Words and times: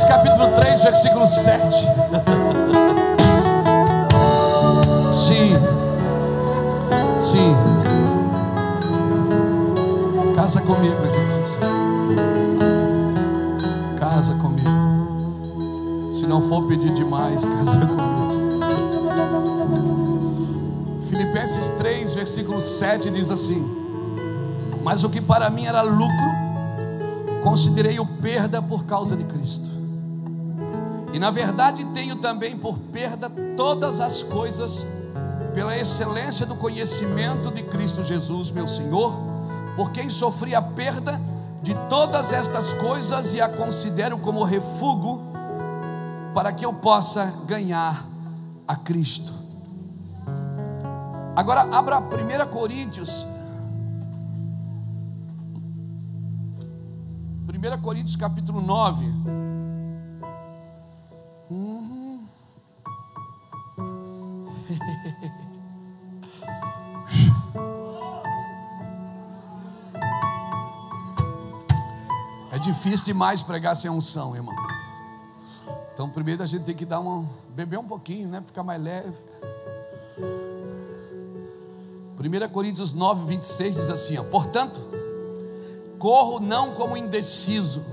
Filipenses 0.00 0.04
capítulo 0.04 0.48
3, 0.54 0.82
versículo 0.82 1.26
7. 1.26 1.86
Sim. 5.12 5.58
Sim. 7.18 7.54
Casa 10.34 10.60
comigo, 10.62 10.96
Jesus. 11.04 11.58
Casa 13.98 14.34
comigo. 14.34 14.70
Se 16.12 16.26
não 16.26 16.40
for 16.42 16.66
pedir 16.66 16.94
demais, 16.94 17.44
casa 17.64 17.80
comigo. 17.80 18.60
Filipenses 21.02 21.68
3, 21.70 22.14
versículo 22.14 22.60
7 22.60 23.10
diz 23.10 23.30
assim: 23.30 23.62
Mas 24.82 25.04
o 25.04 25.10
que 25.10 25.20
para 25.20 25.50
mim 25.50 25.66
era 25.66 25.82
lucro, 25.82 26.30
considerei 27.42 28.00
o 28.00 28.06
perda 28.06 28.62
por 28.62 28.84
causa 28.84 29.14
de 29.16 29.24
Cristo. 29.24 29.69
E 31.12 31.18
na 31.18 31.30
verdade 31.30 31.84
tenho 31.86 32.16
também 32.16 32.56
por 32.56 32.78
perda 32.78 33.28
todas 33.56 34.00
as 34.00 34.22
coisas 34.22 34.84
pela 35.52 35.76
excelência 35.76 36.46
do 36.46 36.54
conhecimento 36.54 37.50
de 37.50 37.62
Cristo 37.64 38.02
Jesus, 38.02 38.50
meu 38.50 38.68
Senhor, 38.68 39.18
por 39.76 39.90
quem 39.90 40.08
sofri 40.08 40.54
a 40.54 40.62
perda 40.62 41.20
de 41.62 41.74
todas 41.88 42.32
estas 42.32 42.72
coisas 42.74 43.34
e 43.34 43.40
a 43.40 43.48
considero 43.48 44.18
como 44.18 44.44
refúgio 44.44 45.20
para 46.32 46.52
que 46.52 46.64
eu 46.64 46.72
possa 46.72 47.34
ganhar 47.46 48.04
a 48.66 48.76
Cristo. 48.76 49.32
Agora 51.34 51.62
abra 51.76 51.98
1 51.98 52.48
Coríntios 52.50 53.26
1 57.48 57.82
Coríntios 57.82 58.16
capítulo 58.16 58.62
9. 58.62 59.49
Difícil 72.72 73.06
demais 73.06 73.42
pregar 73.42 73.76
sem 73.76 73.90
unção, 73.90 74.36
irmão. 74.36 74.54
Então, 75.92 76.08
primeiro 76.08 76.42
a 76.42 76.46
gente 76.46 76.64
tem 76.64 76.74
que 76.74 76.86
dar 76.86 77.00
uma 77.00 77.28
beber 77.50 77.78
um 77.78 77.86
pouquinho, 77.86 78.28
né, 78.28 78.40
ficar 78.44 78.62
mais 78.62 78.80
leve. 78.80 79.12
1 82.18 82.48
Coríntios 82.52 82.92
9, 82.92 83.26
26 83.26 83.74
diz 83.74 83.90
assim: 83.90 84.18
ó, 84.18 84.24
portanto, 84.24 84.80
corro 85.98 86.38
não 86.38 86.72
como 86.72 86.96
indeciso, 86.96 87.84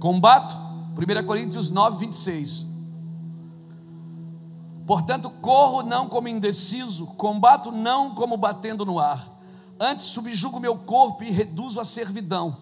combato, 0.00 0.56
1 0.96 1.24
Coríntios 1.24 1.70
9, 1.70 1.98
26. 1.98 2.66
Portanto, 4.86 5.30
corro 5.30 5.82
não 5.82 6.08
como 6.08 6.26
indeciso, 6.26 7.06
combato 7.06 7.70
não 7.70 8.14
como 8.14 8.36
batendo 8.36 8.84
no 8.84 8.98
ar, 8.98 9.30
antes 9.78 10.06
subjugo 10.06 10.58
meu 10.58 10.76
corpo 10.76 11.22
e 11.22 11.30
reduzo 11.30 11.80
a 11.80 11.84
servidão, 11.84 12.61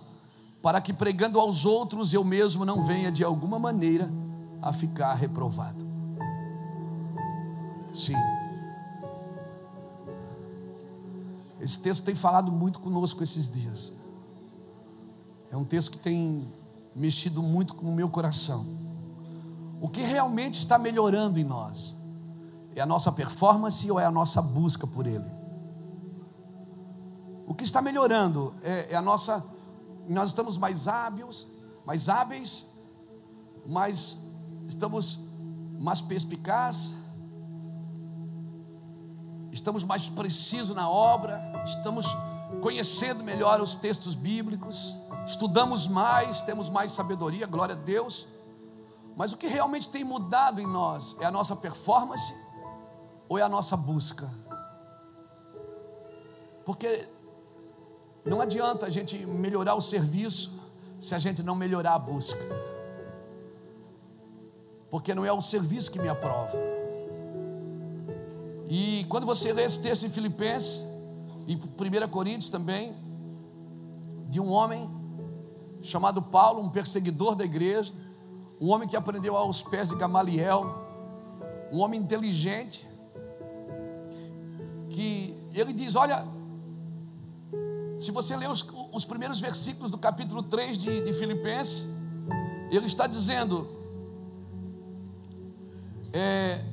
para 0.63 0.81
que 0.81 0.93
pregando 0.93 1.41
aos 1.41 1.65
outros 1.65 2.13
eu 2.13 2.23
mesmo 2.23 2.65
não 2.65 2.83
venha 2.83 3.11
de 3.11 3.25
alguma 3.25 3.59
maneira 3.59 4.11
a 4.61 4.73
ficar 4.73 5.15
reprovado. 5.15 5.87
Sim. 7.93 8.17
Esse 11.61 11.81
texto 11.81 12.05
tem 12.05 12.15
falado 12.15 12.51
muito 12.51 12.81
conosco 12.81 13.23
esses 13.23 13.49
dias. 13.51 13.93
É 15.51 15.57
um 15.57 15.65
texto 15.65 15.91
que 15.91 15.99
tem 15.99 16.47
mexido 16.95 17.43
muito 17.43 17.75
com 17.75 17.87
o 17.87 17.95
meu 17.95 18.09
coração. 18.09 18.65
O 19.81 19.89
que 19.89 20.01
realmente 20.01 20.55
está 20.55 20.79
melhorando 20.79 21.39
em 21.39 21.45
nós? 21.45 21.95
É 22.75 22.81
a 22.81 22.87
nossa 22.87 23.11
performance 23.11 23.91
ou 23.91 23.99
é 23.99 24.05
a 24.05 24.11
nossa 24.11 24.41
busca 24.41 24.87
por 24.87 25.07
Ele? 25.07 25.31
O 27.47 27.55
que 27.55 27.65
está 27.65 27.83
melhorando 27.83 28.55
é, 28.63 28.93
é 28.93 28.97
a 28.97 29.03
nossa. 29.03 29.45
Nós 30.11 30.31
estamos 30.31 30.59
mais 30.59 30.89
hábeis, 30.89 31.47
mais 31.85 32.09
hábeis, 32.09 32.67
mais 33.67 34.35
estamos 34.69 35.19
mais 35.79 36.01
perspicazes, 36.01 36.95
estamos 39.51 39.85
mais 39.85 40.09
precisos 40.09 40.75
na 40.75 40.89
obra, 40.89 41.41
estamos 41.65 42.07
conhecendo 42.61 43.23
melhor 43.23 43.61
os 43.61 43.77
textos 43.77 44.15
bíblicos 44.15 44.97
estudamos 45.31 45.87
mais, 45.87 46.43
temos 46.43 46.69
mais 46.69 46.93
sabedoria, 46.93 47.47
glória 47.47 47.75
a 47.75 47.79
Deus. 47.79 48.27
Mas 49.17 49.33
o 49.33 49.37
que 49.37 49.47
realmente 49.47 49.89
tem 49.89 50.05
mudado 50.05 50.61
em 50.61 50.67
nós 50.67 51.17
é 51.21 51.27
a 51.27 51.31
nossa 51.31 51.55
performance 51.55 52.35
ou 53.29 53.39
é 53.39 53.43
a 53.43 53.49
nossa 53.49 53.77
busca? 53.77 54.29
Porque 56.65 57.09
não 58.25 58.41
adianta 58.41 58.87
a 58.87 58.91
gente 58.91 59.25
melhorar 59.27 59.75
o 59.75 59.81
serviço 59.81 60.61
se 60.99 61.15
a 61.15 61.19
gente 61.19 61.43
não 61.43 61.55
melhorar 61.55 61.95
a 61.95 61.99
busca. 61.99 62.39
Porque 64.91 65.15
não 65.15 65.25
é 65.25 65.33
o 65.33 65.41
serviço 65.41 65.91
que 65.91 65.99
me 65.99 66.09
aprova. 66.09 66.57
E 68.69 69.05
quando 69.09 69.27
você 69.27 69.53
lê 69.53 69.65
esse 69.65 69.81
texto 69.81 70.05
em 70.05 70.11
Filipenses, 70.11 70.85
e 71.47 71.57
1 71.57 72.09
Coríntios 72.09 72.51
também, 72.51 72.95
de 74.29 74.39
um 74.39 74.51
homem 74.51 74.89
chamado 75.83 76.23
Paulo, 76.23 76.63
um 76.63 76.69
perseguidor 76.69 77.35
da 77.35 77.45
igreja, 77.45 77.93
um 78.61 78.71
homem 78.71 78.87
que 78.87 78.97
aprendeu 78.97 79.37
aos 79.37 79.63
pés 79.63 79.89
de 79.89 79.97
Gamaliel, 79.97 80.73
um 81.73 81.79
homem 81.79 81.99
inteligente, 81.99 82.87
que 84.91 85.35
ele 85.55 85.73
diz: 85.73 85.97
Olha, 85.97 86.25
se 88.01 88.11
você 88.11 88.35
ler 88.35 88.51
os, 88.51 88.67
os 88.93 89.05
primeiros 89.05 89.41
versículos 89.41 89.91
do 89.91 89.99
capítulo 89.99 90.43
3 90.43 90.79
de, 90.79 91.05
de 91.05 91.13
Filipenses, 91.13 91.87
ele 92.71 92.87
está 92.87 93.07
dizendo: 93.07 93.69
é, 96.13 96.65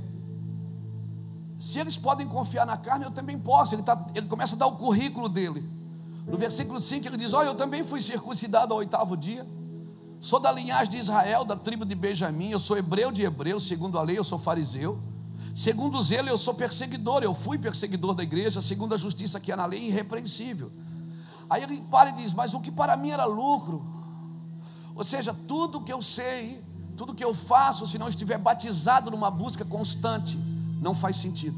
se 1.58 1.80
eles 1.80 1.98
podem 1.98 2.28
confiar 2.28 2.66
na 2.66 2.78
carne, 2.78 3.06
eu 3.06 3.12
também 3.12 3.38
posso. 3.38 3.76
Ele, 3.76 3.84
tá, 3.84 4.08
ele 4.16 4.28
começa 4.28 4.56
a 4.56 4.60
dar 4.60 4.68
o 4.68 4.78
currículo 4.78 5.28
dele. 5.28 5.64
No 6.26 6.38
versículo 6.38 6.80
5 6.80 7.08
ele 7.08 7.18
diz: 7.18 7.34
Olha, 7.34 7.48
eu 7.48 7.56
também 7.56 7.84
fui 7.84 8.02
circuncidado 8.02 8.74
ao 8.74 8.80
oitavo 8.80 9.18
dia. 9.18 9.46
Sou 10.20 10.40
da 10.40 10.52
linhagem 10.52 10.92
de 10.92 10.98
Israel, 10.98 11.44
da 11.44 11.56
tribo 11.56 11.86
de 11.86 11.94
Benjamim. 11.94 12.52
Eu 12.52 12.60
sou 12.60 12.78
hebreu 12.78 13.12
de 13.12 13.24
hebreus, 13.24 13.68
segundo 13.68 14.00
a 14.00 14.02
lei, 14.02 14.18
eu 14.18 14.24
sou 14.24 14.40
fariseu. 14.40 14.98
Segundo 15.54 15.98
o 15.98 16.02
zelo, 16.02 16.30
eu 16.30 16.38
sou 16.38 16.54
perseguidor. 16.54 17.22
Eu 17.22 17.34
fui 17.34 17.58
perseguidor 17.58 18.14
da 18.14 18.24
igreja, 18.24 18.62
segundo 18.62 18.94
a 18.94 18.98
justiça 18.98 19.40
que 19.40 19.52
é 19.52 19.56
na 19.56 19.66
lei, 19.66 19.88
irrepreensível. 19.88 20.72
Aí 21.50 21.64
ele 21.64 21.82
para 21.90 22.10
e 22.10 22.14
diz: 22.14 22.34
Mas 22.34 22.54
o 22.54 22.60
que 22.60 22.72
para 22.72 22.98
mim 22.98 23.12
era 23.12 23.26
lucro, 23.26 23.86
ou 24.96 25.04
seja, 25.04 25.34
tudo 25.48 25.82
que 25.82 25.94
eu 25.94 26.02
sei, 26.02 26.64
tudo 26.96 27.14
que 27.14 27.24
eu 27.24 27.34
faço, 27.34 27.86
se 27.86 27.98
não 27.98 28.10
estiver 28.10 28.38
batizado 28.38 29.12
numa 29.12 29.30
busca 29.30 29.64
constante, 29.64 30.38
não 30.82 30.96
faz 30.96 31.18
sentido. 31.18 31.58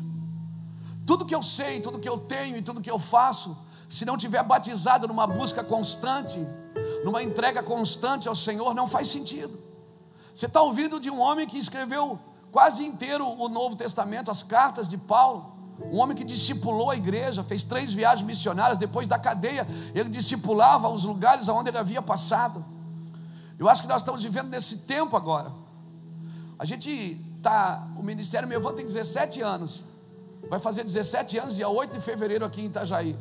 Tudo 1.05 1.25
que 1.25 1.33
eu 1.33 1.41
sei, 1.41 1.81
tudo 1.81 1.99
que 1.99 2.09
eu 2.09 2.19
tenho 2.19 2.57
e 2.57 2.61
tudo 2.61 2.81
que 2.81 2.91
eu 2.91 2.99
faço, 2.99 3.57
se 3.87 4.05
não 4.05 4.17
tiver 4.17 4.43
batizado 4.43 5.07
numa 5.07 5.25
busca 5.25 5.63
constante, 5.63 6.39
numa 7.03 7.23
entrega 7.23 7.63
constante 7.63 8.27
ao 8.27 8.35
Senhor, 8.35 8.75
não 8.75 8.87
faz 8.87 9.07
sentido. 9.07 9.57
Você 10.35 10.45
está 10.45 10.61
ouvindo 10.61 10.99
de 10.99 11.09
um 11.09 11.19
homem 11.19 11.47
que 11.47 11.57
escreveu 11.57 12.19
quase 12.51 12.85
inteiro 12.85 13.27
o 13.27 13.49
Novo 13.49 13.75
Testamento, 13.75 14.29
as 14.29 14.43
cartas 14.43 14.89
de 14.89 14.97
Paulo, 14.97 15.58
um 15.91 15.97
homem 15.97 16.15
que 16.15 16.23
discipulou 16.23 16.91
a 16.91 16.95
igreja, 16.95 17.43
fez 17.43 17.63
três 17.63 17.93
viagens 17.93 18.25
missionárias, 18.25 18.77
depois 18.77 19.07
da 19.07 19.17
cadeia, 19.17 19.67
ele 19.95 20.09
discipulava 20.09 20.89
os 20.89 21.03
lugares 21.03 21.47
aonde 21.47 21.69
ele 21.69 21.77
havia 21.77 22.01
passado. 22.01 22.63
Eu 23.57 23.67
acho 23.67 23.81
que 23.81 23.87
nós 23.87 24.01
estamos 24.01 24.23
vivendo 24.23 24.49
nesse 24.49 24.79
tempo 24.79 25.15
agora. 25.15 25.51
A 26.57 26.65
gente 26.65 26.89
está, 27.37 27.87
o 27.97 28.03
Ministério 28.03 28.47
Meu 28.47 28.59
Avô 28.59 28.73
tem 28.73 28.85
17 28.85 29.41
anos, 29.41 29.83
vai 30.49 30.59
fazer 30.59 30.83
17 30.83 31.37
anos, 31.37 31.55
dia 31.55 31.69
8 31.69 31.97
de 31.97 32.01
fevereiro 32.01 32.45
aqui 32.45 32.61
em 32.61 32.65
Itajaí. 32.65 33.17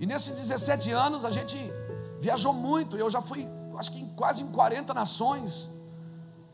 E 0.00 0.06
nesses 0.06 0.38
17 0.38 0.92
anos 0.92 1.24
a 1.24 1.30
gente 1.30 1.58
viajou 2.20 2.52
muito. 2.52 2.96
Eu 2.96 3.10
já 3.10 3.20
fui, 3.20 3.48
acho 3.76 3.90
que 3.92 4.00
em, 4.00 4.08
quase 4.14 4.42
em 4.42 4.48
40 4.48 4.94
nações. 4.94 5.70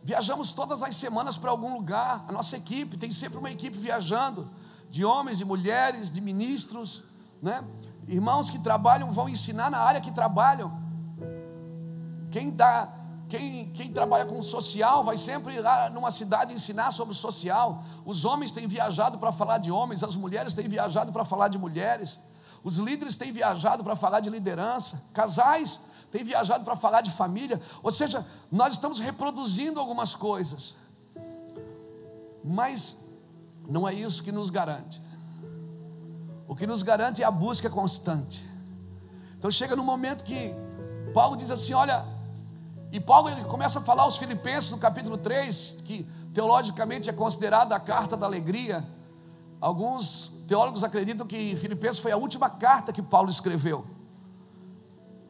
Viajamos 0.05 0.53
todas 0.53 0.83
as 0.83 0.95
semanas 0.99 1.39
para 1.39 1.51
algum 1.51 1.73
lugar. 1.73 2.27
A 2.29 2.33
nossa 2.33 2.59
equipe 2.59 2.99
tem 2.99 3.11
sempre 3.11 3.39
uma 3.39 3.51
equipe 3.51 3.79
viajando, 3.79 4.51
de 4.91 5.03
homens 5.03 5.41
e 5.41 5.47
mulheres, 5.47 6.11
de 6.11 6.21
ministros, 6.21 7.05
né? 7.41 7.65
Irmãos 8.07 8.51
que 8.51 8.59
trabalham 8.59 9.11
vão 9.11 9.31
ensinar 9.31 9.71
na 9.71 9.79
área 9.79 10.03
que 10.03 10.11
trabalham. 10.11 10.71
Quem 12.31 12.51
dá, 12.51 12.93
quem, 13.31 13.73
quem 13.73 13.95
trabalha 13.95 14.27
com 14.27 14.43
social 14.43 15.03
vai 15.03 15.17
sempre 15.17 15.59
lá 15.59 15.89
numa 15.89 16.11
cidade 16.11 16.53
ensinar 16.53 16.93
sobre 16.93 17.15
social. 17.15 17.83
Os 18.05 18.27
homens 18.27 18.53
têm 18.53 18.67
viajado 18.67 19.17
para 19.17 19.33
falar 19.33 19.57
de 19.57 19.71
homens, 19.71 20.03
as 20.05 20.17
mulheres 20.17 20.53
têm 20.53 20.69
viajado 20.69 21.13
para 21.13 21.25
falar 21.25 21.49
de 21.49 21.57
mulheres. 21.57 22.21
Os 22.63 22.77
líderes 22.77 23.17
têm 23.17 23.33
viajado 23.33 23.83
para 23.83 23.97
falar 23.97 24.21
de 24.21 24.29
liderança, 24.29 25.03
casais 25.15 25.81
tem 26.15 26.23
viajado 26.23 26.65
para 26.65 26.77
falar 26.77 27.01
de 27.01 27.11
família. 27.11 27.61
Ou 27.83 27.91
seja, 27.91 28.25
nós 28.49 28.75
estamos 28.75 29.01
reproduzindo 29.01 29.81
algumas 29.81 30.15
coisas, 30.15 30.77
mas 32.45 33.15
não 33.69 33.89
é 33.89 33.93
isso 33.93 34.23
que 34.23 34.31
nos 34.31 34.49
garante. 34.49 35.03
O 36.47 36.55
que 36.55 36.69
nos 36.69 36.85
garante 36.85 37.21
é 37.21 37.25
a 37.25 37.33
busca 37.33 37.69
constante. 37.69 38.49
Então 39.37 39.51
chega 39.51 39.75
no 39.75 39.83
momento 39.83 40.23
que 40.23 40.55
Paulo 41.13 41.37
diz 41.37 41.51
assim: 41.51 41.75
olha, 41.75 42.05
e 42.93 43.01
Paulo 43.01 43.29
ele 43.29 43.43
começa 43.47 43.81
a 43.81 43.83
falar 43.83 44.05
aos 44.05 44.17
Filipenses 44.17 44.71
no 44.71 44.79
capítulo 44.79 45.17
3, 45.17 45.83
que 45.85 46.09
teologicamente 46.33 47.11
é 47.11 47.13
considerada 47.13 47.75
a 47.75 47.81
carta 47.81 48.17
da 48.17 48.25
alegria. 48.25 48.87
Alguns 49.61 50.45
teólogos 50.47 50.85
acreditam 50.85 51.27
que 51.27 51.57
Filipenses 51.57 51.99
foi 51.99 52.13
a 52.13 52.17
última 52.17 52.49
carta 52.49 52.93
que 52.93 53.03
Paulo 53.03 53.31
escreveu. 53.31 53.94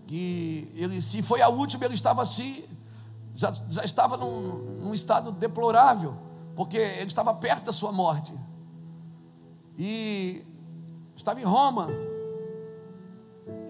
Que 0.07 0.71
ele, 0.75 1.01
se 1.01 1.23
foi 1.23 1.41
a 1.41 1.49
última, 1.49 1.85
ele 1.85 1.95
estava 1.95 2.23
assim, 2.23 2.65
já, 3.35 3.53
já 3.53 3.85
estava 3.85 4.17
num, 4.17 4.81
num 4.81 4.95
estado 4.95 5.33
deplorável, 5.33 6.17
porque 6.55 6.77
ele 6.77 7.07
estava 7.07 7.33
perto 7.35 7.65
da 7.65 7.73
sua 7.73 7.93
morte. 7.93 8.33
E 9.79 10.45
estava 11.17 11.41
em 11.41 11.45
Roma, 11.45 11.89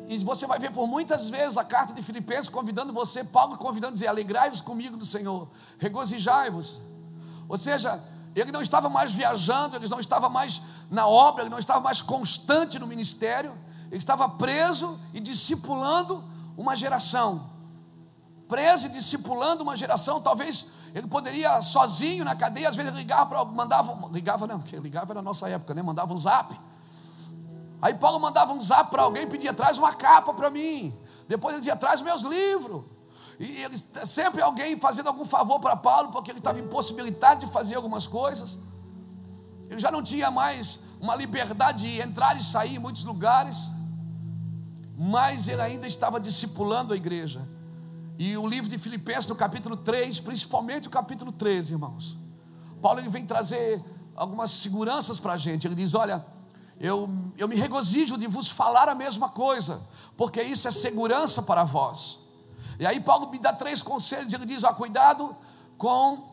e 0.09 0.19
você 0.19 0.47
vai 0.47 0.59
ver 0.59 0.71
por 0.71 0.87
muitas 0.87 1.31
vezes 1.31 1.57
a 1.57 1.65
carta 1.65 1.95
de 1.95 2.03
Filipenses 2.03 2.49
convidando 2.49 2.93
você, 2.93 3.25
Paulo 3.25 3.57
convidando 3.57 3.95
dizer: 3.95 4.07
alegrai-vos 4.07 4.61
comigo 4.61 4.97
do 4.97 5.07
Senhor, 5.07 5.49
regozijai-vos. 5.79 6.81
Ou 7.49 7.57
seja, 7.57 8.01
ele 8.35 8.53
não 8.53 8.61
estava 8.61 8.89
mais 8.89 9.13
viajando, 9.15 9.77
ele 9.77 9.89
não 9.89 10.01
estava 10.01 10.29
mais 10.29 10.61
na 10.91 11.07
obra, 11.07 11.43
ele 11.43 11.51
não 11.51 11.59
estava 11.59 11.81
mais 11.81 12.03
constante 12.03 12.79
no 12.79 12.87
ministério, 12.87 13.53
ele 13.95 14.03
estava 14.03 14.29
preso 14.29 14.99
e 15.13 15.21
discipulando 15.21 16.23
uma 16.57 16.77
geração. 16.77 17.51
Preso 18.49 18.87
e 18.87 18.91
discipulando 18.91 19.63
uma 19.63 19.77
geração, 19.77 20.21
talvez 20.21 20.67
ele 20.95 21.07
poderia 21.07 21.63
sozinho 21.63 22.25
na 22.25 22.37
cadeia, 22.37 22.69
às 22.69 22.77
vezes 22.77 22.93
ligava 22.93 23.27
para 23.27 23.45
mandava, 23.45 24.09
ligava 24.13 24.47
não, 24.47 24.61
porque 24.61 24.77
ligava 24.77 25.15
na 25.15 25.23
nossa 25.23 25.49
época, 25.49 25.75
né? 25.75 25.83
Mandava 25.83 26.13
um 26.13 26.17
zap 26.17 26.55
Aí 27.85 27.93
Paulo 27.93 28.19
mandava 28.19 28.51
um 28.51 28.59
zap 28.59 28.91
para 28.91 29.03
alguém, 29.03 29.27
pedia, 29.27 29.53
traz 29.53 29.77
uma 29.77 29.93
capa 29.93 30.33
para 30.33 30.49
mim. 30.49 30.97
Depois 31.29 31.53
ele 31.53 31.61
dizia, 31.61 31.77
traz 31.77 32.01
meus 32.01 32.23
livros. 32.23 32.83
E 33.39 33.63
ele, 33.63 33.77
sempre 33.77 34.41
alguém 34.41 34.79
fazendo 34.79 35.09
algum 35.09 35.27
favor 35.27 35.61
para 35.61 35.77
Paulo, 35.77 36.11
porque 36.11 36.31
ele 36.31 36.39
estava 36.39 36.59
impossibilitado 36.59 37.45
de 37.45 37.53
fazer 37.53 37.75
algumas 37.75 38.07
coisas. 38.07 38.59
Ele 39.69 39.79
já 39.79 39.91
não 39.91 40.03
tinha 40.03 40.31
mais 40.31 40.97
uma 40.99 41.15
liberdade 41.15 41.87
de 41.87 42.01
entrar 42.01 42.35
e 42.39 42.43
sair 42.43 42.77
em 42.77 42.79
muitos 42.79 43.05
lugares. 43.05 43.69
Mas 44.97 45.49
ele 45.49 45.61
ainda 45.61 45.87
estava 45.87 46.21
discipulando 46.21 46.93
a 46.93 46.97
igreja. 46.97 47.47
E 48.19 48.37
o 48.37 48.47
livro 48.47 48.71
de 48.71 48.79
Filipenses, 48.79 49.29
no 49.29 49.35
capítulo 49.35 49.77
3, 49.77 50.21
principalmente 50.21 50.89
o 50.89 50.91
capítulo 50.91 51.33
13, 51.33 51.73
irmãos. 51.73 52.17
Paulo 52.81 53.01
ele 53.01 53.09
vem 53.09 53.27
trazer 53.27 53.83
algumas 54.15 54.51
seguranças 54.51 55.19
para 55.19 55.33
a 55.33 55.37
gente. 55.37 55.67
Ele 55.67 55.75
diz: 55.75 55.95
olha 55.95 56.25
eu, 56.79 57.09
eu 57.37 57.47
me 57.47 57.55
regozijo 57.55 58.19
de 58.19 58.27
vos 58.27 58.51
falar 58.51 58.89
a 58.89 58.95
mesma 58.95 59.29
coisa, 59.29 59.81
porque 60.17 60.43
isso 60.43 60.67
é 60.67 60.71
segurança 60.71 61.43
para 61.43 61.65
vós. 61.65 62.21
E 62.79 62.87
aí 62.87 63.01
Paulo 63.01 63.31
me 63.31 63.39
dá 63.39 63.53
três 63.53 63.83
conselhos, 63.83 64.33
ele 64.33 64.47
diz: 64.47 64.65
ó, 64.65 64.73
cuidado 64.73 65.35
com 65.79 66.31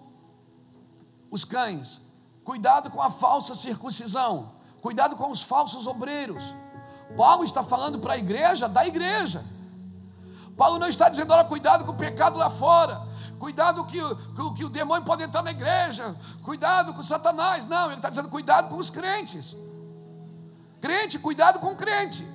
os 1.29 1.45
cães, 1.45 2.01
cuidado 2.43 2.89
com 2.89 3.01
a 3.01 3.11
falsa 3.11 3.55
circuncisão, 3.55 4.51
cuidado 4.81 5.15
com 5.15 5.29
os 5.29 5.41
falsos 5.41 5.87
obreiros. 5.87 6.55
Paulo 7.15 7.43
está 7.43 7.63
falando 7.63 7.99
para 7.99 8.13
a 8.13 8.17
igreja 8.17 8.67
da 8.67 8.85
igreja. 8.85 9.43
Paulo 10.57 10.77
não 10.77 10.87
está 10.87 11.09
dizendo, 11.09 11.33
olha, 11.33 11.43
cuidado 11.43 11.83
com 11.85 11.91
o 11.91 11.95
pecado 11.95 12.37
lá 12.37 12.49
fora, 12.49 13.01
cuidado 13.39 13.83
que, 13.85 13.99
que, 13.99 14.53
que 14.55 14.65
o 14.65 14.69
demônio 14.69 15.03
pode 15.03 15.23
entrar 15.23 15.41
na 15.41 15.51
igreja, 15.51 16.15
cuidado 16.43 16.93
com 16.93 17.01
Satanás. 17.01 17.65
Não, 17.65 17.87
ele 17.87 17.95
está 17.95 18.09
dizendo, 18.09 18.29
cuidado 18.29 18.69
com 18.69 18.77
os 18.77 18.89
crentes. 18.89 19.55
Crente, 20.79 21.19
cuidado 21.19 21.59
com 21.59 21.75
crente. 21.75 22.27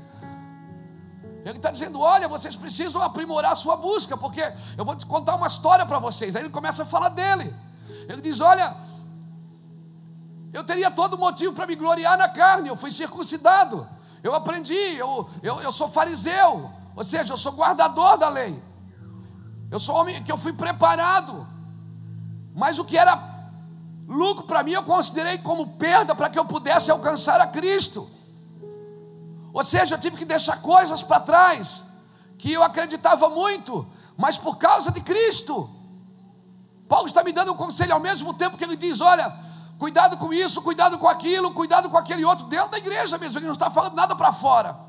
Ele 1.45 1.59
está 1.59 1.71
dizendo: 1.71 2.01
olha, 2.01 2.27
vocês 2.27 2.57
precisam 2.57 3.01
aprimorar 3.03 3.53
a 3.53 3.57
sua 3.57 3.77
busca, 3.77 4.17
porque 4.17 4.43
eu 4.77 4.85
vou 4.85 4.97
te 4.97 5.07
contar 5.07 5.37
uma 5.37 5.47
história 5.47 5.87
para 5.87 5.99
vocês. 6.01 6.35
Aí 6.35 6.43
ele 6.43 6.51
começa 6.51 6.83
a 6.83 6.87
falar 6.87 7.11
dele. 7.11 7.55
Ele 8.09 8.21
diz: 8.21 8.41
olha, 8.41 8.77
eu 10.53 10.65
teria 10.65 10.91
todo 10.91 11.17
motivo 11.17 11.55
para 11.55 11.67
me 11.67 11.77
gloriar 11.77 12.19
na 12.19 12.29
carne, 12.29 12.69
eu 12.69 12.75
fui 12.75 12.91
circuncidado, 12.91 13.87
eu 14.23 14.35
aprendi, 14.35 14.75
eu, 14.75 15.29
eu, 15.43 15.61
eu 15.61 15.73
sou 15.73 15.89
fariseu, 15.89 16.71
ou 16.95 17.05
seja, 17.05 17.33
eu 17.33 17.37
sou 17.37 17.53
guardador 17.53 18.17
da 18.19 18.29
lei, 18.29 18.63
eu 19.71 19.79
sou 19.79 19.97
homem 19.97 20.23
que 20.23 20.33
eu 20.33 20.39
fui 20.39 20.53
preparado, 20.53 21.47
mas 22.55 22.79
o 22.79 22.85
que 22.85 22.97
era 22.97 23.37
lucro 24.09 24.45
para 24.45 24.63
mim 24.63 24.73
eu 24.73 24.83
considerei 24.83 25.39
como 25.39 25.77
perda 25.77 26.15
para 26.15 26.31
que 26.31 26.39
eu 26.39 26.45
pudesse 26.45 26.91
alcançar 26.91 27.41
a 27.41 27.47
Cristo. 27.47 28.09
Ou 29.53 29.65
seja, 29.65 29.95
eu 29.95 30.01
tive 30.01 30.17
que 30.17 30.25
deixar 30.25 30.61
coisas 30.61 31.03
para 31.03 31.21
trás 31.21 31.87
que 32.39 32.53
eu 32.53 32.63
acreditava 32.63 33.29
muito, 33.29 33.87
mas 34.17 34.37
por 34.37 34.59
causa 34.59 34.91
de 34.93 35.01
Cristo. 35.01 35.71
Paulo 36.89 37.07
está 37.07 37.25
me 37.25 37.33
dando 37.33 37.53
um 37.53 37.57
conselho 37.57 37.95
ao 37.95 38.01
mesmo 38.01 38.35
tempo 38.35 38.57
que 38.57 38.65
ele 38.65 38.77
diz: 38.77 39.01
olha, 39.01 39.35
cuidado 39.79 40.17
com 40.17 40.33
isso, 40.33 40.63
cuidado 40.63 40.99
com 40.99 41.09
aquilo, 41.09 41.53
cuidado 41.53 41.91
com 41.91 41.97
aquele 41.97 42.25
outro, 42.25 42.47
dentro 42.47 42.71
da 42.71 42.79
igreja 42.79 43.19
mesmo, 43.19 43.39
ele 43.39 43.47
não 43.47 43.53
está 43.53 43.71
falando 43.71 43.95
nada 43.95 44.15
para 44.15 44.33
fora. 44.33 44.87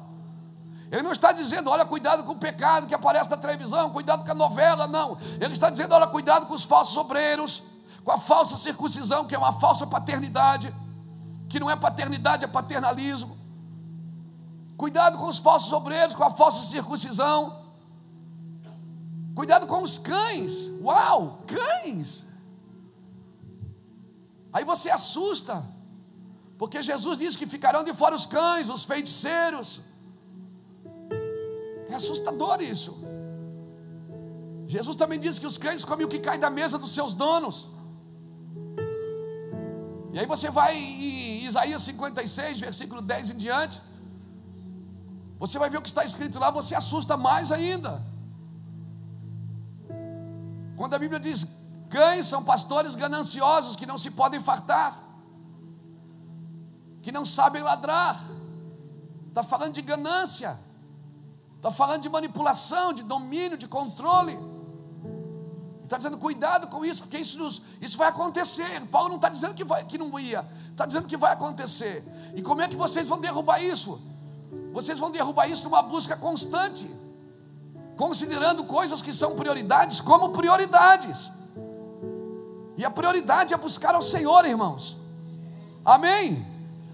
Ele 0.92 1.02
não 1.02 1.12
está 1.12 1.32
dizendo, 1.34 1.70
olha, 1.70 1.86
cuidado 1.86 2.24
com 2.24 2.32
o 2.32 2.40
pecado 2.40 2.88
que 2.88 2.96
aparece 2.96 3.30
na 3.30 3.38
televisão, 3.38 3.90
cuidado 3.90 4.24
com 4.24 4.32
a 4.32 4.36
novela, 4.36 4.88
não. 4.88 5.18
Ele 5.42 5.54
está 5.54 5.70
dizendo, 5.70 5.94
olha, 5.94 6.08
cuidado 6.08 6.46
com 6.46 6.54
os 6.54 6.64
falsos 6.64 6.96
obreiros, 6.96 7.64
com 8.04 8.12
a 8.12 8.18
falsa 8.18 8.58
circuncisão, 8.58 9.26
que 9.26 9.36
é 9.36 9.38
uma 9.38 9.52
falsa 9.52 9.86
paternidade, 9.86 10.74
que 11.50 11.60
não 11.60 11.70
é 11.70 11.76
paternidade, 11.76 12.46
é 12.46 12.48
paternalismo. 12.48 13.38
Cuidado 14.78 15.18
com 15.18 15.26
os 15.26 15.40
falsos 15.40 15.74
obreiros, 15.74 16.16
com 16.16 16.24
a 16.24 16.30
falsa 16.30 16.64
circuncisão. 16.64 17.66
Cuidado 19.36 19.68
com 19.68 19.84
os 19.84 20.00
cães. 20.00 20.70
Uau, 20.82 21.44
cães. 21.48 22.27
Aí 24.52 24.64
você 24.64 24.90
assusta, 24.90 25.64
porque 26.58 26.82
Jesus 26.82 27.20
disse 27.20 27.38
que 27.38 27.46
ficarão 27.46 27.84
de 27.84 27.94
fora 27.94 28.16
os 28.16 28.26
cães, 28.26 28.70
os 28.70 28.84
feiticeiros. 28.84 29.82
É 31.90 31.96
assustador 31.96 32.62
isso. 32.62 32.98
Jesus 34.68 34.96
também 34.96 35.20
disse 35.20 35.40
que 35.40 35.48
os 35.48 35.58
cães 35.58 35.86
comem 35.86 36.06
o 36.06 36.10
que 36.10 36.20
cai 36.20 36.38
da 36.38 36.50
mesa 36.50 36.78
dos 36.78 36.92
seus 36.92 37.14
donos. 37.14 37.70
E 40.14 40.20
aí 40.20 40.26
você 40.26 40.50
vai 40.50 40.76
em 40.76 41.46
Isaías 41.46 41.82
56, 41.84 42.60
versículo 42.60 43.02
10 43.02 43.32
em 43.32 43.38
diante. 43.38 43.82
Você 45.40 45.60
vai 45.60 45.70
ver 45.70 45.78
o 45.78 45.82
que 45.82 45.88
está 45.88 46.04
escrito 46.04 46.40
lá, 46.40 46.50
você 46.50 46.76
assusta 46.76 47.16
mais 47.16 47.52
ainda. 47.52 48.04
Quando 50.76 50.94
a 50.94 51.00
Bíblia 51.00 51.20
diz: 51.20 51.67
cães 51.90 52.28
são 52.28 52.44
pastores 52.44 52.96
gananciosos 52.96 53.76
que 53.76 53.86
não 53.86 53.98
se 53.98 54.12
podem 54.12 54.40
fartar, 54.40 54.98
que 57.02 57.12
não 57.12 57.26
sabem 57.26 57.62
ladrar, 57.62 58.22
está 59.28 59.44
falando 59.44 59.74
de 59.74 59.82
ganância, 59.82 60.58
está 61.56 61.72
falando 61.72 62.02
de 62.02 62.10
manipulação, 62.10 62.92
de 62.94 63.04
domínio, 63.04 63.58
de 63.58 63.68
controle. 63.68 64.38
Está 65.88 65.96
dizendo 65.96 66.18
cuidado 66.18 66.68
com 66.68 66.84
isso, 66.84 67.04
porque 67.04 67.18
isso, 67.18 67.40
nos, 67.40 67.62
isso 67.80 67.98
vai 67.98 68.10
acontecer. 68.10 68.82
Paulo 68.88 69.08
não 69.08 69.16
está 69.16 69.30
dizendo 69.30 69.54
que, 69.54 69.64
vai, 69.64 69.86
que 69.86 69.98
não 69.98 70.20
ia, 70.20 70.46
está 70.70 70.86
dizendo 70.86 71.08
que 71.08 71.16
vai 71.16 71.32
acontecer. 71.32 72.04
E 72.36 72.42
como 72.42 72.62
é 72.62 72.68
que 72.68 72.76
vocês 72.76 73.08
vão 73.08 73.22
derrubar 73.22 73.64
isso? 73.64 74.02
Vocês 74.74 75.00
vão 75.00 75.10
derrubar 75.10 75.48
isso 75.48 75.64
numa 75.64 75.82
busca 75.82 76.18
constante, 76.18 76.94
considerando 77.96 78.66
coisas 78.66 79.02
que 79.02 79.14
são 79.14 79.38
prioridades 79.38 80.02
como 80.02 80.32
prioridades. 80.32 81.32
E 82.78 82.86
a 82.86 82.92
prioridade 82.92 83.54
é 83.54 83.58
buscar 83.58 83.96
ao 83.96 84.02
Senhor, 84.02 84.46
irmãos. 84.46 84.98
Amém? 85.84 86.46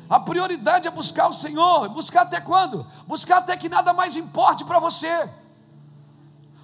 A 0.09 0.19
prioridade 0.19 0.87
é 0.87 0.91
buscar 0.91 1.27
o 1.27 1.33
Senhor. 1.33 1.89
Buscar 1.89 2.21
até 2.21 2.39
quando? 2.39 2.85
Buscar 3.05 3.37
até 3.37 3.57
que 3.57 3.67
nada 3.67 3.93
mais 3.93 4.15
importe 4.15 4.63
para 4.63 4.79
você. 4.79 5.29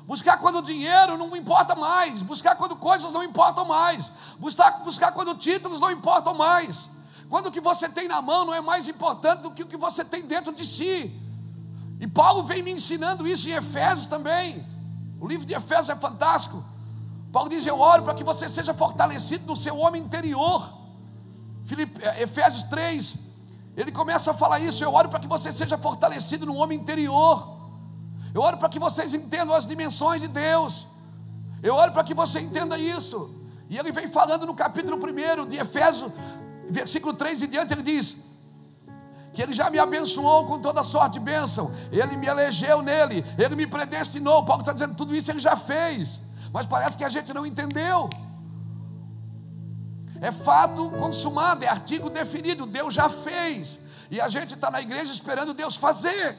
Buscar 0.06 0.38
quando 0.38 0.60
o 0.60 0.62
dinheiro 0.62 1.18
não 1.18 1.36
importa 1.36 1.76
mais. 1.76 2.22
Buscar 2.22 2.56
quando 2.56 2.76
coisas 2.76 3.12
não 3.12 3.24
importam 3.24 3.66
mais. 3.66 4.12
Buscar, 4.40 4.84
buscar 4.84 5.12
quando 5.12 5.36
títulos 5.36 5.82
não 5.82 5.92
importam 5.92 6.34
mais. 6.34 6.90
Quando 7.30 7.48
o 7.48 7.52
que 7.52 7.60
você 7.60 7.90
tem 7.90 8.08
na 8.08 8.22
mão 8.22 8.46
não 8.46 8.54
é 8.54 8.62
mais 8.62 8.88
importante 8.88 9.42
do 9.42 9.52
que 9.52 9.64
o 9.64 9.68
que 9.68 9.78
você 9.78 10.04
tem 10.06 10.26
dentro 10.26 10.54
de 10.54 10.66
si. 10.66 11.12
E 12.00 12.08
Paulo 12.08 12.44
vem 12.44 12.64
me 12.64 12.72
ensinando 12.72 13.28
isso 13.28 13.50
em 13.50 13.54
Efésios 13.54 14.08
também. 14.08 14.66
O 15.20 15.28
livro 15.28 15.46
de 15.46 15.54
Efésios 15.54 15.90
é 15.90 15.96
fantástico. 15.96 16.64
Paulo 17.32 17.50
diz: 17.50 17.66
Eu 17.66 17.80
oro 17.80 18.04
para 18.04 18.14
que 18.14 18.24
você 18.24 18.50
seja 18.50 18.74
fortalecido 18.74 19.46
no 19.46 19.56
seu 19.56 19.78
homem 19.78 20.02
interior. 20.02 20.74
Filipe, 21.66 22.04
eh, 22.04 22.24
Efésios 22.24 22.64
3, 22.64 23.20
ele 23.78 23.92
começa 23.92 24.32
a 24.32 24.34
falar 24.34 24.60
isso. 24.60 24.84
Eu 24.84 24.94
oro 24.94 25.10
para 25.10 25.20
que 25.20 25.28
você 25.28 25.52
seja 25.52 25.78
fortalecido 25.78 26.46
no 26.46 26.56
homem 26.56 26.80
interior. 26.80 27.58
Eu 28.34 28.42
oro 28.42 28.58
para 28.58 28.70
que 28.70 28.80
vocês 28.80 29.14
entendam 29.14 29.56
as 29.56 29.66
dimensões 29.66 30.22
de 30.22 30.28
Deus. 30.28 30.88
Eu 31.62 31.76
oro 31.76 31.92
para 31.92 32.04
que 32.04 32.14
você 32.14 32.40
entenda 32.40 32.78
isso. 32.78 33.36
E 33.70 33.78
ele 33.78 33.92
vem 33.92 34.08
falando 34.08 34.46
no 34.46 34.54
capítulo 34.54 34.98
1 34.98 35.48
de 35.48 35.58
Efésios, 35.58 36.12
versículo 36.70 37.14
3 37.14 37.44
e 37.44 37.48
diante, 37.48 37.74
ele 37.74 37.84
diz: 37.84 38.30
que 39.32 39.44
Ele 39.44 39.54
já 39.54 39.70
me 39.70 39.80
abençoou 39.80 40.46
com 40.46 40.60
toda 40.60 40.84
sorte 40.84 41.14
de 41.14 41.20
bênção, 41.20 41.74
Ele 41.92 42.18
me 42.18 42.28
elegeu 42.28 42.82
nele, 42.82 43.24
Ele 43.38 43.56
me 43.56 43.68
predestinou. 43.68 44.44
Paulo 44.44 44.62
está 44.62 44.74
dizendo 44.74 44.96
tudo 44.96 45.16
isso 45.16 45.32
Ele 45.32 45.40
já 45.40 45.56
fez, 45.56 46.22
mas 46.52 46.66
parece 46.66 46.98
que 46.98 47.04
a 47.04 47.10
gente 47.10 47.34
não 47.34 47.46
entendeu. 47.46 48.10
É 50.22 50.32
fato 50.32 50.90
consumado, 50.92 51.64
é 51.64 51.68
artigo 51.68 52.10
definido, 52.10 52.66
Deus 52.66 52.94
já 52.94 53.10
fez, 53.10 53.80
e 54.12 54.20
a 54.20 54.28
gente 54.28 54.56
está 54.56 54.70
na 54.70 54.82
igreja 54.82 55.14
esperando 55.14 55.54
Deus 55.54 55.76
fazer. 55.76 56.38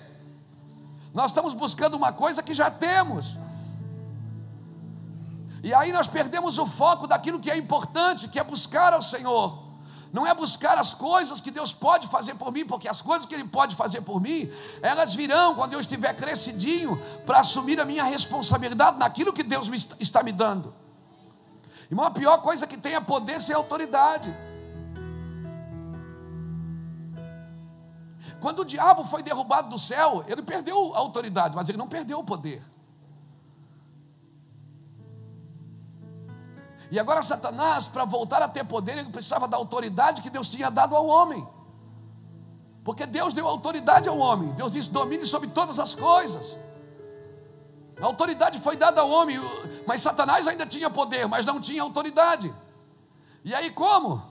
Nós 1.15 1.31
estamos 1.31 1.55
buscando 1.55 1.97
uma 1.97 2.13
coisa 2.13 2.43
que 2.43 2.55
já 2.55 2.71
temos. 2.71 3.37
E 5.63 5.75
aí 5.75 5.93
nós 5.93 6.07
perdemos 6.07 6.59
o 6.59 6.67
foco 6.67 7.07
daquilo 7.07 7.41
que 7.41 7.51
é 7.51 7.57
importante, 7.57 8.29
que 8.29 8.39
é 8.39 8.45
buscar 8.45 8.93
ao 8.93 9.03
Senhor. 9.03 9.70
Não 10.13 10.27
é 10.27 10.35
buscar 10.35 10.77
as 10.77 10.93
coisas 10.93 11.41
que 11.41 11.51
Deus 11.51 11.73
pode 11.73 12.09
fazer 12.09 12.35
por 12.35 12.53
mim, 12.53 12.67
porque 12.67 12.89
as 12.89 13.01
coisas 13.01 13.27
que 13.27 13.35
Ele 13.35 13.45
pode 13.45 13.77
fazer 13.77 14.01
por 14.01 14.21
mim, 14.21 14.51
elas 14.83 15.15
virão 15.15 15.55
quando 15.55 15.75
eu 15.75 15.81
estiver 15.81 16.15
crescidinho 16.15 17.01
para 17.25 17.41
assumir 17.41 17.81
a 17.81 17.85
minha 17.85 18.03
responsabilidade 18.03 18.99
naquilo 18.99 19.33
que 19.33 19.43
Deus 19.43 19.69
me 19.69 19.77
está 20.01 20.23
me 20.23 20.33
dando. 20.33 20.75
Irmão, 21.89 22.05
a 22.05 22.11
pior 22.11 22.39
coisa 22.39 22.67
que 22.67 22.77
tem 22.77 22.95
é 22.95 23.01
poder 23.01 23.41
sem 23.41 23.55
autoridade. 23.55 24.37
Quando 28.41 28.61
o 28.61 28.65
diabo 28.65 29.05
foi 29.05 29.23
derrubado 29.23 29.69
do 29.69 29.79
céu, 29.79 30.25
ele 30.27 30.43
perdeu 30.43 30.95
a 30.95 30.99
autoridade, 30.99 31.55
mas 31.55 31.69
ele 31.69 31.79
não 31.79 31.89
perdeu 31.89 32.19
o 32.19 32.25
poder. 32.25 32.63
E 36.91 36.99
agora 36.99 37.23
Satanás, 37.23 37.87
para 37.87 38.05
voltar 38.05 38.43
a 38.43 38.49
ter 38.49 38.65
poder, 38.65 38.99
ele 38.99 39.11
precisava 39.11 39.47
da 39.47 39.57
autoridade 39.57 40.23
que 40.23 40.29
Deus 40.29 40.51
tinha 40.51 40.71
dado 40.71 40.97
ao 40.97 41.07
homem. 41.07 41.47
Porque 42.83 43.07
Deus 43.07 43.33
deu 43.33 43.47
autoridade 43.47 44.09
ao 44.09 44.19
homem. 44.19 44.51
Deus 44.53 44.73
disse: 44.73 44.91
domine 44.91 45.25
sobre 45.25 45.49
todas 45.51 45.79
as 45.79 45.95
coisas. 45.95 46.59
A 48.03 48.07
autoridade 48.07 48.59
foi 48.59 48.77
dada 48.77 49.03
ao 49.03 49.11
homem, 49.11 49.39
mas 49.87 50.01
Satanás 50.01 50.49
ainda 50.49 50.67
tinha 50.67 50.91
poder, 50.91 51.29
mas 51.29 51.47
não 51.47 51.61
tinha 51.61 51.83
autoridade. 51.83 52.53
E 53.45 53.55
aí 53.55 53.71
como? 53.71 54.23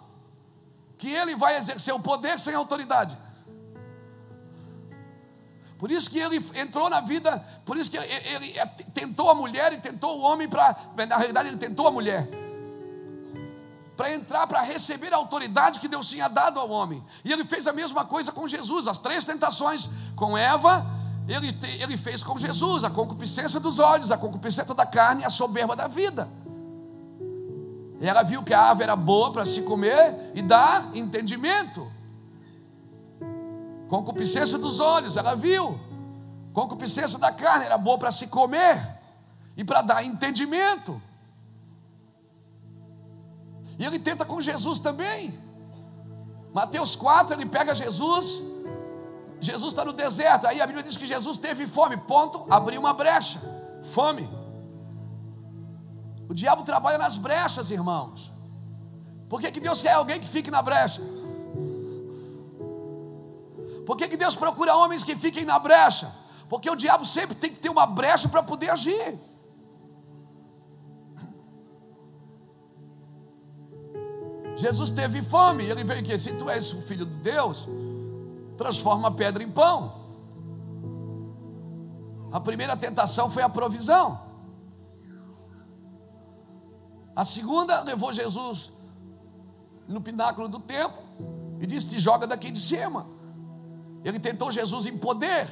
Que 0.98 1.14
ele 1.14 1.36
vai 1.36 1.56
exercer 1.56 1.94
o 1.94 2.00
poder 2.00 2.38
sem 2.38 2.56
autoridade. 2.56 3.18
Por 5.78 5.90
isso 5.90 6.10
que 6.10 6.20
ele 6.20 6.44
entrou 6.56 6.90
na 6.90 7.00
vida, 7.00 7.40
por 7.64 7.78
isso 7.78 7.90
que 7.90 7.96
ele, 7.96 8.48
ele 8.48 8.66
tentou 8.94 9.30
a 9.30 9.36
mulher 9.36 9.72
e 9.72 9.78
tentou 9.78 10.18
o 10.18 10.22
homem 10.22 10.50
para. 10.50 10.76
Na 11.08 11.16
realidade, 11.16 11.48
ele 11.48 11.58
tentou 11.58 11.88
a 11.88 11.92
mulher 11.92 12.39
para 14.00 14.14
entrar, 14.14 14.48
para 14.48 14.62
receber 14.62 15.14
a 15.14 15.18
autoridade 15.18 15.78
que 15.78 15.88
Deus 15.90 16.10
tinha 16.10 16.30
dado 16.30 16.58
ao 16.58 16.70
homem. 16.70 17.04
E 17.26 17.34
ele 17.34 17.44
fez 17.44 17.68
a 17.68 17.74
mesma 17.74 18.06
coisa 18.06 18.32
com 18.32 18.48
Jesus, 18.48 18.88
as 18.88 18.98
três 18.98 19.26
tentações 19.26 19.90
com 20.16 20.38
Eva, 20.38 20.86
ele, 21.28 21.54
ele 21.82 21.98
fez 21.98 22.24
com 22.24 22.38
Jesus, 22.38 22.86
a 22.86 22.90
concupiscência 22.90 23.60
dos 23.60 23.78
olhos, 23.78 24.10
a 24.10 24.18
concupiscência 24.18 24.74
da 24.74 24.86
carne 24.86 25.24
e 25.24 25.26
a 25.26 25.30
soberba 25.30 25.76
da 25.76 25.90
vida. 25.90 26.30
Ela 28.00 28.24
viu 28.24 28.42
que 28.42 28.54
a 28.54 28.70
ave 28.70 28.84
era 28.84 28.96
boa 28.96 29.34
para 29.34 29.46
se 29.46 29.64
comer 29.64 30.32
e 30.34 30.42
dar 30.42 30.96
entendimento. 30.96 31.86
Concupiscência 33.90 34.58
dos 34.58 34.80
olhos, 34.80 35.18
ela 35.18 35.36
viu. 35.36 35.78
Concupiscência 36.54 37.20
da 37.20 37.34
carne 37.34 37.66
era 37.66 37.78
boa 37.78 37.98
para 37.98 38.14
se 38.14 38.28
comer 38.28 38.82
e 39.58 39.64
para 39.66 39.82
dar 39.82 40.06
entendimento. 40.06 41.09
E 43.80 43.86
ele 43.86 43.98
tenta 43.98 44.26
com 44.26 44.42
Jesus 44.42 44.78
também. 44.80 45.40
Mateus 46.54 46.98
4, 46.98 47.34
ele 47.34 47.46
pega 47.46 47.74
Jesus. 47.74 48.44
Jesus 49.40 49.72
está 49.72 49.86
no 49.86 49.94
deserto. 49.94 50.46
Aí 50.46 50.60
a 50.60 50.68
Bíblia 50.68 50.84
diz 50.84 50.98
que 50.98 51.08
Jesus 51.08 51.38
teve 51.38 51.66
fome. 51.66 51.96
Ponto, 51.96 52.46
abriu 52.50 52.82
uma 52.82 52.92
brecha. 52.92 53.40
Fome. 53.82 54.30
O 56.28 56.34
diabo 56.34 56.64
trabalha 56.64 56.98
nas 56.98 57.16
brechas, 57.16 57.72
irmãos. 57.72 58.34
Por 59.30 59.40
que, 59.40 59.50
que 59.50 59.62
Deus 59.62 59.82
quer 59.82 59.94
alguém 59.94 60.20
que 60.20 60.28
fique 60.28 60.52
na 60.52 60.62
brecha? 60.62 61.02
Por 63.86 63.96
que, 63.96 64.10
que 64.10 64.18
Deus 64.18 64.36
procura 64.36 64.76
homens 64.76 65.06
que 65.06 65.16
fiquem 65.16 65.46
na 65.46 65.58
brecha? 65.58 66.14
Porque 66.50 66.70
o 66.70 66.76
diabo 66.76 67.06
sempre 67.06 67.34
tem 67.36 67.52
que 67.52 67.60
ter 67.60 67.70
uma 67.70 67.86
brecha 67.86 68.28
para 68.28 68.44
poder 68.44 68.72
agir. 68.72 69.18
Jesus 74.60 74.90
teve 74.90 75.22
fome, 75.22 75.64
ele 75.64 75.86
veio 75.86 76.02
aqui, 76.02 76.18
se 76.18 76.34
tu 76.34 76.50
és 76.50 76.74
o 76.74 76.82
filho 76.82 77.06
de 77.06 77.16
Deus, 77.16 77.66
transforma 78.58 79.08
a 79.08 79.12
pedra 79.12 79.42
em 79.42 79.50
pão. 79.50 79.94
A 82.30 82.42
primeira 82.42 82.76
tentação 82.76 83.30
foi 83.30 83.42
a 83.42 83.48
provisão. 83.48 84.20
A 87.16 87.24
segunda 87.24 87.82
levou 87.84 88.12
Jesus 88.12 88.74
no 89.88 90.02
pináculo 90.02 90.50
do 90.50 90.60
templo 90.60 91.02
e 91.62 91.66
disse: 91.66 91.88
Te 91.88 92.00
joga 92.00 92.28
daqui 92.28 92.52
de 92.52 92.60
cima. 92.60 93.06
Ele 94.04 94.20
tentou 94.20 94.52
Jesus 94.52 94.86
em 94.88 94.98
poder. 94.98 95.48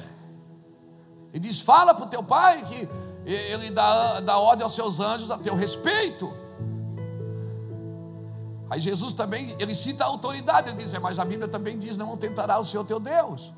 E 1.33 1.39
diz: 1.39 1.61
Fala 1.61 1.93
para 1.93 2.05
o 2.05 2.09
teu 2.09 2.21
pai 2.23 2.61
que 2.63 2.89
ele 3.25 3.71
dá, 3.71 4.19
dá 4.19 4.37
ordem 4.37 4.63
aos 4.63 4.75
seus 4.75 4.99
anjos 4.99 5.31
a 5.31 5.37
teu 5.37 5.55
respeito. 5.55 6.46
Aí 8.69 8.81
Jesus 8.81 9.13
também, 9.13 9.55
ele 9.59 9.73
cita 9.73 10.03
a 10.03 10.07
autoridade, 10.07 10.69
ele 10.69 10.77
diz, 10.77 10.93
é, 10.93 10.99
mas 10.99 11.19
a 11.19 11.25
Bíblia 11.25 11.47
também 11.47 11.77
diz, 11.77 11.97
não 11.97 12.17
tentará 12.17 12.59
o 12.59 12.65
Senhor 12.65 12.85
teu 12.85 12.99
Deus. 12.99 13.53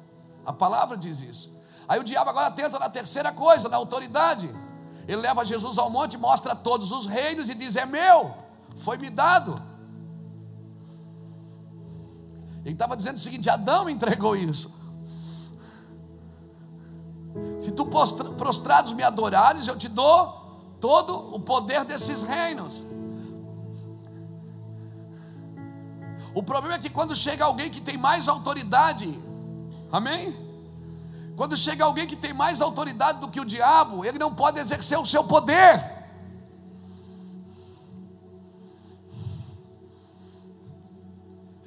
A 0.46 0.54
palavra 0.54 0.96
diz 0.96 1.22
isso. 1.22 1.58
Aí 1.88 2.00
o 2.00 2.04
diabo 2.04 2.30
agora 2.30 2.52
tenta 2.52 2.78
na 2.78 2.90
terceira 2.90 3.32
coisa, 3.32 3.68
na 3.68 3.78
autoridade. 3.78 4.50
Ele 5.08 5.22
leva 5.22 5.44
Jesus 5.44 5.80
ao 5.80 5.90
monte, 5.90 6.18
mostra 6.18 6.56
todos 6.56 6.92
os 6.92 7.08
reinos 7.08 7.50
e 7.50 7.56
diz, 7.56 7.76
é 7.76 7.86
meu, 7.86 8.32
foi 8.76 8.98
me 8.98 9.10
dado. 9.10 9.60
Ele 12.64 12.76
estava 12.76 12.96
dizendo 12.96 13.16
o 13.16 13.20
seguinte: 13.20 13.50
Adão 13.50 13.90
entregou 13.90 14.36
isso. 14.36 14.72
Se 17.60 17.72
tu 17.72 17.86
prostrados 17.86 18.94
me 18.94 19.04
adorares, 19.04 19.68
eu 19.68 19.78
te 19.78 19.88
dou 19.88 20.76
todo 20.80 21.36
o 21.36 21.40
poder 21.40 21.84
desses 21.86 22.22
reinos. 22.24 22.84
O 26.40 26.44
problema 26.44 26.76
é 26.76 26.80
que 26.80 26.90
quando 26.90 27.14
chega 27.14 27.44
alguém 27.44 27.70
que 27.70 27.82
tem 27.82 27.98
mais 27.98 28.30
autoridade, 28.30 29.08
amém? 29.92 30.34
Quando 31.36 31.58
chega 31.58 31.84
alguém 31.84 32.08
que 32.08 32.16
tem 32.16 32.32
mais 32.32 32.62
autoridade 32.62 33.20
do 33.20 33.28
que 33.28 33.42
o 33.42 33.44
diabo, 33.44 34.06
ele 34.06 34.18
não 34.18 34.34
pode 34.34 34.58
exercer 34.58 34.98
o 34.98 35.06
seu 35.06 35.26
poder. 35.26 35.78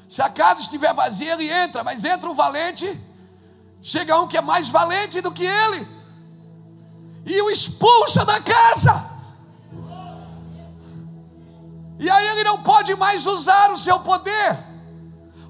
Se 0.09 0.23
a 0.23 0.31
casa 0.31 0.63
estiver 0.63 0.95
vazia, 0.95 1.35
ele 1.35 1.51
entra, 1.51 1.85
mas 1.85 2.03
entra 2.07 2.31
um 2.31 2.35
valente, 2.35 2.99
chega 3.83 4.19
um 4.19 4.27
que 4.27 4.39
é 4.39 4.41
mais 4.41 4.71
valente 4.71 5.21
do 5.21 5.33
que 5.33 5.45
ele, 5.45 5.87
e 7.27 7.43
o 7.43 7.51
expulsa 7.51 8.25
da 8.25 8.41
casa. 8.41 9.12
E 11.99 12.11
aí 12.11 12.29
ele 12.29 12.45
não 12.45 12.63
pode 12.63 12.95
mais 12.97 13.27
usar 13.27 13.71
o 13.71 13.79
seu 13.79 14.01
poder. 14.01 14.57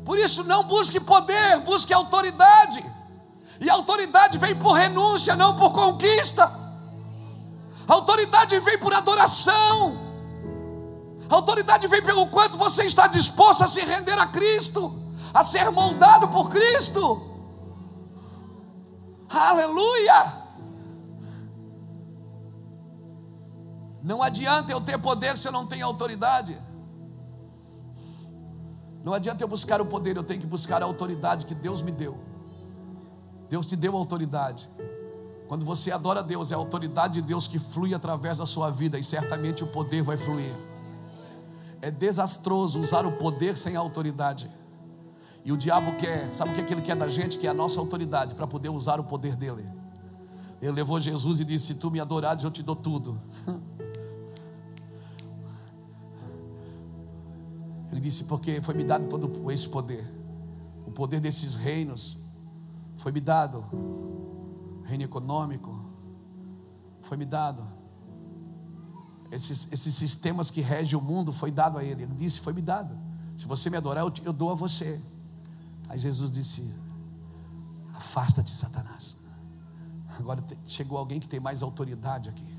Por 0.05 0.19
isso, 0.19 0.45
não 0.45 0.65
busque 0.65 0.99
poder, 1.01 1.61
busque 1.61 1.93
autoridade. 1.93 2.85
E 3.61 3.71
autoridade 3.71 4.39
vem 4.39 4.55
por 4.57 4.73
renúncia, 4.73 5.37
não 5.37 5.57
por 5.57 5.73
conquista. 5.73 6.51
Autoridade 7.87 8.59
vem 8.59 8.79
por 8.79 8.93
adoração. 8.93 9.99
Autoridade 11.29 11.87
vem 11.87 12.03
pelo 12.03 12.27
quanto 12.27 12.59
você 12.59 12.85
está 12.85 13.07
disposto 13.07 13.65
a 13.65 13.69
se 13.69 13.81
render 13.81 14.19
a 14.19 14.27
Cristo, 14.27 14.95
a 15.33 15.43
ser 15.43 15.71
moldado 15.71 16.29
por 16.29 16.51
Cristo. 16.51 17.31
Aleluia! 19.31 20.42
Não 24.03 24.23
adianta 24.23 24.73
eu 24.73 24.81
ter 24.81 24.99
poder 24.99 25.39
se 25.39 25.47
eu 25.47 25.53
não 25.53 25.67
tenho 25.67 25.87
autoridade. 25.87 26.59
Não 29.05 29.13
adianta 29.13 29.43
eu 29.43 29.49
buscar 29.49 29.81
o 29.81 29.87
poder, 29.87 30.17
eu 30.17 30.23
tenho 30.23 30.41
que 30.41 30.47
buscar 30.47 30.83
a 30.83 30.87
autoridade 30.87 31.47
que 31.47 31.55
Deus 31.55 31.83
me 31.83 31.93
deu. 31.93 32.19
Deus 33.49 33.67
te 33.67 33.77
deu 33.77 33.97
autoridade. 33.97 34.69
Quando 35.47 35.65
você 35.65 35.93
adora 35.93 36.21
a 36.21 36.23
Deus, 36.23 36.51
é 36.51 36.55
a 36.55 36.59
autoridade 36.59 37.15
de 37.15 37.23
Deus 37.23 37.47
que 37.47 37.59
flui 37.59 37.95
através 37.95 38.39
da 38.39 38.47
sua 38.47 38.71
vida 38.71 38.99
e 38.99 39.05
certamente 39.05 39.63
o 39.63 39.67
poder 39.67 40.03
vai 40.03 40.17
fluir. 40.17 40.55
É 41.81 41.91
desastroso 41.91 42.81
usar 42.81 43.05
o 43.05 43.13
poder 43.13 43.57
sem 43.57 43.77
autoridade. 43.77 44.51
E 45.45 45.53
o 45.53 45.57
diabo 45.57 45.97
quer, 45.97 46.33
sabe 46.33 46.53
o 46.53 46.55
que, 46.55 46.61
é 46.61 46.65
que 46.65 46.73
ele 46.73 46.83
quer 46.83 46.97
da 46.97 47.09
gente? 47.09 47.39
Que 47.39 47.47
é 47.47 47.51
a 47.51 47.55
nossa 47.55 47.81
autoridade 47.81 48.35
para 48.35 48.47
poder 48.47 48.69
usar 48.69 49.01
o 49.01 49.05
poder 49.05 49.37
dele. 49.37 49.69
Ele 50.61 50.73
levou 50.73 51.01
Jesus 51.01 51.41
e 51.41 51.45
disse: 51.45 51.67
Se 51.67 51.75
tu 51.75 51.91
me 51.91 51.99
adorares, 51.99 52.45
eu 52.45 52.51
te 52.51 52.63
dou 52.63 52.77
tudo. 52.77 53.21
Ele 57.93 58.01
disse: 58.01 58.25
Porque 58.25 58.61
foi 58.63 58.75
me 58.75 58.83
dado 58.83 59.07
todo 59.07 59.51
esse 59.53 59.69
poder. 59.69 60.11
O 60.87 60.91
poder 60.91 61.21
desses 61.21 61.55
reinos 61.55 62.17
foi 62.97 63.13
me 63.13 63.21
dado. 63.21 63.65
Reino 64.85 65.05
econômico 65.05 65.79
foi 67.03 67.19
me 67.19 67.27
dado. 67.27 67.63
Esses, 69.31 69.71
esses 69.71 69.95
sistemas 69.95 70.51
que 70.51 70.61
regem 70.61 70.99
o 70.99 71.03
mundo 71.03 71.33
foi 71.33 71.51
dado 71.51 71.77
a 71.77 71.85
ele. 71.85 72.05
Ele 72.05 72.15
disse: 72.15 72.41
Foi 72.41 72.55
me 72.55 72.63
dado. 72.63 72.99
Se 73.37 73.47
você 73.47 73.69
me 73.69 73.77
adorar, 73.77 74.03
eu, 74.03 74.11
te, 74.11 74.25
eu 74.25 74.33
dou 74.33 74.51
a 74.51 74.55
você. 74.55 75.01
Aí 75.89 75.99
Jesus 75.99 76.33
disse: 76.33 76.75
Afasta-te, 77.93 78.51
Satanás. 78.51 79.19
Agora 80.19 80.43
chegou 80.65 80.99
alguém 80.99 81.21
que 81.21 81.29
tem 81.29 81.41
mais 81.41 81.63
autoridade 81.63 82.31
aqui. 82.31 82.59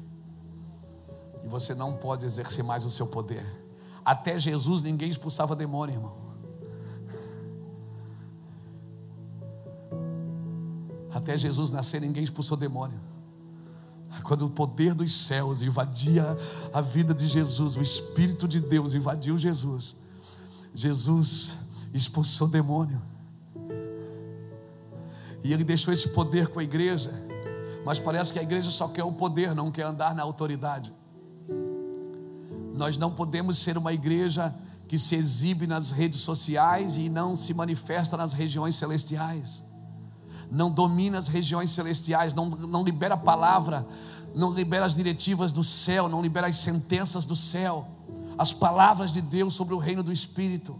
E 1.43 1.47
você 1.47 1.73
não 1.73 1.97
pode 1.97 2.25
exercer 2.25 2.63
mais 2.63 2.85
o 2.85 2.91
seu 2.91 3.07
poder. 3.07 3.62
Até 4.05 4.37
Jesus 4.37 4.83
ninguém 4.83 5.09
expulsava 5.09 5.55
demônio, 5.55 5.95
irmão. 5.95 6.23
Até 11.13 11.37
Jesus 11.37 11.71
nascer 11.71 12.01
ninguém 12.01 12.23
expulsou 12.23 12.57
demônio. 12.57 12.99
Quando 14.23 14.45
o 14.45 14.49
poder 14.49 14.93
dos 14.93 15.13
céus 15.25 15.61
invadia 15.61 16.37
a 16.73 16.81
vida 16.81 17.13
de 17.13 17.27
Jesus, 17.27 17.75
o 17.75 17.81
Espírito 17.81 18.47
de 18.47 18.59
Deus 18.59 18.93
invadiu 18.93 19.37
Jesus. 19.37 19.95
Jesus 20.73 21.55
expulsou 21.93 22.47
demônio. 22.47 23.01
E 25.43 25.51
ele 25.51 25.63
deixou 25.63 25.93
esse 25.93 26.09
poder 26.09 26.47
com 26.47 26.59
a 26.59 26.63
igreja. 26.63 27.11
Mas 27.85 27.99
parece 27.99 28.31
que 28.31 28.39
a 28.39 28.43
igreja 28.43 28.71
só 28.71 28.87
quer 28.87 29.03
o 29.03 29.11
poder, 29.11 29.53
não 29.53 29.71
quer 29.71 29.83
andar 29.83 30.15
na 30.15 30.23
autoridade. 30.23 30.93
Nós 32.73 32.97
não 32.97 33.11
podemos 33.11 33.59
ser 33.59 33.77
uma 33.77 33.93
igreja 33.93 34.53
que 34.87 34.97
se 34.97 35.15
exibe 35.15 35.65
nas 35.65 35.91
redes 35.91 36.19
sociais 36.21 36.97
e 36.97 37.09
não 37.09 37.35
se 37.35 37.53
manifesta 37.53 38.17
nas 38.17 38.33
regiões 38.33 38.75
celestiais. 38.75 39.63
Não 40.51 40.69
domina 40.69 41.17
as 41.17 41.27
regiões 41.27 41.71
celestiais, 41.71 42.33
não, 42.33 42.47
não 42.47 42.83
libera 42.83 43.15
a 43.15 43.17
palavra, 43.17 43.87
não 44.35 44.53
libera 44.53 44.85
as 44.85 44.95
diretivas 44.95 45.51
do 45.51 45.63
céu, 45.63 46.07
não 46.07 46.21
libera 46.21 46.47
as 46.47 46.57
sentenças 46.57 47.25
do 47.25 47.35
céu, 47.35 47.87
as 48.37 48.53
palavras 48.53 49.11
de 49.11 49.21
Deus 49.21 49.53
sobre 49.53 49.73
o 49.73 49.79
reino 49.79 50.03
do 50.03 50.11
Espírito. 50.11 50.75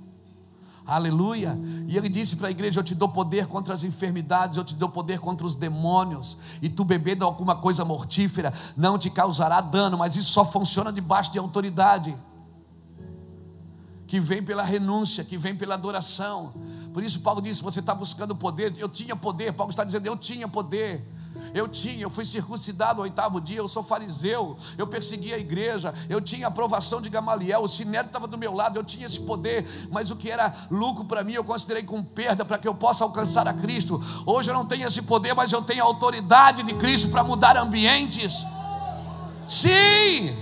Aleluia. 0.86 1.58
E 1.88 1.98
ele 1.98 2.10
disse 2.10 2.36
para 2.36 2.50
a 2.50 2.52
igreja: 2.52 2.80
Eu 2.80 2.84
te 2.84 2.94
dou 2.94 3.10
poder 3.10 3.48
contra 3.48 3.74
as 3.74 3.84
enfermidades, 3.84 4.58
eu 4.58 4.64
te 4.64 4.76
dou 4.76 4.90
poder 4.90 5.20
contra 5.20 5.46
os 5.48 5.56
demônios. 5.56 6.38
E 6.62 6.70
tu 6.70 6.84
bebendo 6.84 7.24
alguma 7.24 7.56
coisa 7.56 7.86
mortífera 7.86 8.54
não 8.76 8.98
te 8.98 9.10
causará 9.10 9.62
dano, 9.62 9.98
mas 9.98 10.16
isso 10.16 10.32
só 10.32 10.44
funciona 10.44 10.92
debaixo 10.92 11.32
de 11.32 11.40
autoridade 11.40 12.16
que 14.14 14.20
vem 14.20 14.44
pela 14.44 14.62
renúncia, 14.62 15.24
que 15.24 15.38
vem 15.38 15.56
pela 15.56 15.74
adoração. 15.74 16.54
Por 16.94 17.04
isso, 17.04 17.22
Paulo 17.22 17.42
disse: 17.42 17.64
Você 17.64 17.80
está 17.80 17.96
buscando 17.96 18.36
poder. 18.36 18.72
Eu 18.78 18.88
tinha 18.88 19.16
poder. 19.16 19.54
Paulo 19.54 19.72
está 19.72 19.84
dizendo: 19.84 20.06
Eu 20.06 20.16
tinha 20.16 20.48
poder. 20.48 21.04
Eu 21.54 21.68
tinha, 21.68 22.02
eu 22.02 22.10
fui 22.10 22.26
circuncidado 22.26 22.98
no 22.98 23.04
oitavo 23.04 23.40
dia, 23.40 23.58
eu 23.58 23.68
sou 23.68 23.84
fariseu, 23.84 24.58
eu 24.78 24.88
persegui 24.88 25.34
a 25.34 25.38
igreja, 25.38 25.94
eu 26.10 26.20
tinha 26.20 26.48
aprovação 26.48 27.02
de 27.02 27.10
Gamaliel, 27.10 27.62
o 27.62 27.68
sinédrio 27.68 28.08
estava 28.08 28.28
do 28.28 28.38
meu 28.38 28.54
lado, 28.54 28.80
eu 28.80 28.84
tinha 28.84 29.06
esse 29.06 29.20
poder, 29.22 29.66
mas 29.92 30.10
o 30.10 30.16
que 30.16 30.32
era 30.32 30.54
lucro 30.70 31.06
para 31.06 31.24
mim 31.24 31.34
eu 31.34 31.44
considerei 31.44 31.84
como 31.84 32.04
perda 32.04 32.44
para 32.44 32.58
que 32.58 32.68
eu 32.68 32.74
possa 32.74 33.04
alcançar 33.04 33.48
a 33.48 33.54
Cristo. 33.54 34.02
Hoje 34.26 34.50
eu 34.50 34.54
não 34.54 34.66
tenho 34.66 34.88
esse 34.88 35.04
poder, 35.04 35.34
mas 35.34 35.52
eu 35.52 35.62
tenho 35.62 35.84
a 35.84 35.88
autoridade 35.88 36.64
de 36.64 36.74
Cristo 36.76 37.10
para 37.10 37.24
mudar 37.24 37.58
ambientes. 37.58 38.46
Sim! 39.48 40.34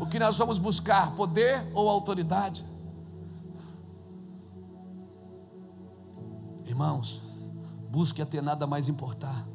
O 0.00 0.06
que 0.06 0.18
nós 0.18 0.36
vamos 0.36 0.58
buscar, 0.58 1.12
poder 1.12 1.66
ou 1.74 1.88
autoridade? 1.88 2.64
Irmãos, 6.64 7.25
busque 7.90 8.20
a 8.20 8.26
ter 8.26 8.42
nada 8.42 8.66
mais 8.66 8.88
importar. 8.88 9.46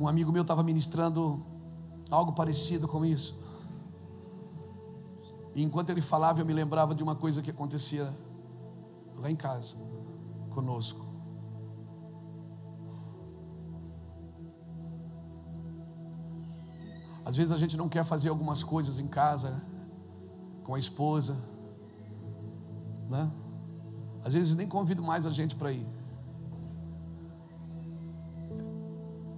Um 0.00 0.06
amigo 0.06 0.30
meu 0.30 0.42
estava 0.42 0.62
ministrando 0.62 1.44
algo 2.10 2.32
parecido 2.32 2.86
com 2.86 3.04
isso. 3.04 3.46
E 5.54 5.62
enquanto 5.62 5.90
ele 5.90 6.00
falava, 6.00 6.40
eu 6.40 6.46
me 6.46 6.52
lembrava 6.52 6.94
de 6.94 7.02
uma 7.02 7.16
coisa 7.16 7.42
que 7.42 7.50
acontecia 7.50 8.08
lá 9.16 9.28
em 9.28 9.34
casa, 9.34 9.74
conosco. 10.50 11.04
Às 17.24 17.36
vezes 17.36 17.52
a 17.52 17.56
gente 17.56 17.76
não 17.76 17.88
quer 17.88 18.04
fazer 18.04 18.28
algumas 18.28 18.62
coisas 18.62 18.98
em 18.98 19.08
casa, 19.08 19.60
com 20.62 20.74
a 20.74 20.78
esposa, 20.78 21.36
né? 23.08 23.30
Às 24.24 24.32
vezes 24.32 24.54
nem 24.54 24.68
convido 24.68 25.02
mais 25.02 25.26
a 25.26 25.30
gente 25.30 25.56
para 25.56 25.72
ir. 25.72 25.86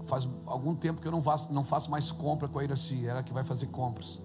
Faz 0.05 0.29
algum 0.47 0.75
tempo 0.75 1.01
que 1.01 1.07
eu 1.07 1.13
não 1.13 1.23
faço, 1.23 1.53
não 1.53 1.63
faço 1.63 1.91
mais 1.91 2.11
compra 2.11 2.49
com 2.49 2.59
a 2.59 2.65
Iraci, 2.65 3.07
ela 3.07 3.23
que 3.23 3.33
vai 3.33 3.45
fazer 3.45 3.67
compras. 3.67 4.21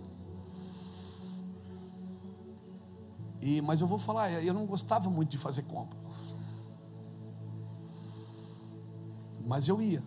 E, 3.41 3.62
mas 3.62 3.79
eu 3.79 3.86
vou 3.86 3.99
falar, 3.99 4.31
eu 4.43 4.53
não 4.53 4.65
gostava 4.65 5.08
muito 5.10 5.29
de 5.29 5.38
fazer 5.38 5.62
compra. 5.63 5.99
Mas 9.45 9.67
eu 9.67 9.79
ia. 9.79 10.01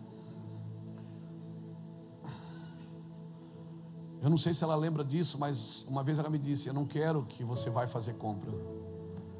Eu 4.21 4.29
não 4.29 4.35
sei 4.35 4.53
se 4.53 4.61
ela 4.65 4.75
lembra 4.75 5.05
disso, 5.05 5.39
mas 5.39 5.85
uma 5.87 6.03
vez 6.03 6.19
ela 6.19 6.29
me 6.29 6.37
disse: 6.37 6.67
Eu 6.67 6.73
não 6.73 6.85
quero 6.85 7.23
que 7.23 7.41
você 7.41 7.69
vá 7.69 7.87
fazer 7.87 8.15
compra 8.15 8.51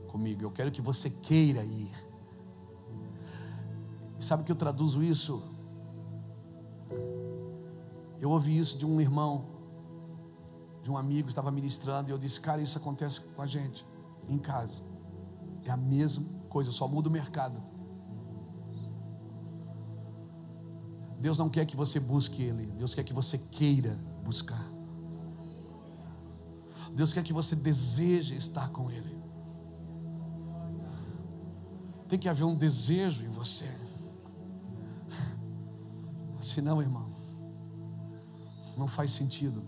comigo, 0.10 0.44
eu 0.44 0.52
quero 0.52 0.72
que 0.72 0.82
você 0.82 1.10
queira 1.10 1.64
ir. 1.64 1.92
Sabe 4.20 4.44
que 4.44 4.52
eu 4.52 4.56
traduzo 4.56 5.02
isso? 5.02 5.42
Eu 8.20 8.32
ouvi 8.32 8.58
isso 8.58 8.78
de 8.78 8.86
um 8.86 9.00
irmão, 9.00 9.46
de 10.84 10.92
um 10.92 10.98
amigo 10.98 11.30
estava 11.30 11.52
ministrando, 11.52 12.10
e 12.10 12.12
eu 12.12 12.18
disse: 12.18 12.42
Cara, 12.42 12.62
isso 12.62 12.78
acontece 12.78 13.22
com 13.22 13.42
a 13.42 13.46
gente, 13.46 13.86
em 14.28 14.38
casa. 14.38 14.82
É 15.64 15.72
a 15.72 15.78
mesma 15.78 16.26
coisa, 16.50 16.72
só 16.72 16.88
muda 16.88 17.08
o 17.08 17.12
mercado. 17.12 17.64
Deus 21.20 21.38
não 21.38 21.50
quer 21.50 21.66
que 21.66 21.76
você 21.76 22.00
busque 22.00 22.42
Ele, 22.42 22.66
Deus 22.72 22.94
quer 22.94 23.04
que 23.04 23.14
você 23.14 23.38
queira 23.38 23.98
buscar. 24.24 24.64
Deus 26.94 27.14
quer 27.14 27.24
que 27.24 27.34
você 27.34 27.56
deseje 27.56 28.36
estar 28.36 28.70
com 28.70 28.90
Ele. 28.90 29.19
Tem 32.10 32.18
que 32.18 32.28
haver 32.28 32.44
um 32.44 32.56
desejo 32.56 33.24
em 33.24 33.30
você. 33.30 33.70
Senão, 36.42 36.82
irmão, 36.82 37.08
não 38.76 38.88
faz 38.88 39.12
sentido. 39.12 39.62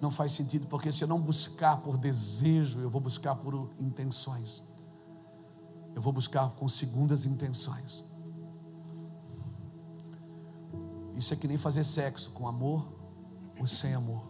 Não 0.00 0.10
faz 0.10 0.32
sentido, 0.32 0.66
porque 0.66 0.90
se 0.90 1.04
eu 1.04 1.08
não 1.08 1.20
buscar 1.20 1.76
por 1.82 1.96
desejo, 1.96 2.80
eu 2.80 2.90
vou 2.90 3.00
buscar 3.00 3.36
por 3.36 3.70
intenções. 3.78 4.64
Eu 5.94 6.02
vou 6.02 6.12
buscar 6.12 6.50
com 6.50 6.66
segundas 6.66 7.24
intenções. 7.24 8.04
Isso 11.14 11.32
é 11.32 11.36
que 11.36 11.46
nem 11.46 11.58
fazer 11.58 11.84
sexo 11.84 12.30
com 12.30 12.48
amor 12.48 12.88
ou 13.58 13.66
sem 13.66 13.94
amor. 13.94 14.22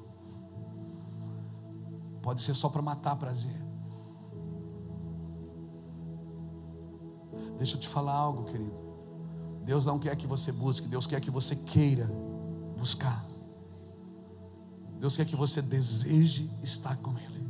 Pode 2.20 2.42
ser 2.42 2.54
só 2.54 2.68
para 2.68 2.82
matar 2.82 3.16
prazer. 3.16 3.69
Deixa 7.56 7.76
eu 7.76 7.80
te 7.80 7.88
falar 7.88 8.14
algo, 8.14 8.44
querido. 8.44 8.90
Deus 9.64 9.86
não 9.86 9.98
quer 9.98 10.16
que 10.16 10.26
você 10.26 10.50
busque, 10.50 10.88
Deus 10.88 11.06
quer 11.06 11.20
que 11.20 11.30
você 11.30 11.54
queira 11.54 12.06
buscar. 12.76 13.24
Deus 14.98 15.16
quer 15.16 15.24
que 15.24 15.36
você 15.36 15.62
deseje 15.62 16.50
estar 16.62 16.96
com 16.96 17.16
Ele. 17.18 17.40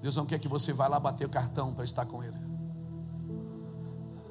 Deus 0.00 0.16
não 0.16 0.24
quer 0.24 0.38
que 0.38 0.48
você 0.48 0.72
vá 0.72 0.88
lá 0.88 0.98
bater 0.98 1.26
o 1.26 1.30
cartão 1.30 1.74
para 1.74 1.84
estar 1.84 2.06
com 2.06 2.22
Ele. 2.22 2.38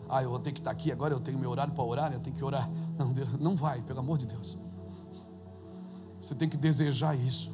Ah, 0.09 0.23
eu 0.23 0.31
vou 0.31 0.39
ter 0.39 0.51
que 0.51 0.59
estar 0.59 0.71
aqui 0.71 0.91
agora, 0.91 1.13
eu 1.13 1.19
tenho 1.19 1.37
meu 1.37 1.51
horário 1.51 1.71
para 1.71 1.83
orar, 1.83 2.11
eu 2.11 2.19
tenho 2.19 2.35
que 2.35 2.43
orar. 2.43 2.67
Não, 2.97 3.13
Deus, 3.13 3.29
não 3.39 3.55
vai, 3.55 3.81
pelo 3.83 3.99
amor 3.99 4.17
de 4.17 4.25
Deus. 4.25 4.57
Você 6.19 6.33
tem 6.33 6.49
que 6.49 6.57
desejar 6.57 7.15
isso. 7.15 7.53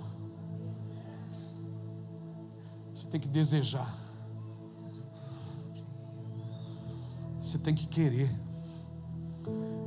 Você 2.94 3.08
tem 3.08 3.20
que 3.20 3.28
desejar. 3.28 4.05
Você 7.56 7.60
tem 7.60 7.74
que 7.74 7.88
querer. 7.88 8.30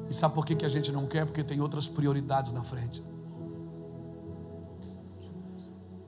E 0.09 0.15
sabe 0.15 0.35
por 0.35 0.47
que, 0.47 0.57
que 0.57 0.65
a 0.65 0.71
gente 0.71 0.91
não 0.91 1.07
quer? 1.07 1.27
Porque 1.27 1.45
tem 1.45 1.61
outras 1.61 1.87
prioridades 1.87 2.51
na 2.51 2.63
frente. 2.63 3.03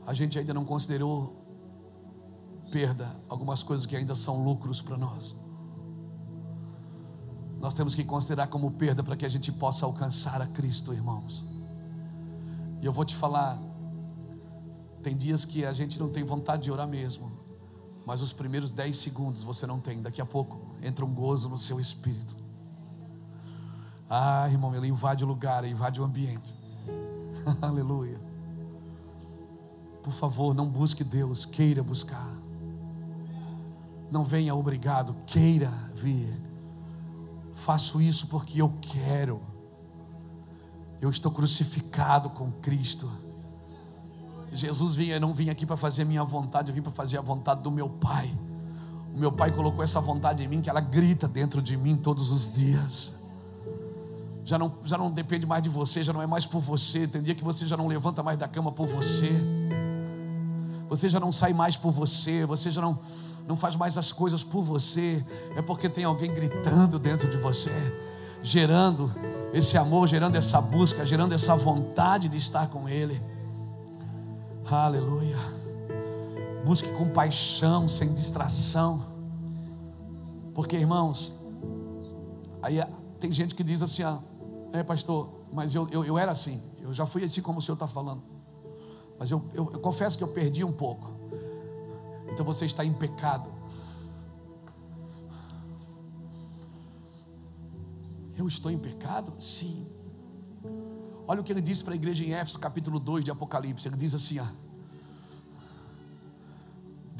A 0.06 0.14
gente 0.14 0.38
ainda 0.38 0.54
não 0.54 0.64
considerou 0.64 1.36
perda 2.70 3.14
algumas 3.28 3.62
coisas 3.62 3.84
que 3.84 3.94
ainda 3.94 4.14
são 4.16 4.42
lucros 4.42 4.80
para 4.80 4.96
nós. 4.96 5.36
Nós 7.58 7.74
temos 7.74 7.94
que 7.94 8.04
considerar 8.04 8.46
como 8.46 8.70
perda 8.70 9.02
para 9.02 9.14
que 9.14 9.26
a 9.26 9.28
gente 9.28 9.52
possa 9.52 9.84
alcançar 9.84 10.40
a 10.40 10.46
Cristo, 10.46 10.94
irmãos. 10.94 11.44
E 12.80 12.86
eu 12.86 12.92
vou 12.92 13.04
te 13.04 13.14
falar, 13.14 13.60
tem 15.02 15.14
dias 15.14 15.44
que 15.44 15.66
a 15.66 15.72
gente 15.72 16.00
não 16.00 16.10
tem 16.10 16.24
vontade 16.24 16.62
de 16.62 16.72
orar 16.72 16.88
mesmo, 16.88 17.30
mas 18.06 18.22
os 18.22 18.32
primeiros 18.32 18.70
10 18.70 18.96
segundos 18.96 19.42
você 19.42 19.66
não 19.66 19.78
tem, 19.78 20.00
daqui 20.00 20.22
a 20.22 20.26
pouco 20.26 20.69
entra 20.82 21.04
um 21.04 21.12
gozo 21.12 21.48
no 21.48 21.58
seu 21.58 21.78
espírito. 21.80 22.36
Ah, 24.08 24.48
irmão, 24.50 24.74
ele 24.74 24.88
invade 24.88 25.24
o 25.24 25.26
lugar, 25.26 25.64
invade 25.64 26.00
o 26.00 26.04
ambiente. 26.04 26.54
Aleluia. 27.62 28.20
Por 30.02 30.12
favor, 30.12 30.54
não 30.54 30.66
busque 30.66 31.04
Deus, 31.04 31.44
queira 31.44 31.82
buscar. 31.82 32.26
Não 34.10 34.24
venha 34.24 34.54
obrigado, 34.54 35.14
queira 35.26 35.70
vir. 35.94 36.36
Faço 37.54 38.00
isso 38.00 38.26
porque 38.26 38.60
eu 38.60 38.72
quero. 38.80 39.40
Eu 41.00 41.10
estou 41.10 41.30
crucificado 41.30 42.30
com 42.30 42.50
Cristo. 42.50 43.10
Jesus 44.52 44.96
vinha, 44.96 45.20
não 45.20 45.32
vim 45.32 45.48
aqui 45.50 45.64
para 45.64 45.76
fazer 45.76 46.02
a 46.02 46.04
minha 46.04 46.24
vontade, 46.24 46.70
eu 46.70 46.74
vim 46.74 46.82
para 46.82 46.90
fazer 46.90 47.18
a 47.18 47.20
vontade 47.20 47.62
do 47.62 47.70
meu 47.70 47.88
Pai. 47.88 48.32
O 49.14 49.18
meu 49.18 49.32
Pai 49.32 49.50
colocou 49.50 49.82
essa 49.82 50.00
vontade 50.00 50.44
em 50.44 50.48
mim 50.48 50.60
que 50.60 50.70
ela 50.70 50.80
grita 50.80 51.26
dentro 51.26 51.60
de 51.60 51.76
mim 51.76 51.96
todos 51.96 52.30
os 52.30 52.52
dias. 52.52 53.12
Já 54.44 54.58
não, 54.58 54.72
já 54.84 54.96
não 54.96 55.10
depende 55.10 55.46
mais 55.46 55.62
de 55.62 55.68
você, 55.68 56.02
já 56.02 56.12
não 56.12 56.22
é 56.22 56.26
mais 56.26 56.46
por 56.46 56.60
você. 56.60 57.06
Tem 57.06 57.22
dia 57.22 57.34
que 57.34 57.44
você 57.44 57.66
já 57.66 57.76
não 57.76 57.86
levanta 57.86 58.22
mais 58.22 58.38
da 58.38 58.48
cama 58.48 58.72
por 58.72 58.86
você. 58.86 59.30
Você 60.88 61.08
já 61.08 61.20
não 61.20 61.30
sai 61.30 61.52
mais 61.52 61.76
por 61.76 61.92
você, 61.92 62.44
você 62.46 62.70
já 62.70 62.80
não 62.80 62.98
não 63.50 63.56
faz 63.56 63.74
mais 63.74 63.98
as 63.98 64.12
coisas 64.12 64.44
por 64.44 64.62
você, 64.62 65.24
é 65.56 65.62
porque 65.62 65.88
tem 65.88 66.04
alguém 66.04 66.32
gritando 66.32 67.00
dentro 67.00 67.28
de 67.28 67.36
você, 67.36 67.72
gerando 68.44 69.12
esse 69.52 69.76
amor, 69.76 70.06
gerando 70.06 70.36
essa 70.36 70.60
busca, 70.60 71.04
gerando 71.04 71.34
essa 71.34 71.56
vontade 71.56 72.28
de 72.28 72.36
estar 72.36 72.68
com 72.68 72.88
Ele. 72.88 73.20
Aleluia. 74.70 75.59
Busque 76.64 76.90
com 76.92 77.08
paixão, 77.08 77.88
sem 77.88 78.12
distração. 78.12 79.02
Porque, 80.54 80.76
irmãos, 80.76 81.34
aí 82.62 82.78
tem 83.18 83.32
gente 83.32 83.54
que 83.54 83.64
diz 83.64 83.82
assim: 83.82 84.02
ah, 84.02 84.18
é 84.72 84.82
pastor, 84.82 85.30
mas 85.52 85.74
eu, 85.74 85.88
eu, 85.90 86.04
eu 86.04 86.18
era 86.18 86.32
assim, 86.32 86.60
eu 86.80 86.92
já 86.92 87.06
fui 87.06 87.24
assim 87.24 87.42
como 87.42 87.58
o 87.58 87.62
senhor 87.62 87.74
está 87.74 87.86
falando. 87.86 88.22
Mas 89.18 89.30
eu, 89.30 89.44
eu, 89.52 89.70
eu 89.72 89.80
confesso 89.80 90.16
que 90.16 90.24
eu 90.24 90.28
perdi 90.28 90.64
um 90.64 90.72
pouco. 90.72 91.12
Então 92.32 92.44
você 92.44 92.64
está 92.64 92.84
em 92.84 92.92
pecado. 92.92 93.50
Eu 98.36 98.48
estou 98.48 98.70
em 98.70 98.78
pecado? 98.78 99.32
Sim. 99.38 99.86
Olha 101.28 101.40
o 101.42 101.44
que 101.44 101.52
ele 101.52 101.60
disse 101.60 101.84
para 101.84 101.92
a 101.92 101.96
igreja 101.96 102.24
em 102.24 102.32
Éfeso, 102.32 102.58
capítulo 102.58 102.98
2 102.98 103.24
de 103.24 103.30
Apocalipse. 103.30 103.86
Ele 103.86 103.96
diz 103.96 104.14
assim: 104.14 104.38
ó, 104.38 104.46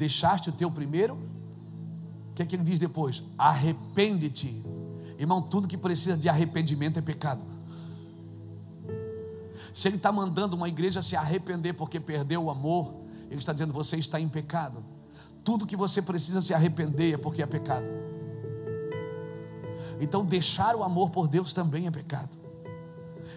Deixaste 0.01 0.49
o 0.49 0.51
teu 0.51 0.71
primeiro? 0.71 1.13
O 1.13 2.33
que 2.33 2.41
é 2.41 2.45
que 2.47 2.55
ele 2.55 2.63
diz 2.63 2.79
depois? 2.79 3.23
Arrepende-te. 3.37 4.59
Irmão, 5.19 5.43
tudo 5.43 5.67
que 5.67 5.77
precisa 5.77 6.17
de 6.17 6.27
arrependimento 6.27 6.97
é 6.97 7.03
pecado. 7.03 7.39
Se 9.71 9.87
ele 9.87 9.97
está 9.97 10.11
mandando 10.11 10.55
uma 10.55 10.67
igreja 10.67 11.03
se 11.03 11.15
arrepender 11.15 11.73
porque 11.73 11.99
perdeu 11.99 12.45
o 12.45 12.49
amor, 12.49 12.95
ele 13.29 13.37
está 13.37 13.53
dizendo: 13.53 13.71
você 13.73 13.95
está 13.95 14.19
em 14.19 14.27
pecado. 14.27 14.83
Tudo 15.43 15.67
que 15.67 15.75
você 15.75 16.01
precisa 16.01 16.41
se 16.41 16.51
arrepender 16.51 17.13
é 17.13 17.17
porque 17.17 17.43
é 17.43 17.45
pecado. 17.45 17.85
Então, 19.99 20.25
deixar 20.25 20.75
o 20.75 20.83
amor 20.83 21.11
por 21.11 21.27
Deus 21.27 21.53
também 21.53 21.85
é 21.85 21.91
pecado. 21.91 22.39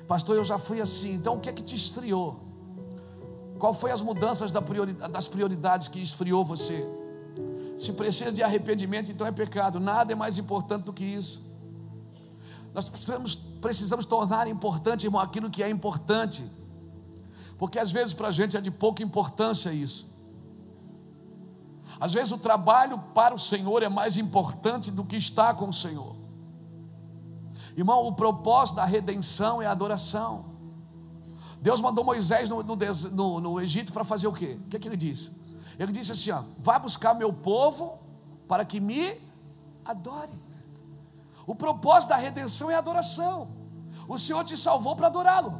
Pastor, 0.09 0.35
eu 0.35 0.44
já 0.44 0.59
fui 0.59 0.81
assim. 0.81 1.16
Então, 1.16 1.37
o 1.37 1.40
que 1.40 1.50
é 1.50 1.53
que 1.53 1.62
te 1.62 1.77
esfriou? 1.77 2.54
Qual 3.59 3.73
foi 3.73 3.90
as 3.90 4.03
mudanças 4.03 4.53
das 4.53 5.29
prioridades 5.29 5.88
que 5.88 6.01
esfriou 6.01 6.45
você? 6.45 6.85
Se 7.79 7.93
precisa 7.93 8.33
de 8.33 8.43
arrependimento, 8.43 9.11
então 9.11 9.27
é 9.27 9.33
pecado. 9.33 9.81
Nada 9.81 10.12
é 10.12 10.17
mais 10.17 10.38
importante 10.38 10.85
do 10.85 10.93
que 10.93 11.05
isso. 11.05 11.43
Nós 12.73 12.88
precisamos, 12.88 13.35
precisamos 13.35 14.05
tornar 14.05 14.49
importante, 14.49 15.07
irmão, 15.07 15.21
aquilo 15.21 15.49
que 15.51 15.62
é 15.62 15.71
importante. 15.71 16.45
Porque 17.57 17.79
às 17.79 17.93
vezes 17.93 18.12
para 18.12 18.29
a 18.29 18.33
gente 18.33 18.57
é 18.57 18.61
de 18.61 18.71
pouca 18.71 19.03
importância 19.03 19.73
isso. 19.73 20.12
Às 22.01 22.12
vezes 22.12 22.33
o 22.33 22.38
trabalho 22.38 22.99
para 23.14 23.35
o 23.35 23.38
Senhor 23.38 23.83
é 23.83 23.88
mais 23.88 24.17
importante 24.17 24.90
do 24.90 25.05
que 25.05 25.17
estar 25.17 25.55
com 25.55 25.69
o 25.69 25.73
Senhor. 25.73 26.17
Irmão, 27.77 28.07
o 28.07 28.12
propósito 28.12 28.77
da 28.77 28.85
redenção 28.85 29.62
é 29.62 29.67
a 29.67 29.71
adoração. 29.71 30.45
Deus 31.64 31.81
mandou 31.81 32.05
Moisés 32.05 32.50
no, 32.50 32.62
no, 32.62 33.40
no 33.40 33.59
Egito 33.59 33.90
para 33.90 34.05
fazer 34.05 34.27
o 34.27 34.33
quê? 34.35 34.59
O 34.66 34.68
que, 34.68 34.77
é 34.77 34.79
que 34.79 34.87
ele 34.87 34.98
disse? 34.98 35.40
Ele 35.79 35.92
disse 35.92 36.12
assim: 36.12 36.31
ó, 36.31 36.42
vai 36.59 36.79
buscar 36.79 37.14
meu 37.14 37.33
povo 37.33 37.98
para 38.46 38.66
que 38.66 38.79
me 38.79 39.18
adore. 39.83 40.31
O 41.46 41.55
propósito 41.55 42.11
da 42.11 42.16
redenção 42.16 42.70
é 42.70 42.74
adoração. 42.74 43.48
O 44.07 44.18
Senhor 44.18 44.44
te 44.44 44.59
salvou 44.59 44.94
para 44.94 45.07
adorá-lo. 45.07 45.59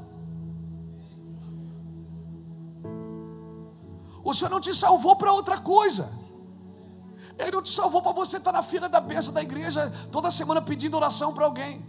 O 4.23 4.35
Senhor 4.35 4.51
não 4.51 4.61
te 4.61 4.75
salvou 4.75 5.17
para 5.17 5.33
outra 5.33 5.59
coisa. 5.59 6.13
Ele 7.39 7.51
não 7.51 7.63
te 7.63 7.71
salvou 7.71 8.03
para 8.03 8.13
você 8.13 8.37
estar 8.37 8.53
na 8.53 8.63
fila 8.63 8.91
da 8.91 9.01
benção 9.01 9.33
da 9.33 9.41
igreja 9.41 9.91
toda 10.13 10.31
semana 10.31 10.61
pedindo 10.61 10.99
oração 10.99 11.33
para 11.33 11.47
alguém. 11.47 11.83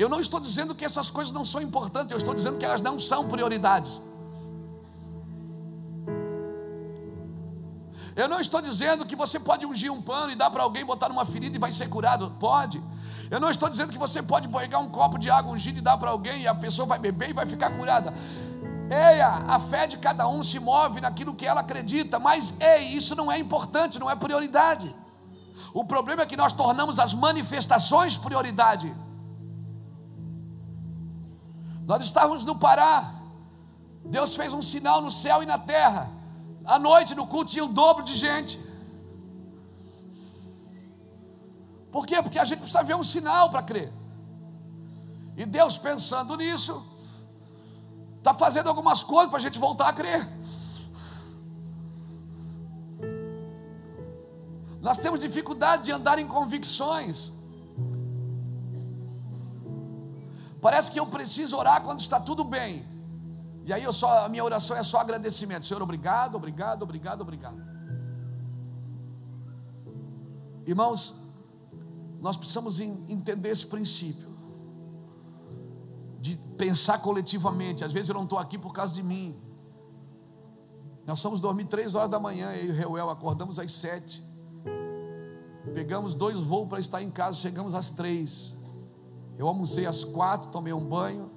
Eu 0.00 0.08
não 0.08 0.18
estou 0.18 0.40
dizendo 0.40 0.74
que 0.74 0.82
essas 0.82 1.10
coisas 1.10 1.30
não 1.30 1.44
são 1.44 1.60
importantes, 1.60 2.10
eu 2.10 2.16
estou 2.16 2.34
dizendo 2.34 2.56
que 2.56 2.64
elas 2.64 2.80
não 2.80 2.98
são 2.98 3.28
prioridades. 3.28 4.00
Eu 8.16 8.26
não 8.26 8.40
estou 8.40 8.62
dizendo 8.62 9.04
que 9.04 9.14
você 9.14 9.38
pode 9.38 9.66
ungir 9.66 9.92
um 9.92 10.00
pano 10.00 10.32
e 10.32 10.34
dar 10.34 10.50
para 10.50 10.62
alguém, 10.62 10.86
botar 10.86 11.10
numa 11.10 11.26
ferida 11.26 11.54
e 11.54 11.58
vai 11.58 11.70
ser 11.70 11.88
curado. 11.88 12.32
Pode. 12.40 12.82
Eu 13.30 13.38
não 13.38 13.50
estou 13.50 13.68
dizendo 13.68 13.92
que 13.92 13.98
você 13.98 14.22
pode 14.22 14.48
pegar 14.48 14.78
um 14.78 14.88
copo 14.88 15.18
de 15.18 15.30
água 15.30 15.52
ungida 15.52 15.78
e 15.78 15.82
dar 15.82 15.98
para 15.98 16.10
alguém 16.10 16.40
e 16.40 16.48
a 16.48 16.54
pessoa 16.54 16.86
vai 16.86 16.98
beber 16.98 17.28
e 17.28 17.32
vai 17.34 17.44
ficar 17.44 17.68
curada. 17.68 18.14
Eia, 18.90 19.28
a 19.28 19.60
fé 19.60 19.86
de 19.86 19.98
cada 19.98 20.26
um 20.26 20.42
se 20.42 20.58
move 20.58 21.02
naquilo 21.02 21.34
que 21.34 21.46
ela 21.46 21.60
acredita, 21.60 22.18
mas 22.18 22.58
ei, 22.58 22.96
isso 22.96 23.14
não 23.14 23.30
é 23.30 23.38
importante, 23.38 23.98
não 23.98 24.10
é 24.10 24.16
prioridade. 24.16 24.96
O 25.74 25.84
problema 25.84 26.22
é 26.22 26.26
que 26.26 26.38
nós 26.38 26.54
tornamos 26.54 26.98
as 26.98 27.12
manifestações 27.12 28.16
prioridade. 28.16 28.92
Nós 31.90 32.02
estávamos 32.02 32.44
no 32.44 32.54
Pará, 32.54 33.12
Deus 34.04 34.36
fez 34.36 34.54
um 34.54 34.62
sinal 34.62 35.02
no 35.02 35.10
céu 35.10 35.42
e 35.42 35.46
na 35.46 35.58
terra. 35.58 36.08
À 36.64 36.78
noite 36.78 37.16
no 37.16 37.26
culto 37.26 37.50
tinha 37.50 37.64
o 37.64 37.72
dobro 37.72 38.04
de 38.04 38.14
gente. 38.14 38.60
Por 41.90 42.06
quê? 42.06 42.22
Porque 42.22 42.38
a 42.38 42.44
gente 42.44 42.60
precisa 42.60 42.84
ver 42.84 42.94
um 42.94 43.02
sinal 43.02 43.50
para 43.50 43.60
crer. 43.60 43.92
E 45.36 45.44
Deus 45.44 45.78
pensando 45.78 46.36
nisso, 46.36 46.80
está 48.18 48.32
fazendo 48.34 48.68
algumas 48.68 49.02
coisas 49.02 49.28
para 49.28 49.38
a 49.38 49.42
gente 49.42 49.58
voltar 49.58 49.88
a 49.88 49.92
crer. 49.92 50.28
Nós 54.80 54.98
temos 54.98 55.18
dificuldade 55.18 55.86
de 55.86 55.90
andar 55.90 56.20
em 56.20 56.28
convicções. 56.28 57.39
Parece 60.60 60.92
que 60.92 61.00
eu 61.00 61.06
preciso 61.06 61.56
orar 61.56 61.82
quando 61.82 62.00
está 62.00 62.20
tudo 62.20 62.44
bem. 62.44 62.84
E 63.64 63.72
aí 63.72 63.82
eu 63.82 63.92
só, 63.92 64.24
a 64.24 64.28
minha 64.28 64.44
oração 64.44 64.76
é 64.76 64.82
só 64.82 65.00
agradecimento. 65.00 65.64
Senhor, 65.64 65.82
obrigado, 65.82 66.34
obrigado, 66.34 66.82
obrigado, 66.82 67.20
obrigado. 67.22 67.70
Irmãos, 70.66 71.30
nós 72.20 72.36
precisamos 72.36 72.80
entender 72.80 73.48
esse 73.50 73.66
princípio 73.66 74.28
de 76.20 76.36
pensar 76.58 76.98
coletivamente. 76.98 77.84
Às 77.84 77.92
vezes 77.92 78.10
eu 78.10 78.14
não 78.14 78.24
estou 78.24 78.38
aqui 78.38 78.58
por 78.58 78.72
causa 78.72 78.94
de 78.94 79.02
mim. 79.02 79.40
Nós 81.06 81.20
fomos 81.22 81.40
dormir 81.40 81.64
três 81.64 81.94
horas 81.94 82.10
da 82.10 82.20
manhã, 82.20 82.52
eu 82.52 82.66
e 82.66 82.70
o 82.70 82.74
Reuel 82.74 83.10
acordamos 83.10 83.58
às 83.58 83.72
sete. 83.72 84.22
Pegamos 85.74 86.14
dois 86.14 86.40
voos 86.40 86.68
para 86.68 86.78
estar 86.78 87.02
em 87.02 87.10
casa, 87.10 87.38
chegamos 87.38 87.74
às 87.74 87.90
três. 87.90 88.56
Eu 89.40 89.48
almocei 89.48 89.86
às 89.86 90.04
quatro, 90.04 90.50
tomei 90.50 90.70
um 90.70 90.86
banho, 90.86 91.30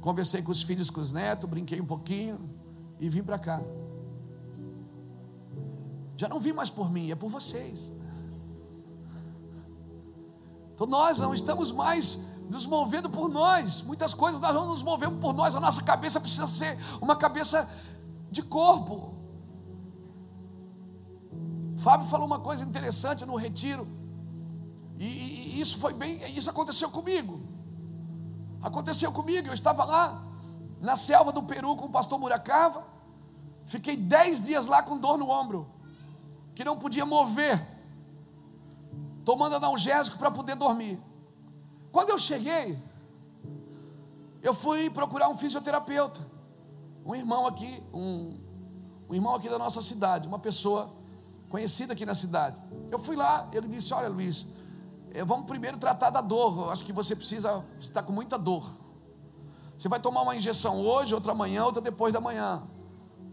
conversei 0.00 0.42
com 0.42 0.50
os 0.50 0.60
filhos, 0.60 0.90
com 0.90 1.00
os 1.00 1.12
netos, 1.12 1.48
brinquei 1.48 1.80
um 1.80 1.86
pouquinho 1.86 2.50
e 2.98 3.08
vim 3.08 3.22
para 3.22 3.38
cá. 3.38 3.62
Já 6.16 6.28
não 6.28 6.40
vim 6.40 6.52
mais 6.52 6.68
por 6.68 6.90
mim, 6.90 7.12
é 7.12 7.14
por 7.14 7.30
vocês. 7.30 7.92
Então 10.74 10.84
nós 10.88 11.20
não 11.20 11.32
estamos 11.32 11.70
mais 11.70 12.40
nos 12.50 12.66
movendo 12.66 13.08
por 13.08 13.28
nós. 13.28 13.82
Muitas 13.82 14.12
coisas 14.12 14.40
nós 14.40 14.52
não 14.52 14.66
nos 14.66 14.82
movemos 14.82 15.20
por 15.20 15.32
nós. 15.32 15.54
A 15.54 15.60
nossa 15.60 15.84
cabeça 15.84 16.20
precisa 16.20 16.48
ser 16.48 16.76
uma 17.00 17.14
cabeça 17.14 17.70
de 18.32 18.42
corpo. 18.42 19.14
Fábio 21.76 22.08
falou 22.08 22.26
uma 22.26 22.40
coisa 22.40 22.64
interessante 22.64 23.24
no 23.24 23.36
retiro. 23.36 23.97
E, 24.98 25.04
e, 25.04 25.60
isso 25.60 25.78
foi 25.78 25.92
bem, 25.94 26.18
isso 26.36 26.50
aconteceu 26.50 26.90
comigo. 26.90 27.40
Aconteceu 28.60 29.12
comigo, 29.12 29.48
eu 29.48 29.54
estava 29.54 29.84
lá 29.84 30.24
na 30.80 30.96
selva 30.96 31.32
do 31.32 31.42
Peru 31.44 31.76
com 31.76 31.86
o 31.86 31.90
pastor 31.90 32.18
Muracava. 32.18 32.84
Fiquei 33.64 33.96
dez 33.96 34.40
dias 34.40 34.66
lá 34.66 34.82
com 34.82 34.98
dor 34.98 35.16
no 35.16 35.30
ombro, 35.30 35.70
que 36.54 36.64
não 36.64 36.78
podia 36.78 37.06
mover, 37.06 37.64
tomando 39.24 39.56
analgésico 39.56 40.18
para 40.18 40.30
poder 40.30 40.56
dormir. 40.56 40.98
Quando 41.92 42.10
eu 42.10 42.18
cheguei, 42.18 42.78
eu 44.42 44.54
fui 44.54 44.90
procurar 44.90 45.28
um 45.28 45.36
fisioterapeuta, 45.36 46.26
um 47.04 47.14
irmão 47.14 47.46
aqui, 47.46 47.82
um, 47.92 48.38
um 49.08 49.14
irmão 49.14 49.34
aqui 49.34 49.48
da 49.48 49.58
nossa 49.58 49.82
cidade, 49.82 50.26
uma 50.26 50.38
pessoa 50.38 50.90
conhecida 51.48 51.92
aqui 51.92 52.04
na 52.04 52.14
cidade. 52.14 52.56
Eu 52.90 52.98
fui 52.98 53.16
lá, 53.16 53.48
ele 53.52 53.68
disse: 53.68 53.92
Olha, 53.92 54.08
Luiz, 54.08 54.46
vamos 55.26 55.46
primeiro 55.46 55.78
tratar 55.78 56.10
da 56.10 56.20
dor. 56.20 56.58
Eu 56.58 56.70
acho 56.70 56.84
que 56.84 56.92
você 56.92 57.16
precisa, 57.16 57.64
você 57.78 57.88
está 57.88 58.02
com 58.02 58.12
muita 58.12 58.38
dor. 58.38 58.64
Você 59.76 59.88
vai 59.88 60.00
tomar 60.00 60.22
uma 60.22 60.34
injeção 60.34 60.80
hoje, 60.80 61.14
outra 61.14 61.32
amanhã, 61.32 61.64
outra 61.64 61.80
depois 61.80 62.12
da 62.12 62.20
manhã. 62.20 62.62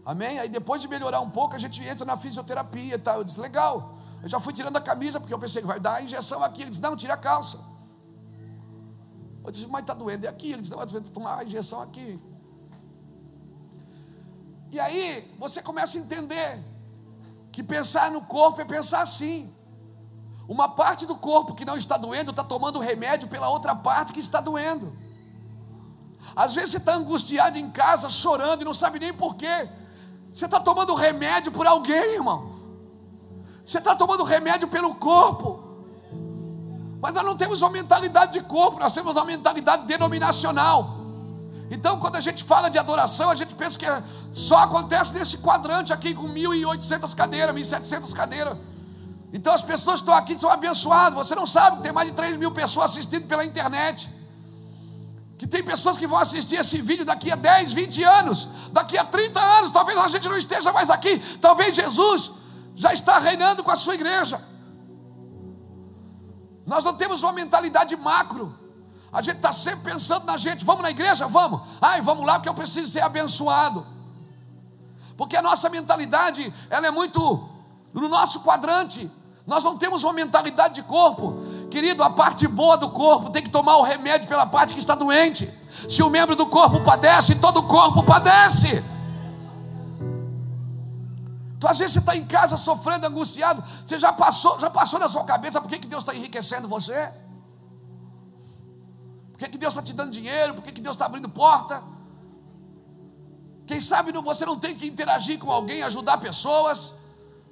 Amém? 0.04 0.38
Aí 0.38 0.48
depois 0.48 0.80
de 0.80 0.86
melhorar 0.86 1.20
um 1.20 1.28
pouco, 1.28 1.56
a 1.56 1.58
gente 1.58 1.82
entra 1.82 2.04
na 2.04 2.16
fisioterapia 2.16 2.94
e 2.94 2.98
tal. 2.98 3.18
Eu 3.18 3.24
disse, 3.24 3.40
legal. 3.40 3.98
Eu 4.22 4.28
já 4.28 4.38
fui 4.38 4.52
tirando 4.52 4.76
a 4.76 4.80
camisa, 4.80 5.18
porque 5.18 5.34
eu 5.34 5.38
pensei 5.38 5.60
que 5.60 5.66
vai 5.66 5.80
dar 5.80 5.94
a 5.94 6.02
injeção 6.02 6.44
aqui. 6.44 6.62
Ele 6.62 6.70
disse, 6.70 6.82
não, 6.82 6.96
tira 6.96 7.14
a 7.14 7.16
calça. 7.16 7.58
Eu 9.44 9.50
disse, 9.50 9.66
mas 9.66 9.82
está 9.82 9.94
doendo. 9.94 10.26
É 10.26 10.28
aqui. 10.28 10.52
Ele 10.52 10.62
disse, 10.62 10.70
não, 10.70 10.78
vai 10.78 10.86
tomar 11.02 11.38
a 11.40 11.44
injeção 11.44 11.82
aqui. 11.82 12.22
E 14.70 14.78
aí, 14.78 15.34
você 15.38 15.60
começa 15.62 15.98
a 15.98 16.00
entender 16.00 16.62
que 17.50 17.62
pensar 17.62 18.10
no 18.10 18.22
corpo 18.22 18.60
é 18.60 18.64
pensar 18.64 19.02
assim. 19.02 19.52
Uma 20.48 20.68
parte 20.68 21.06
do 21.06 21.16
corpo 21.16 21.54
que 21.54 21.64
não 21.64 21.76
está 21.76 21.96
doendo 21.96 22.30
está 22.30 22.44
tomando 22.44 22.78
remédio 22.78 23.28
pela 23.28 23.48
outra 23.48 23.74
parte 23.74 24.12
que 24.12 24.20
está 24.20 24.40
doendo. 24.40 24.92
Às 26.34 26.54
vezes 26.54 26.70
você 26.70 26.76
está 26.76 26.94
angustiado 26.94 27.58
em 27.58 27.70
casa, 27.70 28.08
chorando 28.10 28.62
e 28.62 28.64
não 28.64 28.74
sabe 28.74 28.98
nem 28.98 29.12
porquê. 29.12 29.68
Você 30.32 30.44
está 30.44 30.60
tomando 30.60 30.94
remédio 30.94 31.50
por 31.50 31.66
alguém, 31.66 32.14
irmão. 32.14 32.54
Você 33.64 33.78
está 33.78 33.96
tomando 33.96 34.22
remédio 34.22 34.68
pelo 34.68 34.94
corpo. 34.94 35.64
Mas 37.00 37.12
nós 37.14 37.24
não 37.24 37.36
temos 37.36 37.60
uma 37.62 37.70
mentalidade 37.70 38.32
de 38.32 38.40
corpo, 38.40 38.78
nós 38.78 38.92
temos 38.92 39.16
uma 39.16 39.24
mentalidade 39.24 39.86
denominacional. 39.86 40.96
Então, 41.70 41.98
quando 41.98 42.16
a 42.16 42.20
gente 42.20 42.44
fala 42.44 42.68
de 42.68 42.78
adoração, 42.78 43.30
a 43.30 43.34
gente 43.34 43.54
pensa 43.54 43.78
que 43.78 43.86
só 44.32 44.58
acontece 44.58 45.12
nesse 45.14 45.38
quadrante 45.38 45.92
aqui 45.92 46.14
com 46.14 46.28
1.800 46.28 47.14
cadeiras, 47.14 47.54
1.700 47.54 48.12
cadeiras. 48.12 48.56
Então, 49.36 49.52
as 49.52 49.62
pessoas 49.62 50.00
que 50.00 50.04
estão 50.04 50.14
aqui 50.14 50.38
são 50.40 50.50
abençoadas. 50.50 51.14
Você 51.14 51.34
não 51.34 51.44
sabe 51.44 51.76
que 51.76 51.82
tem 51.82 51.92
mais 51.92 52.08
de 52.08 52.14
3 52.14 52.38
mil 52.38 52.52
pessoas 52.52 52.92
assistindo 52.92 53.28
pela 53.28 53.44
internet. 53.44 54.10
Que 55.36 55.46
tem 55.46 55.62
pessoas 55.62 55.98
que 55.98 56.06
vão 56.06 56.18
assistir 56.18 56.56
esse 56.56 56.80
vídeo 56.80 57.04
daqui 57.04 57.30
a 57.30 57.36
10, 57.36 57.74
20 57.74 58.02
anos, 58.02 58.48
daqui 58.72 58.96
a 58.96 59.04
30 59.04 59.38
anos. 59.38 59.70
Talvez 59.70 59.98
a 59.98 60.08
gente 60.08 60.26
não 60.26 60.38
esteja 60.38 60.72
mais 60.72 60.88
aqui. 60.88 61.18
Talvez 61.38 61.76
Jesus 61.76 62.32
já 62.74 62.94
está 62.94 63.18
reinando 63.18 63.62
com 63.62 63.70
a 63.70 63.76
sua 63.76 63.94
igreja. 63.94 64.42
Nós 66.64 66.82
não 66.82 66.94
temos 66.94 67.22
uma 67.22 67.34
mentalidade 67.34 67.94
macro. 67.94 68.58
A 69.12 69.20
gente 69.20 69.36
está 69.36 69.52
sempre 69.52 69.92
pensando 69.92 70.24
na 70.24 70.38
gente. 70.38 70.64
Vamos 70.64 70.82
na 70.82 70.90
igreja? 70.90 71.26
Vamos. 71.26 71.60
Ai, 71.82 72.00
vamos 72.00 72.24
lá 72.24 72.36
porque 72.36 72.48
eu 72.48 72.54
preciso 72.54 72.90
ser 72.90 73.02
abençoado. 73.02 73.86
Porque 75.14 75.36
a 75.36 75.42
nossa 75.42 75.68
mentalidade, 75.68 76.50
ela 76.70 76.86
é 76.86 76.90
muito 76.90 77.20
no 77.92 78.08
nosso 78.08 78.40
quadrante. 78.40 79.10
Nós 79.46 79.62
não 79.62 79.78
temos 79.78 80.02
uma 80.02 80.12
mentalidade 80.12 80.74
de 80.74 80.82
corpo. 80.82 81.40
Querido, 81.70 82.02
a 82.02 82.10
parte 82.10 82.48
boa 82.48 82.76
do 82.76 82.90
corpo 82.90 83.30
tem 83.30 83.42
que 83.42 83.50
tomar 83.50 83.76
o 83.76 83.82
remédio 83.82 84.26
pela 84.26 84.44
parte 84.44 84.74
que 84.74 84.80
está 84.80 84.94
doente. 84.94 85.48
Se 85.88 86.02
o 86.02 86.10
membro 86.10 86.34
do 86.34 86.46
corpo 86.46 86.82
padece, 86.82 87.36
todo 87.36 87.60
o 87.60 87.62
corpo 87.68 88.02
padece. 88.02 88.82
Então, 91.56 91.70
às 91.70 91.78
vezes 91.78 91.92
você 91.92 91.98
está 92.00 92.16
em 92.16 92.26
casa 92.26 92.56
sofrendo, 92.56 93.06
angustiado. 93.06 93.62
Você 93.84 93.96
já 93.96 94.12
passou, 94.12 94.58
já 94.58 94.68
passou 94.68 94.98
na 94.98 95.08
sua 95.08 95.24
cabeça 95.24 95.60
por 95.60 95.68
que, 95.68 95.78
que 95.78 95.86
Deus 95.86 96.02
está 96.02 96.12
enriquecendo 96.12 96.66
você? 96.66 97.12
Por 99.32 99.38
que, 99.38 99.48
que 99.48 99.58
Deus 99.58 99.72
está 99.74 99.82
te 99.82 99.92
dando 99.92 100.10
dinheiro? 100.10 100.54
Por 100.54 100.62
que, 100.64 100.72
que 100.72 100.80
Deus 100.80 100.96
está 100.96 101.06
abrindo 101.06 101.28
porta? 101.28 101.82
Quem 103.64 103.78
sabe 103.78 104.10
você 104.12 104.44
não 104.44 104.58
tem 104.58 104.74
que 104.74 104.86
interagir 104.86 105.38
com 105.38 105.52
alguém, 105.52 105.82
ajudar 105.82 106.18
pessoas. 106.18 107.05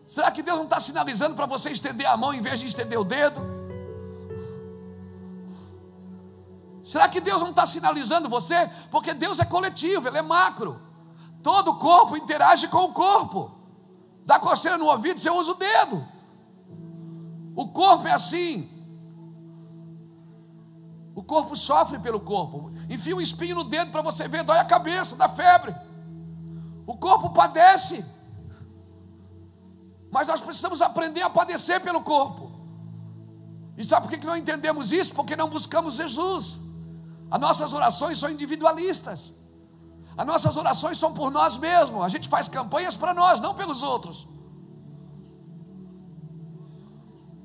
Será 0.07 0.31
que 0.31 0.43
Deus 0.43 0.59
não 0.59 0.65
está 0.65 0.79
sinalizando 0.81 1.35
para 1.35 1.47
você 1.47 1.71
estender 1.71 2.07
a 2.07 2.17
mão 2.17 2.33
em 2.35 2.41
vez 2.41 2.61
de 2.61 2.67
estender 2.67 2.99
o 2.99 3.05
dedo? 3.05 3.41
Será 6.85 7.09
que 7.09 7.21
Deus 7.21 7.41
não 7.41 7.51
está 7.51 7.67
sinalizando 7.67 8.29
você? 8.29 8.71
Porque 8.91 9.15
Deus 9.15 9.39
é 9.39 9.45
coletivo, 9.45 10.07
Ele 10.07 10.19
é 10.19 10.23
macro. 10.23 10.79
Todo 11.43 11.73
o 11.73 11.79
corpo 11.79 12.17
interage 12.17 12.69
com 12.69 12.85
o 12.85 12.93
corpo. 12.93 13.51
Dá 14.27 14.39
coceira 14.39 14.77
no 14.77 14.87
ouvido, 14.87 15.19
você 15.19 15.31
usa 15.31 15.53
o 15.53 15.55
dedo. 15.55 16.07
O 17.57 17.69
corpo 17.69 18.07
é 18.07 18.13
assim. 18.13 18.71
O 21.15 21.23
corpo 21.23 21.57
sofre 21.57 21.99
pelo 21.99 22.21
corpo. 22.21 22.73
Enfia 22.91 23.17
um 23.17 23.21
espinho 23.21 23.57
no 23.57 23.65
dedo 23.65 23.91
para 23.91 24.03
você 24.03 24.29
ver, 24.29 24.43
dói 24.43 24.59
a 24.59 24.65
cabeça, 24.65 25.17
dá 25.17 25.29
febre. 25.29 25.75
O 26.87 26.97
corpo 26.97 27.31
padece. 27.31 28.14
Mas 30.15 30.29
nós 30.29 30.41
precisamos 30.41 30.81
aprender 30.81 31.23
a 31.23 31.29
padecer 31.29 31.81
pelo 31.81 32.01
corpo. 32.01 32.49
E 33.77 33.85
sabe 33.85 34.07
por 34.07 34.17
que 34.17 34.25
não 34.25 34.37
entendemos 34.37 34.93
isso? 34.93 35.13
Porque 35.13 35.35
não 35.35 35.51
buscamos 35.51 35.97
Jesus. 35.97 36.61
As 37.29 37.41
nossas 37.41 37.73
orações 37.73 38.21
são 38.21 38.31
individualistas. 38.31 39.35
As 40.17 40.25
nossas 40.25 40.57
orações 40.57 41.01
são 41.01 41.13
por 41.13 41.33
nós 41.33 41.57
mesmos. 41.59 42.01
A 42.05 42.09
gente 42.09 42.29
faz 42.29 42.47
campanhas 42.47 42.97
para 42.97 43.13
nós, 43.13 43.41
não 43.41 43.57
pelos 43.57 43.83
outros. 43.83 44.29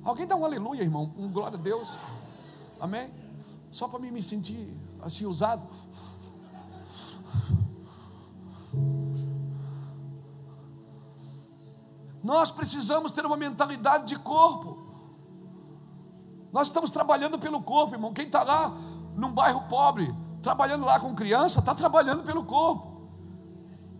Alguém 0.03 0.27
dá 0.27 0.35
um 0.35 0.45
aleluia, 0.45 0.83
irmão. 0.83 1.11
Um 1.17 1.27
glória 1.31 1.57
a 1.57 1.61
Deus. 1.61 1.97
Amém? 2.79 3.11
Só 3.71 3.87
para 3.87 3.97
mim 3.97 4.11
me 4.11 4.21
sentir 4.21 4.77
assim 5.01 5.25
usado. 5.25 5.67
Nós 12.23 12.51
precisamos 12.51 13.11
ter 13.11 13.25
uma 13.25 13.37
mentalidade 13.37 14.05
de 14.05 14.19
corpo. 14.19 14.77
Nós 16.51 16.67
estamos 16.67 16.91
trabalhando 16.91 17.37
pelo 17.39 17.61
corpo, 17.61 17.95
irmão. 17.95 18.13
Quem 18.13 18.25
está 18.25 18.43
lá 18.43 18.73
num 19.15 19.31
bairro 19.31 19.61
pobre, 19.69 20.13
trabalhando 20.41 20.85
lá 20.85 20.99
com 20.99 21.15
criança, 21.15 21.59
está 21.59 21.73
trabalhando 21.75 22.23
pelo 22.23 22.43
corpo. 22.43 22.89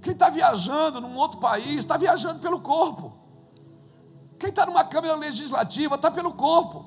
Quem 0.02 0.14
está 0.14 0.30
viajando 0.30 1.02
num 1.02 1.16
outro 1.16 1.40
país, 1.40 1.80
está 1.80 1.98
viajando 1.98 2.40
pelo 2.40 2.62
corpo. 2.62 3.14
Quem 4.40 4.50
está 4.50 4.66
numa 4.66 4.84
Câmara 4.84 5.16
Legislativa, 5.16 5.96
está 5.96 6.10
pelo 6.10 6.34
corpo. 6.34 6.86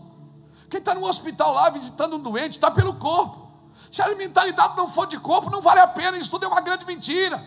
Quem 0.70 0.78
está 0.78 0.94
no 0.94 1.06
hospital 1.06 1.52
lá 1.52 1.68
visitando 1.68 2.16
um 2.16 2.20
doente, 2.20 2.52
está 2.52 2.70
pelo 2.70 2.94
corpo. 2.94 3.42
Se 3.90 4.00
a 4.00 4.14
mentalidade 4.14 4.74
não 4.74 4.88
for 4.88 5.06
de 5.06 5.18
corpo, 5.18 5.50
não 5.50 5.60
vale 5.60 5.80
a 5.80 5.86
pena, 5.86 6.16
isso 6.16 6.30
tudo 6.30 6.46
é 6.46 6.48
uma 6.48 6.62
grande 6.62 6.86
mentira. 6.86 7.42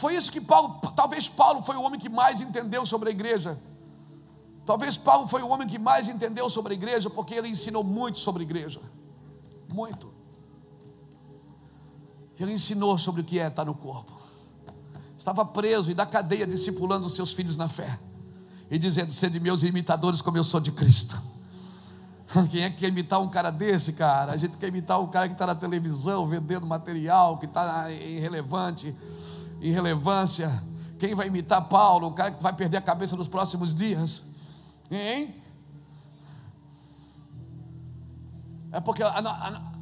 Foi 0.00 0.16
isso 0.16 0.32
que 0.32 0.40
Paulo, 0.40 0.80
talvez 0.96 1.28
Paulo 1.28 1.62
foi 1.62 1.76
o 1.76 1.82
homem 1.82 2.00
que 2.00 2.08
mais 2.08 2.40
entendeu 2.40 2.86
sobre 2.86 3.10
a 3.10 3.12
igreja. 3.12 3.60
Talvez 4.64 4.96
Paulo 4.96 5.28
foi 5.28 5.42
o 5.42 5.48
homem 5.48 5.68
que 5.68 5.78
mais 5.78 6.08
entendeu 6.08 6.48
sobre 6.48 6.72
a 6.72 6.74
igreja, 6.74 7.10
porque 7.10 7.34
ele 7.34 7.48
ensinou 7.48 7.84
muito 7.84 8.18
sobre 8.18 8.42
a 8.42 8.46
igreja. 8.46 8.80
Muito. 9.70 10.10
Ele 12.38 12.54
ensinou 12.54 12.96
sobre 12.96 13.20
o 13.20 13.24
que 13.24 13.38
é 13.38 13.48
estar 13.48 13.66
no 13.66 13.74
corpo. 13.74 14.18
Estava 15.18 15.44
preso 15.44 15.90
e 15.90 15.94
da 15.94 16.06
cadeia 16.06 16.46
discipulando 16.46 17.06
os 17.06 17.12
seus 17.12 17.34
filhos 17.34 17.58
na 17.58 17.68
fé. 17.68 18.00
E 18.70 18.78
dizendo: 18.78 19.12
Sede 19.12 19.38
meus 19.38 19.62
imitadores, 19.62 20.22
como 20.22 20.38
eu 20.38 20.44
sou 20.44 20.60
de 20.60 20.72
Cristo. 20.72 21.20
Quem 22.50 22.62
é 22.62 22.70
que 22.70 22.78
quer 22.78 22.88
imitar 22.88 23.20
um 23.20 23.28
cara 23.28 23.50
desse, 23.50 23.92
cara? 23.92 24.32
A 24.32 24.38
gente 24.38 24.56
quer 24.56 24.68
imitar 24.68 24.98
um 24.98 25.08
cara 25.08 25.28
que 25.28 25.34
está 25.34 25.46
na 25.46 25.54
televisão 25.54 26.26
vendendo 26.26 26.66
material, 26.66 27.36
que 27.36 27.44
está 27.44 27.92
irrelevante 27.92 28.96
irrelevância. 29.60 30.50
Quem 30.98 31.14
vai 31.14 31.28
imitar 31.28 31.68
Paulo? 31.68 32.08
O 32.08 32.12
cara 32.12 32.30
que 32.30 32.42
vai 32.42 32.52
perder 32.52 32.78
a 32.78 32.82
cabeça 32.82 33.16
nos 33.16 33.28
próximos 33.28 33.74
dias. 33.74 34.24
Hein? 34.90 35.34
É 38.72 38.80
porque 38.80 39.02
a, 39.02 39.08
a, 39.08 39.72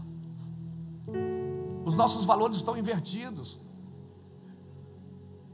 os 1.85 1.97
nossos 1.97 2.25
valores 2.25 2.59
estão 2.59 2.77
invertidos. 2.77 3.59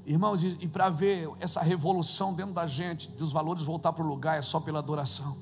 Irmãos, 0.07 0.43
e, 0.43 0.59
e 0.61 0.69
para 0.69 0.91
ver 0.91 1.31
essa 1.41 1.63
revolução 1.63 2.35
dentro 2.35 2.53
da 2.53 2.67
gente, 2.67 3.11
dos 3.13 3.33
valores 3.33 3.63
voltar 3.63 3.93
para 3.93 4.05
o 4.05 4.07
lugar, 4.07 4.39
é 4.39 4.43
só 4.43 4.61
pela 4.61 4.81
adoração. 4.81 5.37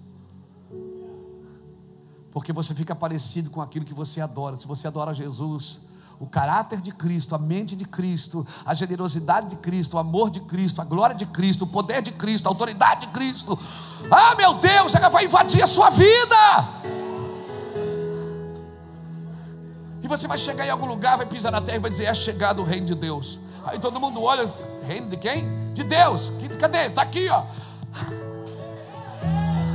Porque 2.31 2.53
você 2.53 2.75
fica 2.75 2.95
parecido 2.95 3.51
com 3.51 3.61
aquilo 3.61 3.85
que 3.85 3.93
você 3.93 4.21
adora. 4.21 4.57
Se 4.57 4.67
você 4.67 4.87
adora 4.87 5.13
Jesus, 5.13 5.81
o 6.19 6.27
caráter 6.27 6.81
de 6.81 6.93
Cristo, 6.93 7.35
a 7.35 7.39
mente 7.39 7.75
de 7.75 7.85
Cristo, 7.85 8.47
a 8.65 8.75
generosidade 8.75 9.49
de 9.49 9.57
Cristo, 9.57 9.97
o 9.97 9.99
amor 9.99 10.31
de 10.31 10.41
Cristo, 10.41 10.81
a 10.81 10.85
glória 10.85 11.15
de 11.15 11.27
Cristo, 11.27 11.65
o 11.65 11.67
poder 11.67 12.03
de 12.03 12.13
Cristo, 12.13 12.47
a 12.47 12.51
autoridade 12.51 13.07
de 13.07 13.13
Cristo. 13.13 13.59
Ah, 14.11 14.35
meu 14.37 14.55
Deus, 14.55 14.95
ela 14.95 15.09
vai 15.09 15.25
invadir 15.25 15.63
a 15.63 15.67
sua 15.67 15.91
vida. 15.91 16.37
E 20.03 20.09
você 20.09 20.27
vai 20.27 20.39
chegar 20.39 20.67
em 20.67 20.71
algum 20.71 20.87
lugar, 20.87 21.17
vai 21.17 21.27
pisar 21.27 21.53
na 21.53 21.61
terra 21.61 21.79
e 21.79 21.81
vai 21.81 21.91
dizer: 21.91 22.05
É 22.05 22.15
chegado 22.15 22.61
o 22.61 22.65
reino 22.65 22.87
de 22.87 22.95
Deus. 22.95 23.39
Aí 23.65 23.79
todo 23.79 24.01
mundo 24.01 24.23
olha, 24.23 24.45
reino 24.85 25.09
de 25.09 25.17
quem? 25.17 25.73
De 25.73 25.85
Deus. 25.85 26.33
Cadê? 26.59 26.87
Está 26.87 27.03
aqui, 27.03 27.29
ó. 27.29 27.45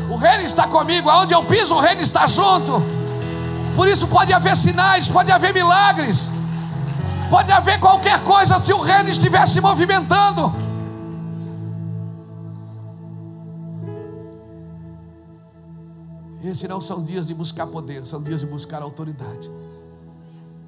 O 0.09 0.15
reino 0.15 0.43
está 0.43 0.67
comigo, 0.67 1.09
aonde 1.09 1.33
eu 1.33 1.43
piso, 1.43 1.75
o 1.75 1.79
reino 1.79 2.01
está 2.01 2.27
junto. 2.27 2.96
Por 3.77 3.87
isso 3.87 4.07
pode 4.07 4.33
haver 4.33 4.57
sinais, 4.57 5.07
pode 5.07 5.31
haver 5.31 5.53
milagres. 5.53 6.31
Pode 7.29 7.51
haver 7.51 7.79
qualquer 7.79 8.23
coisa 8.23 8.59
se 8.59 8.73
o 8.73 8.81
reino 8.81 9.07
estiver 9.07 9.47
se 9.47 9.61
movimentando. 9.61 10.51
Esses 16.43 16.67
não 16.67 16.81
são 16.81 17.03
dias 17.03 17.27
de 17.27 17.35
buscar 17.35 17.67
poder, 17.67 18.03
são 18.07 18.23
dias 18.23 18.39
de 18.39 18.47
buscar 18.47 18.81
autoridade, 18.81 19.47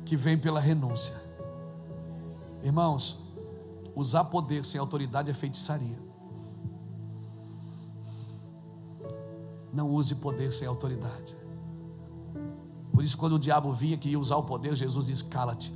que 0.06 0.16
vem 0.16 0.38
pela 0.38 0.60
renúncia. 0.60 1.16
Irmãos, 2.64 3.18
usar 3.96 4.26
poder 4.26 4.64
sem 4.64 4.80
autoridade 4.80 5.32
é 5.32 5.34
feitiçaria. 5.34 5.98
Não 9.74 9.90
use 9.90 10.14
poder 10.14 10.52
sem 10.52 10.68
autoridade. 10.68 11.49
Por 12.92 13.04
isso, 13.04 13.18
quando 13.18 13.34
o 13.34 13.40
diabo 13.40 13.74
vinha 13.74 13.98
que 13.98 14.10
ia 14.10 14.20
usar 14.20 14.36
o 14.38 14.44
poder, 14.44 14.76
Jesus 14.76 15.08
diz: 15.08 15.22
cala-te. 15.22 15.74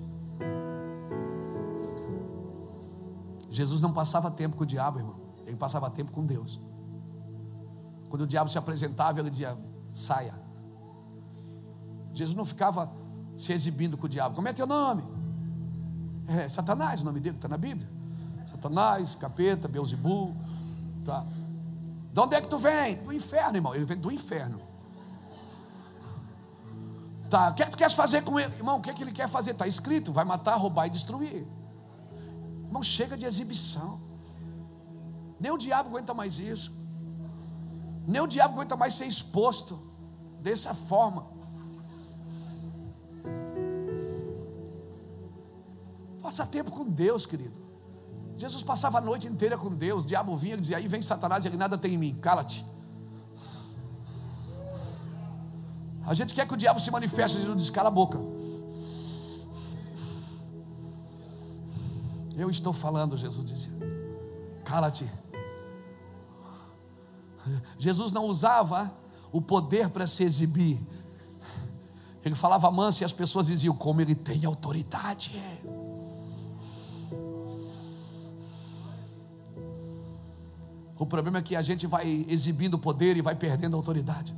Jesus 3.49 3.81
não 3.81 3.93
passava 3.93 4.31
tempo 4.31 4.55
com 4.55 4.63
o 4.63 4.65
diabo, 4.65 4.99
irmão. 4.99 5.15
Ele 5.45 5.55
passava 5.55 5.89
tempo 5.89 6.11
com 6.11 6.25
Deus. 6.25 6.59
Quando 8.09 8.23
o 8.23 8.27
diabo 8.27 8.49
se 8.49 8.57
apresentava, 8.57 9.19
ele 9.19 9.29
dizia: 9.29 9.57
saia. 9.91 10.33
Jesus 12.13 12.35
não 12.35 12.45
ficava 12.45 12.91
se 13.35 13.53
exibindo 13.53 13.97
com 13.97 14.05
o 14.05 14.09
diabo. 14.09 14.35
Como 14.35 14.47
é 14.47 14.53
teu 14.53 14.67
nome? 14.67 15.03
É 16.27 16.47
Satanás, 16.47 17.01
o 17.01 17.05
nome 17.05 17.19
dele 17.19 17.35
está 17.35 17.47
na 17.47 17.57
Bíblia. 17.57 17.89
Satanás, 18.47 19.15
capeta, 19.15 19.67
Beuzebu. 19.67 20.35
Tá. 21.03 21.25
De 22.11 22.19
onde 22.19 22.35
é 22.35 22.41
que 22.41 22.47
tu 22.47 22.57
vem? 22.57 22.97
Do 22.97 23.11
inferno, 23.11 23.57
irmão. 23.57 23.75
Ele 23.75 23.85
vem 23.85 23.97
do 23.97 24.11
inferno. 24.11 24.59
Tá. 27.33 27.49
O 27.49 27.53
que 27.55 27.63
é 27.63 27.65
que 27.65 27.71
tu 27.71 27.77
queres 27.79 27.95
fazer 27.95 28.21
com 28.21 28.39
ele? 28.39 28.53
Irmão, 28.53 28.77
o 28.77 28.79
que 28.79 28.91
é 28.91 28.93
que 28.93 29.01
ele 29.01 29.11
quer 29.11 29.27
fazer? 29.27 29.51
Está 29.51 29.65
escrito: 29.65 30.13
vai 30.13 30.23
matar, 30.23 30.55
roubar 30.55 30.85
e 30.85 30.91
destruir. 30.91 31.47
Irmão, 32.65 32.83
chega 32.83 33.17
de 33.17 33.25
exibição. 33.25 33.99
Nem 35.39 35.51
o 35.51 35.57
diabo 35.57 35.89
aguenta 35.89 36.13
mais 36.13 36.37
isso. 36.37 36.71
Nem 38.05 38.21
o 38.21 38.27
diabo 38.27 38.53
aguenta 38.53 38.75
mais 38.75 38.93
ser 38.93 39.07
exposto 39.07 39.81
dessa 40.41 40.75
forma. 40.75 41.25
Passa 46.21 46.45
tempo 46.45 46.69
com 46.69 46.87
Deus, 46.87 47.25
querido. 47.25 47.59
Jesus 48.37 48.61
passava 48.61 48.99
a 48.99 49.01
noite 49.01 49.27
inteira 49.27 49.57
com 49.57 49.73
Deus. 49.73 50.03
O 50.03 50.07
diabo 50.07 50.37
vinha 50.37 50.53
e 50.53 50.61
dizia: 50.61 50.77
Aí 50.77 50.87
vem 50.87 51.01
Satanás 51.01 51.47
ele 51.47 51.57
nada 51.57 51.79
tem 51.79 51.95
em 51.95 51.97
mim. 51.97 52.13
Cala-te. 52.21 52.63
A 56.05 56.13
gente 56.13 56.33
quer 56.33 56.47
que 56.47 56.53
o 56.53 56.57
diabo 56.57 56.79
se 56.79 56.91
manifeste. 56.91 57.37
Jesus 57.37 57.57
diz: 57.57 57.69
Cala 57.69 57.87
a 57.87 57.91
boca. 57.91 58.19
Eu 62.35 62.49
estou 62.49 62.73
falando, 62.73 63.15
Jesus 63.15 63.45
dizia. 63.45 63.71
Cala-te. 64.65 65.09
Jesus 67.77 68.11
não 68.11 68.25
usava 68.25 68.91
o 69.31 69.41
poder 69.41 69.89
para 69.89 70.07
se 70.07 70.23
exibir. 70.23 70.79
Ele 72.23 72.35
falava 72.35 72.71
manso 72.71 73.03
e 73.03 73.05
as 73.05 73.13
pessoas 73.13 73.47
diziam: 73.47 73.75
Como 73.75 74.01
ele 74.01 74.15
tem 74.15 74.45
autoridade. 74.45 75.39
O 80.97 81.05
problema 81.05 81.39
é 81.39 81.41
que 81.41 81.55
a 81.55 81.61
gente 81.61 81.85
vai 81.85 82.25
exibindo 82.29 82.77
poder 82.79 83.17
e 83.17 83.21
vai 83.21 83.35
perdendo 83.35 83.75
autoridade. 83.75 84.33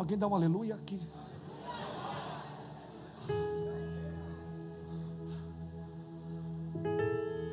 Alguém 0.00 0.16
dá 0.16 0.26
um 0.26 0.34
aleluia 0.34 0.76
aqui. 0.76 0.98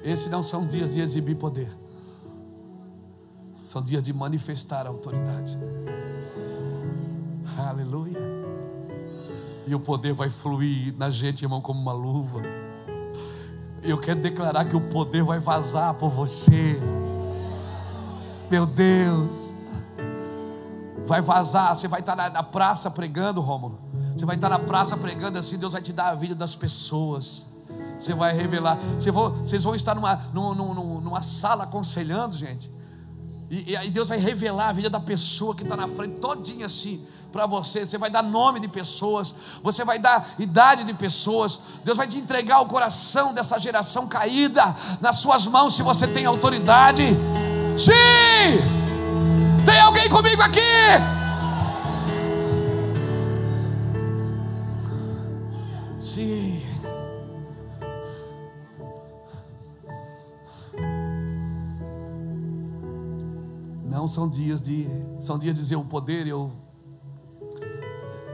Esses 0.01 0.31
não 0.31 0.41
são 0.41 0.65
dias 0.65 0.93
de 0.93 1.01
exibir 1.01 1.35
poder, 1.35 1.69
são 3.61 3.81
dias 3.81 4.01
de 4.01 4.13
manifestar 4.13 4.85
a 4.85 4.89
autoridade. 4.89 5.57
Aleluia. 7.57 8.17
E 9.65 9.75
o 9.75 9.79
poder 9.81 10.13
vai 10.13 10.29
fluir 10.29 10.95
na 10.97 11.09
gente, 11.09 11.41
irmão, 11.41 11.59
como 11.59 11.81
uma 11.81 11.91
luva. 11.91 12.41
Eu 13.83 13.97
quero 13.97 14.21
declarar 14.21 14.63
que 14.63 14.75
o 14.77 14.87
poder 14.87 15.21
vai 15.21 15.39
vazar 15.39 15.93
por 15.95 16.11
você. 16.11 16.79
Meu 18.49 18.65
Deus. 18.65 19.56
Vai 21.07 21.21
vazar. 21.21 21.75
Você 21.75 21.87
vai 21.87 22.01
estar 22.01 22.15
na, 22.15 22.43
praça 22.43 22.91
pregando, 22.91 23.41
Rômulo. 23.41 23.79
Você 24.15 24.25
vai 24.25 24.35
estar 24.35 24.49
na 24.49 24.59
praça 24.59 24.95
pregando 24.97 25.39
assim. 25.39 25.57
Deus 25.57 25.73
vai 25.73 25.81
te 25.81 25.93
dar 25.93 26.09
a 26.09 26.15
vida 26.15 26.35
das 26.35 26.55
pessoas. 26.55 27.47
Você 27.97 28.13
vai 28.13 28.33
revelar. 28.33 28.77
Você 28.99 29.09
vocês 29.11 29.63
vão 29.63 29.73
estar 29.73 29.95
numa, 29.95 30.15
numa, 30.33 30.73
numa 30.73 31.21
sala 31.21 31.63
aconselhando, 31.63 32.35
gente. 32.35 32.77
E, 33.49 33.75
e 33.75 33.89
Deus 33.89 34.09
vai 34.09 34.17
revelar 34.17 34.69
a 34.69 34.73
vida 34.73 34.89
da 34.89 34.99
pessoa 34.99 35.55
que 35.55 35.63
está 35.63 35.77
na 35.77 35.87
frente, 35.87 36.15
todinha 36.15 36.65
assim, 36.65 37.01
para 37.31 37.45
você. 37.45 37.85
Você 37.85 37.97
vai 37.97 38.09
dar 38.09 38.21
nome 38.21 38.59
de 38.59 38.67
pessoas, 38.67 39.33
você 39.63 39.85
vai 39.85 39.99
dar 39.99 40.35
idade 40.37 40.83
de 40.83 40.93
pessoas. 40.93 41.59
Deus 41.83 41.97
vai 41.97 42.07
te 42.07 42.17
entregar 42.17 42.59
o 42.59 42.65
coração 42.65 43.33
dessa 43.33 43.57
geração 43.57 44.07
caída 44.07 44.75
nas 44.99 45.17
suas 45.17 45.47
mãos, 45.47 45.75
se 45.75 45.81
você 45.81 46.07
tem 46.07 46.25
autoridade. 46.25 47.03
Sim! 47.77 48.76
Tem 49.67 49.81
alguém 49.81 50.07
comigo 50.07 50.41
aqui? 50.41 50.61
Sim. 55.99 56.61
Não 63.83 64.07
são 64.07 64.29
dias 64.29 64.61
de. 64.61 64.87
São 65.19 65.37
dias 65.37 65.53
de 65.55 65.59
dizer 65.59 65.75
o 65.75 65.83
poder 65.83 66.25
eu. 66.25 66.49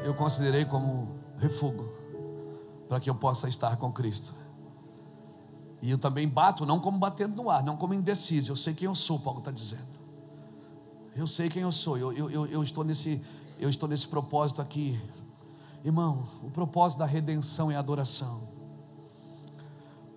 Eu 0.03 0.13
considerei 0.13 0.65
como 0.65 1.15
refúgio. 1.39 1.91
Para 2.87 2.99
que 2.99 3.09
eu 3.09 3.15
possa 3.15 3.49
estar 3.49 3.75
com 3.77 3.91
Cristo. 3.91 4.35
E 5.81 5.89
eu 5.89 5.97
também 5.97 6.27
bato, 6.27 6.63
não 6.63 6.79
como 6.79 6.99
batendo 6.99 7.41
no 7.41 7.49
ar, 7.49 7.63
não 7.63 7.75
como 7.75 7.95
indeciso. 7.95 8.51
Eu 8.51 8.55
sei 8.55 8.75
quem 8.75 8.85
eu 8.85 8.93
sou, 8.93 9.17
Paulo 9.17 9.39
está 9.39 9.49
dizendo. 9.49 10.02
Eu 11.15 11.27
sei 11.27 11.49
quem 11.49 11.61
eu 11.61 11.71
sou. 11.71 11.97
Eu, 11.97 12.11
eu, 12.13 12.29
eu, 12.29 12.45
eu, 12.47 12.63
estou 12.63 12.83
nesse, 12.83 13.21
eu 13.59 13.69
estou 13.69 13.87
nesse 13.87 14.07
propósito 14.07 14.61
aqui. 14.61 14.99
Irmão, 15.83 16.27
o 16.41 16.49
propósito 16.49 16.99
da 16.99 17.05
redenção 17.05 17.71
é 17.71 17.75
adoração. 17.75 18.41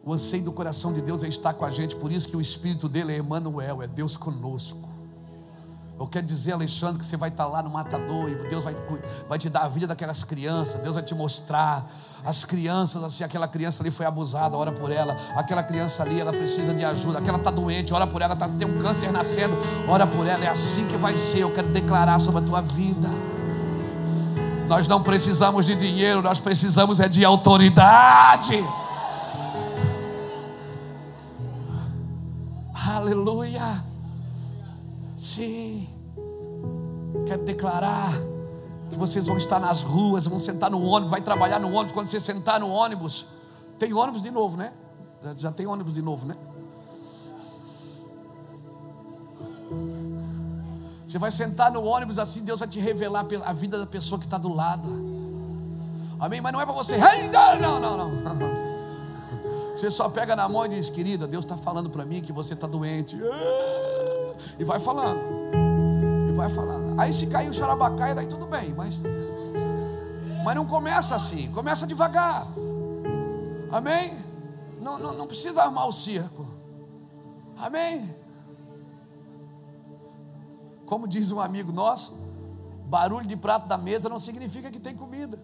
O 0.04 0.12
anseio 0.12 0.44
do 0.44 0.52
coração 0.52 0.94
de 0.94 1.00
Deus 1.00 1.22
é 1.22 1.28
estar 1.28 1.52
com 1.52 1.64
a 1.64 1.70
gente, 1.70 1.96
por 1.96 2.12
isso 2.12 2.28
que 2.28 2.36
o 2.36 2.40
Espírito 2.40 2.88
dele 2.88 3.12
é 3.12 3.18
Emmanuel, 3.18 3.82
é 3.82 3.88
Deus 3.88 4.16
conosco. 4.16 4.85
Eu 5.98 6.06
quero 6.06 6.26
dizer, 6.26 6.52
Alexandre, 6.52 6.98
que 7.00 7.06
você 7.06 7.16
vai 7.16 7.30
estar 7.30 7.46
lá 7.46 7.62
no 7.62 7.70
matador 7.70 8.28
e 8.28 8.34
Deus 8.34 8.62
vai, 8.62 8.76
vai 9.26 9.38
te 9.38 9.48
dar 9.48 9.62
a 9.62 9.68
vida 9.68 9.86
daquelas 9.86 10.22
crianças, 10.24 10.82
Deus 10.82 10.94
vai 10.94 11.02
te 11.02 11.14
mostrar. 11.14 11.90
As 12.22 12.44
crianças, 12.44 13.02
assim, 13.02 13.24
aquela 13.24 13.48
criança 13.48 13.82
ali 13.82 13.90
foi 13.90 14.04
abusada, 14.04 14.56
ora 14.56 14.72
por 14.72 14.90
ela. 14.90 15.16
Aquela 15.34 15.62
criança 15.62 16.02
ali, 16.02 16.20
ela 16.20 16.32
precisa 16.32 16.74
de 16.74 16.84
ajuda. 16.84 17.18
Aquela 17.18 17.38
está 17.38 17.50
doente, 17.50 17.94
ora 17.94 18.06
por 18.06 18.20
ela, 18.20 18.36
tá, 18.36 18.46
tem 18.46 18.68
um 18.68 18.78
câncer 18.78 19.10
nascendo, 19.10 19.56
ora 19.88 20.06
por 20.06 20.26
ela. 20.26 20.44
É 20.44 20.48
assim 20.48 20.86
que 20.86 20.96
vai 20.98 21.16
ser. 21.16 21.40
Eu 21.40 21.54
quero 21.54 21.68
declarar 21.68 22.18
sobre 22.18 22.42
a 22.42 22.46
tua 22.46 22.60
vida. 22.60 23.08
Nós 24.68 24.86
não 24.88 25.02
precisamos 25.02 25.64
de 25.64 25.74
dinheiro, 25.76 26.20
nós 26.20 26.40
precisamos 26.40 27.00
é 27.00 27.08
de 27.08 27.24
autoridade. 27.24 28.62
Aleluia. 32.74 33.95
Sim. 35.16 35.88
Quero 37.26 37.44
declarar 37.44 38.12
que 38.90 38.96
vocês 38.96 39.26
vão 39.26 39.36
estar 39.36 39.58
nas 39.58 39.82
ruas, 39.82 40.26
vão 40.26 40.38
sentar 40.38 40.70
no 40.70 40.82
ônibus, 40.82 41.10
vai 41.10 41.20
trabalhar 41.20 41.58
no 41.58 41.68
ônibus. 41.68 41.92
Quando 41.92 42.08
você 42.08 42.20
sentar 42.20 42.60
no 42.60 42.68
ônibus, 42.68 43.26
tem 43.78 43.92
ônibus 43.92 44.22
de 44.22 44.30
novo, 44.30 44.56
né? 44.56 44.72
Já 45.36 45.50
tem 45.50 45.66
ônibus 45.66 45.94
de 45.94 46.02
novo, 46.02 46.26
né? 46.26 46.36
Você 51.06 51.18
vai 51.18 51.30
sentar 51.30 51.70
no 51.70 51.84
ônibus 51.84 52.18
assim, 52.18 52.44
Deus 52.44 52.58
vai 52.58 52.68
te 52.68 52.80
revelar 52.80 53.26
a 53.44 53.52
vida 53.52 53.78
da 53.78 53.86
pessoa 53.86 54.18
que 54.18 54.26
está 54.26 54.38
do 54.38 54.52
lado. 54.52 54.88
Amém? 56.18 56.40
Mas 56.40 56.52
não 56.52 56.60
é 56.60 56.64
para 56.66 56.74
você. 56.74 56.96
Não, 57.60 57.80
não, 57.80 57.96
não. 57.96 58.66
Você 59.76 59.90
só 59.90 60.08
pega 60.08 60.34
na 60.34 60.48
mão 60.48 60.64
e 60.64 60.70
diz, 60.70 60.88
querida, 60.88 61.26
Deus 61.26 61.44
está 61.44 61.54
falando 61.54 61.90
para 61.90 62.02
mim 62.02 62.22
que 62.22 62.32
você 62.32 62.54
está 62.54 62.66
doente. 62.66 63.14
E 64.58 64.64
vai 64.64 64.80
falando. 64.80 65.20
E 66.28 66.32
vai 66.32 66.48
falando. 66.48 66.98
Aí 67.00 67.12
se 67.12 67.26
cair 67.28 67.48
o 67.48 67.54
xarabacaia, 67.54 68.14
daí 68.14 68.26
tudo 68.26 68.46
bem. 68.46 68.74
Mas, 68.74 69.02
mas 70.44 70.54
não 70.54 70.66
começa 70.66 71.14
assim. 71.14 71.50
Começa 71.52 71.86
devagar. 71.86 72.46
Amém? 73.70 74.16
Não, 74.80 74.98
não, 74.98 75.14
não 75.14 75.26
precisa 75.26 75.62
armar 75.62 75.86
o 75.88 75.92
circo. 75.92 76.46
Amém? 77.58 78.14
Como 80.84 81.08
diz 81.08 81.32
um 81.32 81.40
amigo 81.40 81.72
nosso, 81.72 82.14
barulho 82.86 83.26
de 83.26 83.36
prato 83.36 83.66
da 83.66 83.76
mesa 83.76 84.08
não 84.08 84.18
significa 84.18 84.70
que 84.70 84.78
tem 84.78 84.94
comida. 84.94 85.38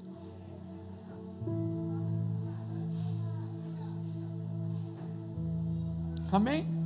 Amém? 6.31 6.82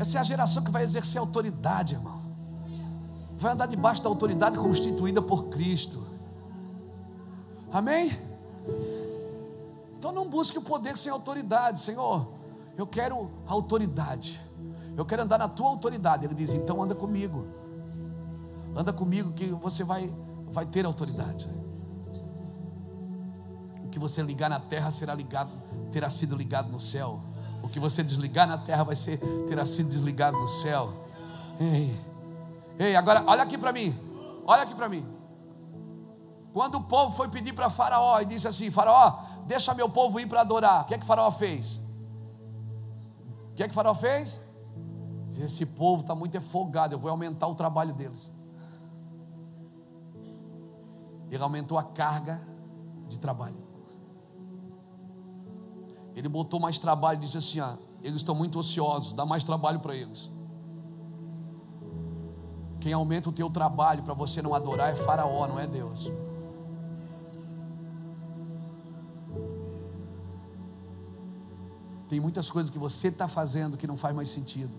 Essa 0.00 0.16
é 0.16 0.20
a 0.22 0.24
geração 0.24 0.64
que 0.64 0.70
vai 0.70 0.82
exercer 0.82 1.20
autoridade, 1.20 1.94
irmão. 1.94 2.22
Vai 3.36 3.52
andar 3.52 3.66
debaixo 3.66 4.02
da 4.02 4.08
autoridade 4.08 4.56
constituída 4.56 5.20
por 5.20 5.50
Cristo. 5.50 6.02
Amém? 7.70 8.10
Então 9.98 10.10
não 10.10 10.26
busque 10.26 10.56
o 10.56 10.62
poder 10.62 10.96
sem 10.96 11.12
autoridade, 11.12 11.80
Senhor. 11.80 12.32
Eu 12.78 12.86
quero 12.86 13.30
autoridade. 13.46 14.40
Eu 14.96 15.04
quero 15.04 15.22
andar 15.22 15.36
na 15.36 15.50
tua 15.50 15.68
autoridade. 15.68 16.24
Ele 16.24 16.34
diz: 16.34 16.54
então 16.54 16.82
anda 16.82 16.94
comigo. 16.94 17.46
Anda 18.74 18.94
comigo 18.94 19.32
que 19.34 19.48
você 19.48 19.84
vai, 19.84 20.10
vai 20.50 20.64
ter 20.64 20.86
autoridade. 20.86 21.46
O 23.84 23.88
que 23.90 23.98
você 23.98 24.22
ligar 24.22 24.48
na 24.48 24.60
terra 24.60 24.90
será 24.90 25.14
ligado, 25.14 25.50
terá 25.92 26.08
sido 26.08 26.34
ligado 26.34 26.72
no 26.72 26.80
céu. 26.80 27.20
Que 27.72 27.78
você 27.78 28.02
desligar 28.02 28.46
na 28.46 28.58
terra 28.58 28.84
vai 28.84 28.96
ser, 28.96 29.18
terá 29.46 29.64
sido 29.64 29.88
desligado 29.88 30.36
no 30.36 30.48
céu. 30.48 30.92
Ei, 31.60 32.00
ei, 32.78 32.96
agora 32.96 33.22
olha 33.26 33.42
aqui 33.42 33.56
para 33.56 33.72
mim. 33.72 33.96
Olha 34.46 34.62
aqui 34.62 34.74
para 34.74 34.88
mim. 34.88 35.06
Quando 36.52 36.76
o 36.76 36.82
povo 36.82 37.14
foi 37.14 37.28
pedir 37.28 37.52
para 37.52 37.70
Faraó 37.70 38.20
e 38.20 38.24
disse 38.24 38.48
assim: 38.48 38.70
Faraó, 38.70 39.22
deixa 39.46 39.72
meu 39.74 39.88
povo 39.88 40.18
ir 40.18 40.26
para 40.26 40.40
adorar. 40.40 40.82
O 40.82 40.84
que 40.86 40.94
é 40.94 40.98
que 40.98 41.06
Faraó 41.06 41.30
fez? 41.30 41.80
O 43.50 43.54
que 43.54 43.62
é 43.62 43.68
que 43.68 43.74
Faraó 43.74 43.94
fez? 43.94 44.40
Diz, 45.28 45.38
esse 45.38 45.64
povo 45.64 46.02
está 46.02 46.14
muito 46.14 46.36
afogado, 46.36 46.94
eu 46.94 46.98
vou 46.98 47.10
aumentar 47.10 47.46
o 47.46 47.54
trabalho 47.54 47.92
deles. 47.92 48.32
Ele 51.30 51.42
aumentou 51.42 51.78
a 51.78 51.84
carga 51.84 52.40
de 53.08 53.18
trabalho. 53.18 53.69
Ele 56.20 56.28
botou 56.28 56.60
mais 56.60 56.78
trabalho 56.78 57.16
e 57.16 57.20
disse 57.20 57.38
assim: 57.38 57.60
ah, 57.60 57.78
eles 58.02 58.16
estão 58.16 58.34
muito 58.34 58.58
ociosos, 58.58 59.14
dá 59.14 59.24
mais 59.24 59.42
trabalho 59.42 59.80
para 59.80 59.96
eles. 59.96 60.28
Quem 62.78 62.92
aumenta 62.92 63.30
o 63.30 63.32
teu 63.32 63.48
trabalho 63.48 64.02
para 64.02 64.12
você 64.12 64.42
não 64.42 64.54
adorar 64.54 64.92
é 64.92 64.94
Faraó, 64.94 65.48
não 65.48 65.58
é 65.58 65.66
Deus. 65.66 66.12
Tem 72.06 72.20
muitas 72.20 72.50
coisas 72.50 72.70
que 72.70 72.78
você 72.78 73.08
está 73.08 73.26
fazendo 73.26 73.78
que 73.78 73.86
não 73.86 73.96
faz 73.96 74.14
mais 74.14 74.28
sentido. 74.28 74.74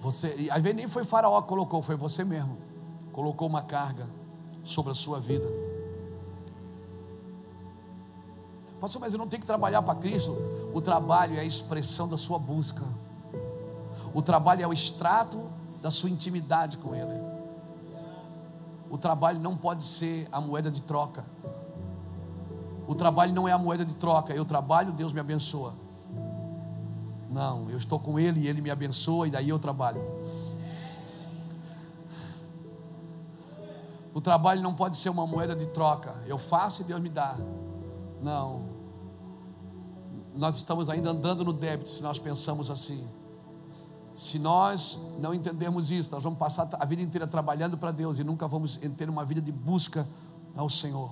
Você, 0.00 0.48
às 0.50 0.60
vezes 0.60 0.76
nem 0.76 0.88
foi 0.88 1.04
Faraó 1.04 1.40
que 1.42 1.48
colocou, 1.48 1.80
foi 1.80 1.94
você 1.94 2.24
mesmo. 2.24 2.58
Colocou 3.12 3.46
uma 3.46 3.62
carga 3.62 4.21
sobre 4.64 4.92
a 4.92 4.94
sua 4.94 5.18
vida. 5.18 5.46
Pastor, 8.80 9.00
mas 9.00 9.12
eu 9.12 9.18
não 9.18 9.28
tenho 9.28 9.40
que 9.40 9.46
trabalhar 9.46 9.80
para 9.82 9.94
Cristo. 9.94 10.36
O 10.74 10.80
trabalho 10.80 11.36
é 11.36 11.40
a 11.40 11.44
expressão 11.44 12.08
da 12.08 12.18
sua 12.18 12.38
busca. 12.38 12.82
O 14.12 14.20
trabalho 14.20 14.62
é 14.62 14.66
o 14.66 14.72
extrato 14.72 15.40
da 15.80 15.90
sua 15.90 16.10
intimidade 16.10 16.78
com 16.78 16.94
Ele. 16.94 17.20
O 18.90 18.98
trabalho 18.98 19.38
não 19.38 19.56
pode 19.56 19.84
ser 19.84 20.28
a 20.32 20.40
moeda 20.40 20.70
de 20.70 20.82
troca. 20.82 21.24
O 22.86 22.94
trabalho 22.94 23.32
não 23.32 23.46
é 23.46 23.52
a 23.52 23.58
moeda 23.58 23.84
de 23.84 23.94
troca. 23.94 24.34
Eu 24.34 24.44
trabalho, 24.44 24.92
Deus 24.92 25.12
me 25.12 25.20
abençoa. 25.20 25.72
Não, 27.30 27.70
eu 27.70 27.78
estou 27.78 27.98
com 27.98 28.18
Ele 28.18 28.40
e 28.40 28.48
Ele 28.48 28.60
me 28.60 28.70
abençoa 28.70 29.26
e 29.26 29.30
daí 29.30 29.48
eu 29.48 29.58
trabalho. 29.58 30.02
O 34.14 34.20
trabalho 34.20 34.62
não 34.62 34.74
pode 34.74 34.96
ser 34.96 35.08
uma 35.08 35.26
moeda 35.26 35.54
de 35.56 35.66
troca. 35.66 36.14
Eu 36.26 36.36
faço 36.36 36.82
e 36.82 36.84
Deus 36.84 37.00
me 37.00 37.08
dá. 37.08 37.34
Não. 38.20 38.68
Nós 40.34 40.56
estamos 40.56 40.90
ainda 40.90 41.10
andando 41.10 41.44
no 41.44 41.52
débito 41.52 41.88
se 41.88 42.02
nós 42.02 42.18
pensamos 42.18 42.70
assim. 42.70 43.08
Se 44.14 44.38
nós 44.38 44.98
não 45.18 45.32
entendermos 45.32 45.90
isso, 45.90 46.10
nós 46.10 46.22
vamos 46.22 46.38
passar 46.38 46.68
a 46.78 46.84
vida 46.84 47.00
inteira 47.00 47.26
trabalhando 47.26 47.78
para 47.78 47.90
Deus 47.90 48.18
e 48.18 48.24
nunca 48.24 48.46
vamos 48.46 48.76
ter 48.76 49.08
uma 49.08 49.24
vida 49.24 49.40
de 49.40 49.50
busca 49.50 50.06
ao 50.54 50.68
Senhor. 50.68 51.10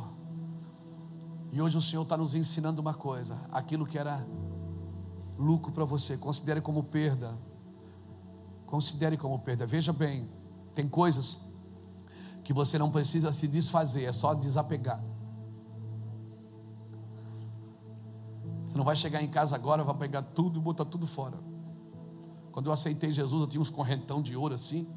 E 1.52 1.60
hoje 1.60 1.78
o 1.78 1.80
Senhor 1.80 2.02
está 2.02 2.16
nos 2.16 2.34
ensinando 2.34 2.80
uma 2.82 2.92
coisa: 2.92 3.38
aquilo 3.50 3.86
que 3.86 3.98
era 3.98 4.24
lucro 5.38 5.72
para 5.72 5.86
você, 5.86 6.18
considere 6.18 6.60
como 6.60 6.82
perda. 6.82 7.36
Considere 8.66 9.16
como 9.16 9.38
perda. 9.38 9.66
Veja 9.66 9.92
bem, 9.92 10.28
tem 10.74 10.86
coisas 10.86 11.49
que 12.42 12.52
você 12.52 12.78
não 12.78 12.90
precisa 12.90 13.32
se 13.32 13.46
desfazer, 13.46 14.04
é 14.04 14.12
só 14.12 14.34
desapegar. 14.34 15.02
Você 18.64 18.78
não 18.78 18.84
vai 18.84 18.94
chegar 18.94 19.22
em 19.22 19.28
casa 19.28 19.56
agora, 19.56 19.82
vai 19.82 19.96
pegar 19.96 20.22
tudo 20.22 20.58
e 20.58 20.62
botar 20.62 20.84
tudo 20.84 21.06
fora. 21.06 21.38
Quando 22.52 22.66
eu 22.66 22.72
aceitei 22.72 23.12
Jesus, 23.12 23.42
eu 23.42 23.48
tinha 23.48 23.60
uns 23.60 23.70
correntão 23.70 24.22
de 24.22 24.36
ouro 24.36 24.54
assim, 24.54 24.88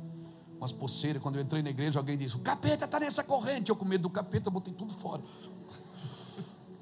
umas 0.58 0.72
pulseiras. 0.72 1.22
Quando 1.22 1.36
eu 1.36 1.42
entrei 1.42 1.62
na 1.62 1.70
igreja, 1.70 2.00
alguém 2.00 2.18
disse: 2.18 2.36
O 2.36 2.40
capeta 2.40 2.86
está 2.86 3.00
nessa 3.00 3.24
corrente. 3.24 3.70
Eu, 3.70 3.76
com 3.76 3.86
medo 3.86 4.04
do 4.04 4.10
capeta, 4.10 4.50
botei 4.50 4.74
tudo 4.74 4.94
fora. 4.94 5.22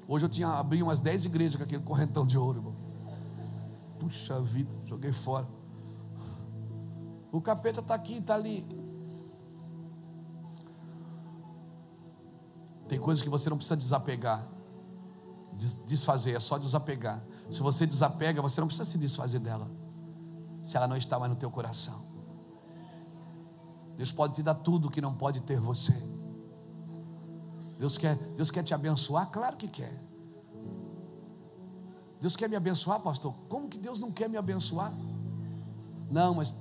Hoje 0.06 0.24
eu 0.24 0.28
tinha 0.28 0.48
abri 0.48 0.82
umas 0.82 1.00
10 1.00 1.26
igrejas 1.26 1.56
com 1.56 1.62
aquele 1.62 1.82
correntão 1.82 2.26
de 2.26 2.36
ouro, 2.36 2.58
irmão. 2.58 2.76
Puxa 3.98 4.40
vida, 4.40 4.70
joguei 4.84 5.12
fora. 5.12 5.48
O 7.30 7.40
capeta 7.40 7.80
está 7.80 7.94
aqui, 7.94 8.18
está 8.18 8.34
ali. 8.34 8.81
Tem 12.92 13.00
coisas 13.00 13.22
que 13.22 13.30
você 13.30 13.48
não 13.48 13.56
precisa 13.56 13.74
desapegar, 13.74 14.46
desfazer, 15.86 16.36
é 16.36 16.38
só 16.38 16.58
desapegar. 16.58 17.24
Se 17.50 17.62
você 17.62 17.86
desapega, 17.86 18.42
você 18.42 18.60
não 18.60 18.68
precisa 18.68 18.84
se 18.84 18.98
desfazer 18.98 19.38
dela 19.38 19.66
se 20.62 20.76
ela 20.76 20.86
não 20.86 20.94
está 20.98 21.18
mais 21.18 21.32
no 21.32 21.36
teu 21.38 21.50
coração. 21.50 21.98
Deus 23.96 24.12
pode 24.12 24.34
te 24.34 24.42
dar 24.42 24.56
tudo 24.56 24.90
que 24.90 25.00
não 25.00 25.14
pode 25.14 25.40
ter 25.40 25.58
você. 25.58 25.94
Deus 27.78 27.96
quer, 27.96 28.14
Deus 28.36 28.50
quer 28.50 28.62
te 28.62 28.74
abençoar? 28.74 29.30
Claro 29.30 29.56
que 29.56 29.68
quer. 29.68 29.98
Deus 32.20 32.36
quer 32.36 32.46
me 32.46 32.56
abençoar, 32.56 33.00
pastor? 33.00 33.32
Como 33.48 33.70
que 33.70 33.78
Deus 33.78 34.00
não 34.00 34.12
quer 34.12 34.28
me 34.28 34.36
abençoar? 34.36 34.92
Não, 36.10 36.34
mas 36.34 36.54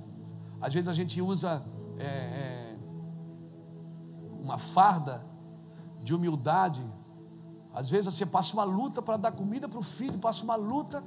às 0.62 0.74
vezes 0.74 0.88
a 0.88 0.94
gente 0.94 1.22
usa 1.22 1.62
é, 2.00 2.06
é, 2.06 2.78
uma 4.40 4.58
farda 4.58 5.30
de 6.04 6.14
humildade. 6.14 6.84
Às 7.74 7.90
vezes 7.90 8.14
você 8.14 8.26
passa 8.26 8.54
uma 8.54 8.64
luta 8.64 9.02
para 9.02 9.18
dar 9.18 9.32
comida 9.32 9.68
para 9.68 9.80
o 9.80 9.84
filho, 9.84 10.18
passa 10.20 10.44
uma 10.44 10.56
luta 10.56 11.04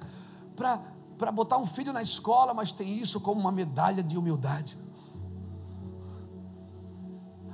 para 0.57 0.81
para 1.17 1.31
botar 1.31 1.59
um 1.59 1.67
filho 1.67 1.93
na 1.93 2.03
escola, 2.03 2.53
mas 2.53 2.73
tem 2.73 2.99
isso 2.99 3.21
como 3.21 3.41
uma 3.41 3.53
medalha 3.53 4.03
de 4.03 4.19
humildade. 4.19 4.77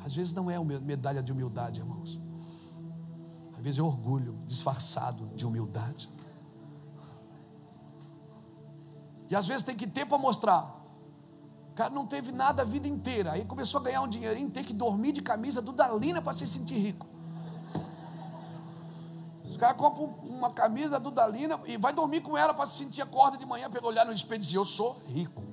Às 0.04 0.14
vezes 0.14 0.32
não 0.32 0.50
é 0.50 0.58
uma 0.58 0.80
medalha 0.80 1.22
de 1.22 1.30
humildade, 1.30 1.80
irmãos. 1.80 2.20
Às 3.56 3.62
vezes 3.62 3.78
é 3.78 3.82
orgulho 3.82 4.38
disfarçado 4.46 5.26
de 5.36 5.46
humildade. 5.46 6.10
E 9.28 9.36
às 9.36 9.46
vezes 9.46 9.62
tem 9.62 9.76
que 9.76 9.86
ter 9.86 10.06
para 10.06 10.18
mostrar. 10.18 10.76
O 11.70 11.74
cara 11.74 11.90
não 11.90 12.06
teve 12.06 12.32
nada 12.32 12.62
a 12.62 12.64
vida 12.64 12.88
inteira. 12.88 13.32
Aí 13.32 13.44
começou 13.44 13.80
a 13.80 13.84
ganhar 13.84 14.00
um 14.02 14.08
dinheirinho, 14.08 14.50
tem 14.50 14.64
que 14.64 14.72
dormir 14.72 15.12
de 15.12 15.20
camisa 15.20 15.62
do 15.62 15.70
Dalina 15.70 16.20
para 16.20 16.32
se 16.32 16.46
sentir 16.46 16.78
rico. 16.78 17.06
Os 19.60 19.62
caras 19.62 19.76
compram 19.76 20.06
uma 20.22 20.48
camisa 20.48 20.98
do 20.98 21.10
Dalina 21.10 21.60
e 21.66 21.76
vai 21.76 21.92
dormir 21.92 22.22
com 22.22 22.34
ela 22.34 22.54
para 22.54 22.64
se 22.64 22.78
sentir 22.78 23.02
acorda 23.02 23.36
de 23.36 23.44
manhã 23.44 23.68
para 23.68 23.86
olhar 23.86 24.06
no 24.06 24.12
espelho 24.12 24.38
e 24.38 24.40
dizer: 24.40 24.56
Eu 24.56 24.64
sou 24.64 24.98
rico. 25.06 25.44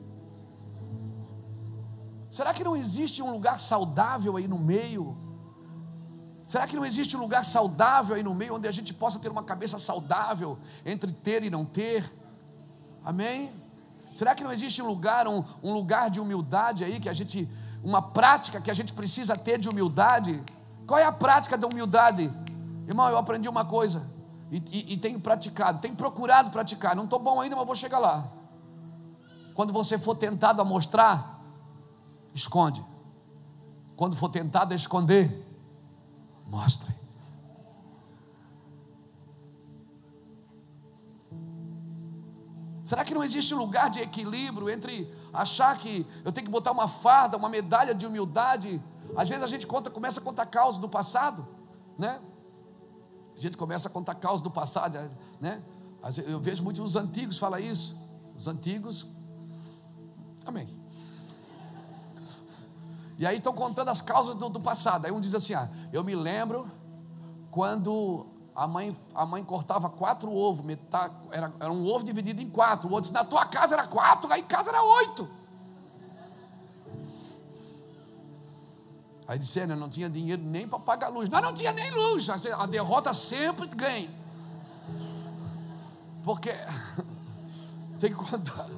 Será 2.29 2.53
que 2.53 2.63
não 2.63 2.73
existe 2.73 3.21
um 3.21 3.29
lugar 3.29 3.59
saudável 3.59 4.37
aí 4.37 4.47
no 4.47 4.57
meio? 4.57 5.17
Será 6.41 6.65
que 6.65 6.77
não 6.77 6.85
existe 6.85 7.17
um 7.17 7.19
lugar 7.19 7.43
saudável 7.43 8.15
aí 8.15 8.23
no 8.23 8.33
meio 8.33 8.55
onde 8.55 8.65
a 8.65 8.71
gente 8.71 8.93
possa 8.93 9.19
ter 9.19 9.27
uma 9.27 9.43
cabeça 9.43 9.77
saudável 9.77 10.57
entre 10.85 11.11
ter 11.11 11.43
e 11.43 11.49
não 11.49 11.65
ter? 11.65 12.09
Amém? 13.03 13.51
Será 14.13 14.33
que 14.33 14.41
não 14.41 14.53
existe 14.53 14.81
um 14.81 14.87
lugar, 14.87 15.27
um, 15.27 15.43
um 15.61 15.73
lugar 15.73 16.09
de 16.09 16.21
humildade 16.21 16.85
aí 16.85 16.97
que 17.01 17.09
a 17.09 17.13
gente, 17.13 17.45
uma 17.83 18.01
prática 18.01 18.61
que 18.61 18.71
a 18.71 18.73
gente 18.73 18.93
precisa 18.93 19.35
ter 19.35 19.59
de 19.59 19.67
humildade? 19.67 20.41
Qual 20.87 20.97
é 20.97 21.03
a 21.03 21.11
prática 21.11 21.57
da 21.57 21.67
humildade? 21.67 22.31
Irmão, 22.87 23.09
eu 23.09 23.17
aprendi 23.17 23.49
uma 23.49 23.65
coisa 23.65 24.09
e, 24.49 24.57
e, 24.71 24.93
e 24.93 24.97
tenho 24.97 25.19
praticado, 25.19 25.81
tenho 25.81 25.95
procurado 25.95 26.49
praticar. 26.51 26.95
Não 26.95 27.03
estou 27.03 27.19
bom 27.19 27.41
ainda, 27.41 27.55
mas 27.55 27.65
vou 27.65 27.75
chegar 27.75 27.99
lá. 27.99 28.25
Quando 29.53 29.73
você 29.73 29.97
for 29.97 30.15
tentado 30.15 30.61
a 30.61 30.65
mostrar, 30.65 31.41
esconde. 32.33 32.83
Quando 33.95 34.15
for 34.15 34.29
tentado 34.29 34.73
a 34.73 34.75
esconder, 34.75 35.45
mostre. 36.45 36.95
Será 42.83 43.03
que 43.03 43.13
não 43.13 43.21
existe 43.21 43.53
lugar 43.53 43.89
de 43.89 43.99
equilíbrio 43.99 44.69
entre 44.69 45.13
achar 45.33 45.77
que 45.77 46.07
eu 46.23 46.31
tenho 46.31 46.45
que 46.45 46.51
botar 46.51 46.71
uma 46.71 46.87
farda, 46.87 47.35
uma 47.35 47.49
medalha 47.49 47.93
de 47.93 48.05
humildade? 48.05 48.81
Às 49.17 49.27
vezes 49.27 49.43
a 49.43 49.47
gente 49.47 49.67
conta, 49.67 49.89
começa 49.89 50.21
a 50.21 50.23
contar 50.23 50.45
causas 50.45 50.79
do 50.79 50.87
passado, 50.87 51.45
né? 51.97 52.17
A 53.37 53.39
gente 53.39 53.55
começa 53.55 53.87
a 53.87 53.91
contar 53.91 54.15
causas 54.15 54.41
do 54.41 54.49
passado, 54.49 54.97
né? 55.39 55.61
Eu 56.25 56.39
vejo 56.39 56.63
muitos 56.63 56.81
os 56.83 56.95
antigos 56.95 57.37
falar 57.37 57.59
isso. 57.59 57.95
Os 58.35 58.47
antigos, 58.47 59.05
amém. 60.45 60.67
E 63.19 63.25
aí 63.25 63.37
estão 63.37 63.53
contando 63.53 63.89
as 63.89 64.01
causas 64.01 64.35
do, 64.35 64.49
do 64.49 64.59
passado. 64.59 65.05
Aí 65.05 65.11
um 65.11 65.19
diz 65.19 65.35
assim: 65.35 65.53
ah, 65.53 65.69
eu 65.93 66.03
me 66.03 66.15
lembro 66.15 66.69
quando 67.51 68.25
a 68.55 68.67
mãe, 68.67 68.95
a 69.13 69.25
mãe 69.25 69.43
cortava 69.43 69.87
quatro 69.87 70.33
ovos, 70.33 70.65
metade, 70.65 71.13
era, 71.31 71.53
era 71.59 71.71
um 71.71 71.85
ovo 71.85 72.03
dividido 72.03 72.41
em 72.41 72.49
quatro. 72.49 72.87
O 72.87 72.91
outro 72.91 73.03
disse, 73.03 73.13
na 73.13 73.23
tua 73.23 73.45
casa 73.45 73.75
era 73.75 73.85
quatro, 73.85 74.27
lá 74.27 74.39
em 74.39 74.43
casa 74.43 74.69
era 74.69 74.83
oito. 74.83 75.29
Aí 79.27 79.37
disse, 79.37 79.65
não 79.67 79.89
tinha 79.89 80.09
dinheiro 80.09 80.41
nem 80.41 80.67
para 80.67 80.79
pagar 80.79 81.09
luz. 81.09 81.27
Nós 81.29 81.41
não 81.41 81.53
tinha 81.53 81.73
nem 81.73 81.91
luz. 81.91 82.29
A 82.29 82.65
derrota 82.65 83.13
sempre 83.13 83.67
ganha. 83.67 84.09
Porque 86.23 86.49
tem 87.99 88.09
que 88.09 88.15
contar. 88.15 88.69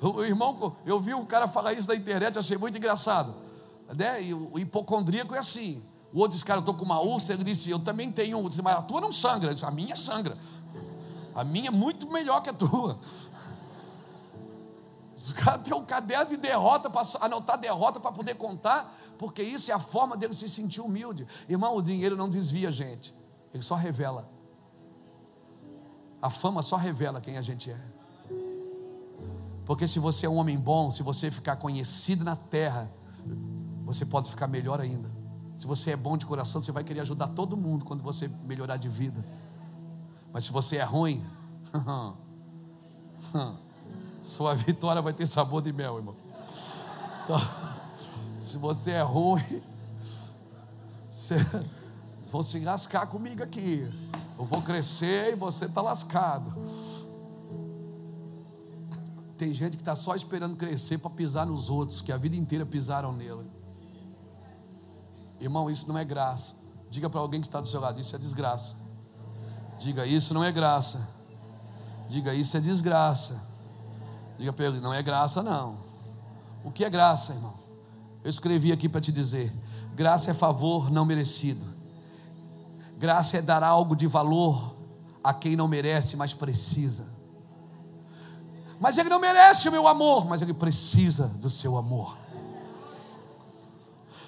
O 0.00 0.22
irmão, 0.22 0.76
eu 0.84 1.00
vi 1.00 1.14
um 1.14 1.24
cara 1.24 1.48
falar 1.48 1.72
isso 1.72 1.88
na 1.88 1.94
internet, 1.94 2.38
achei 2.38 2.56
muito 2.58 2.76
engraçado. 2.76 3.34
Né? 3.96 4.24
E 4.24 4.34
o 4.34 4.58
hipocondríaco 4.58 5.34
é 5.34 5.38
assim. 5.38 5.82
O 6.12 6.18
outro 6.18 6.32
disse, 6.32 6.44
cara, 6.44 6.58
eu 6.58 6.60
estou 6.60 6.74
com 6.74 6.84
uma 6.84 7.00
úlcera. 7.00 7.34
Ele 7.34 7.44
disse, 7.44 7.70
eu 7.70 7.78
também 7.78 8.12
tenho. 8.12 8.38
Eu 8.38 8.48
disse, 8.48 8.62
mas 8.62 8.76
a 8.76 8.82
tua 8.82 9.00
não 9.00 9.10
sangra. 9.10 9.48
Ele 9.48 9.54
disse, 9.54 9.66
a 9.66 9.70
minha 9.70 9.96
sangra. 9.96 10.36
A 11.34 11.44
minha 11.44 11.68
é 11.68 11.70
muito 11.70 12.10
melhor 12.10 12.40
que 12.42 12.50
a 12.50 12.52
tua. 12.52 12.98
Os 15.18 15.32
caras 15.32 15.62
têm 15.62 15.74
um 15.74 15.84
caderno 15.84 16.26
de 16.26 16.36
derrota 16.36 16.88
para 16.88 17.04
anotar 17.20 17.58
derrota 17.58 17.98
para 17.98 18.12
poder 18.12 18.36
contar, 18.36 18.94
porque 19.18 19.42
isso 19.42 19.68
é 19.72 19.74
a 19.74 19.78
forma 19.80 20.16
dele 20.16 20.32
se 20.32 20.48
sentir 20.48 20.80
humilde. 20.80 21.26
Irmão, 21.48 21.74
o 21.74 21.82
dinheiro 21.82 22.16
não 22.16 22.28
desvia 22.28 22.68
a 22.68 22.70
gente, 22.70 23.12
ele 23.52 23.62
só 23.64 23.74
revela. 23.74 24.30
A 26.22 26.30
fama 26.30 26.62
só 26.62 26.76
revela 26.76 27.20
quem 27.20 27.36
a 27.36 27.42
gente 27.42 27.68
é. 27.68 27.80
Porque 29.66 29.88
se 29.88 29.98
você 29.98 30.26
é 30.26 30.28
um 30.28 30.36
homem 30.36 30.56
bom, 30.56 30.88
se 30.92 31.02
você 31.02 31.32
ficar 31.32 31.56
conhecido 31.56 32.24
na 32.24 32.36
terra, 32.36 32.88
você 33.84 34.06
pode 34.06 34.30
ficar 34.30 34.46
melhor 34.46 34.80
ainda. 34.80 35.10
Se 35.56 35.66
você 35.66 35.90
é 35.90 35.96
bom 35.96 36.16
de 36.16 36.26
coração, 36.26 36.62
você 36.62 36.70
vai 36.70 36.84
querer 36.84 37.00
ajudar 37.00 37.26
todo 37.28 37.56
mundo 37.56 37.84
quando 37.84 38.04
você 38.04 38.28
melhorar 38.44 38.76
de 38.76 38.88
vida. 38.88 39.24
Mas 40.32 40.44
se 40.44 40.52
você 40.52 40.76
é 40.76 40.84
ruim, 40.84 41.24
sua 44.28 44.54
vitória 44.54 45.00
vai 45.00 45.14
ter 45.14 45.26
sabor 45.26 45.62
de 45.62 45.72
mel, 45.72 45.96
irmão. 45.96 46.14
Então, 47.24 47.40
se 48.40 48.58
você 48.58 48.90
é 48.92 49.02
ruim, 49.02 49.62
você, 51.10 51.36
vão 52.30 52.42
se 52.42 52.60
lascar 52.60 53.06
comigo 53.06 53.42
aqui. 53.42 53.88
Eu 54.38 54.44
vou 54.44 54.60
crescer 54.60 55.32
e 55.32 55.34
você 55.34 55.64
está 55.64 55.80
lascado. 55.80 56.52
Tem 59.38 59.54
gente 59.54 59.76
que 59.76 59.82
está 59.82 59.96
só 59.96 60.14
esperando 60.14 60.56
crescer 60.56 60.98
para 60.98 61.10
pisar 61.10 61.46
nos 61.46 61.70
outros, 61.70 62.02
que 62.02 62.12
a 62.12 62.16
vida 62.16 62.36
inteira 62.36 62.66
pisaram 62.66 63.12
nele. 63.12 63.50
Irmão, 65.40 65.70
isso 65.70 65.88
não 65.88 65.96
é 65.96 66.04
graça. 66.04 66.54
Diga 66.90 67.08
para 67.08 67.20
alguém 67.20 67.40
que 67.40 67.46
está 67.46 67.60
do 67.60 67.68
seu 67.68 67.80
lado: 67.80 67.98
isso 67.98 68.14
é 68.14 68.18
desgraça. 68.18 68.74
Diga, 69.78 70.04
isso 70.04 70.34
não 70.34 70.44
é 70.44 70.52
graça. 70.52 71.08
Diga, 72.08 72.34
isso 72.34 72.56
é 72.56 72.60
desgraça. 72.60 73.47
Diga 74.38 74.52
para 74.52 74.66
ele: 74.66 74.80
não 74.80 74.94
é 74.94 75.02
graça, 75.02 75.42
não. 75.42 75.78
O 76.64 76.70
que 76.70 76.84
é 76.84 76.90
graça, 76.90 77.32
irmão? 77.32 77.54
Eu 78.22 78.30
escrevi 78.30 78.72
aqui 78.72 78.88
para 78.88 79.00
te 79.00 79.10
dizer: 79.10 79.52
graça 79.94 80.30
é 80.30 80.34
favor 80.34 80.90
não 80.90 81.04
merecido. 81.04 81.64
Graça 82.96 83.38
é 83.38 83.42
dar 83.42 83.62
algo 83.62 83.94
de 83.94 84.06
valor 84.06 84.74
a 85.22 85.34
quem 85.34 85.56
não 85.56 85.68
merece, 85.68 86.16
mas 86.16 86.34
precisa. 86.34 87.06
Mas 88.80 88.96
ele 88.96 89.08
não 89.08 89.20
merece 89.20 89.68
o 89.68 89.72
meu 89.72 89.88
amor, 89.88 90.26
mas 90.26 90.40
ele 90.40 90.54
precisa 90.54 91.26
do 91.26 91.50
seu 91.50 91.76
amor. 91.76 92.16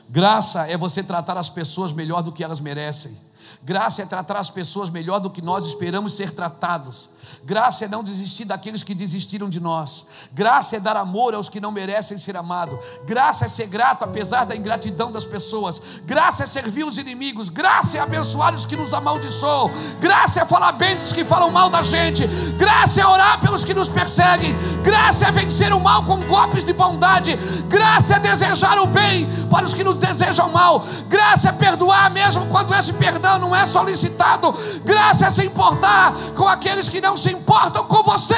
Graça 0.09 0.67
é 0.69 0.77
você 0.77 1.05
tratar 1.05 1.37
as 1.37 1.49
pessoas 1.49 1.93
melhor 1.93 2.23
do 2.23 2.33
que 2.33 2.43
elas 2.43 2.59
merecem. 2.59 3.17
Graça 3.63 4.03
é 4.03 4.07
tratar 4.07 4.39
as 4.39 4.51
pessoas 4.51 4.91
melhor 4.91 5.21
do 5.21 5.31
que 5.31 5.43
nós 5.43 5.67
esperamos 5.67 6.15
ser 6.15 6.33
tratados. 6.33 7.11
Graça 7.45 7.85
é 7.85 7.89
não 7.89 8.05
desistir 8.05 8.45
daqueles 8.45 8.83
que 8.83 8.95
desistiram 8.95 9.49
de 9.49 9.61
nós. 9.61 10.05
Graça 10.33 10.77
é 10.77 10.81
dar 10.81 10.97
amor 10.97 11.35
aos 11.35 11.49
que 11.49 11.61
não 11.61 11.73
merecem 11.73 12.19
ser 12.19 12.37
amados. 12.37 12.79
Graça 13.07 13.47
é 13.47 13.49
ser 13.49 13.67
grato 13.67 14.05
apesar 14.05 14.45
da 14.45 14.55
ingratidão 14.57 15.11
das 15.11 15.25
pessoas. 15.25 15.81
Graça 16.05 16.45
é 16.45 16.47
servir 16.47 16.85
os 16.85 16.99
inimigos. 16.99 17.49
Graça 17.49 17.99
é 17.99 18.01
abençoar 18.01 18.55
os 18.55 18.67
que 18.67 18.77
nos 18.77 18.95
amaldiçoam. 18.95 19.71
Graça 20.01 20.43
é 20.43 20.45
falar 20.45 20.73
bem 20.73 20.97
dos 20.97 21.13
que 21.13 21.25
falam 21.25 21.51
mal 21.51 21.71
da 21.71 21.83
gente. 21.83 22.27
Graça 22.57 23.01
é 23.01 23.07
orar 23.07 23.41
pelos 23.41 23.65
que 23.65 23.75
nos 23.75 23.89
perseguem. 23.89 24.55
Graça 24.83 25.27
é 25.27 25.33
vencer 25.33 25.73
o 25.73 25.81
mal 25.81 26.05
com 26.05 26.21
golpes 26.27 26.65
de 26.65 26.73
bondade. 26.73 27.37
Graça 27.69 28.17
é 28.17 28.19
desejar 28.19 28.79
o 28.79 28.87
bem 28.87 29.29
para 29.51 29.65
os 29.65 29.75
que 29.75 29.85
nos 29.85 29.97
desejam 29.97 30.51
mal. 30.51 30.83
Graça 31.09 31.49
é 31.49 31.53
perdoar 31.53 32.11
mesmo 32.11 32.47
quando 32.47 32.75
esse 32.75 32.93
perdão 32.93 33.39
não 33.39 33.55
é 33.55 33.65
solicitado. 33.67 34.55
Graça 34.85 35.27
é 35.27 35.31
se 35.31 35.45
importar 35.45 36.13
com 36.37 36.47
aqueles 36.47 36.89
que 36.89 37.01
não 37.01 37.17
se 37.21 37.33
importam 37.33 37.85
com 37.85 38.03
você. 38.03 38.35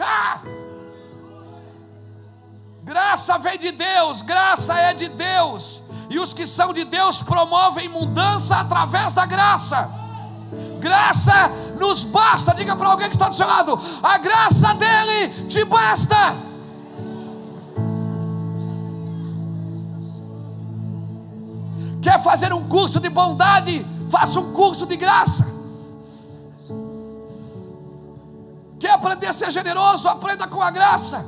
Ah! 0.00 0.40
Graça 2.82 3.38
vem 3.38 3.58
de 3.58 3.72
Deus, 3.72 4.22
graça 4.22 4.74
é 4.74 4.94
de 4.94 5.08
Deus, 5.08 5.82
e 6.10 6.18
os 6.18 6.32
que 6.32 6.46
são 6.46 6.72
de 6.72 6.84
Deus 6.84 7.22
promovem 7.22 7.88
mudança 7.88 8.56
através 8.56 9.14
da 9.14 9.26
graça. 9.26 9.90
Graça 10.80 11.50
nos 11.78 12.04
basta, 12.04 12.54
diga 12.54 12.76
para 12.76 12.88
alguém 12.88 13.08
que 13.08 13.14
está 13.14 13.28
do 13.28 13.34
seu 13.34 13.46
lado: 13.46 13.78
a 14.02 14.18
graça 14.18 14.74
dele 14.74 15.46
te 15.48 15.64
basta. 15.64 16.36
Quer 22.02 22.22
fazer 22.22 22.52
um 22.52 22.68
curso 22.68 23.00
de 23.00 23.08
bondade? 23.08 23.93
Faça 24.10 24.40
um 24.40 24.52
curso 24.52 24.86
de 24.86 24.96
graça. 24.96 25.54
Quer 28.78 28.90
aprender 28.90 29.26
a 29.26 29.32
ser 29.32 29.50
generoso? 29.50 30.08
Aprenda 30.08 30.46
com 30.46 30.60
a 30.60 30.70
graça. 30.70 31.24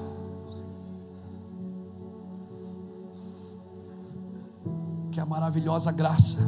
Que 5.11 5.19
a 5.19 5.25
maravilhosa 5.25 5.91
graça, 5.91 6.39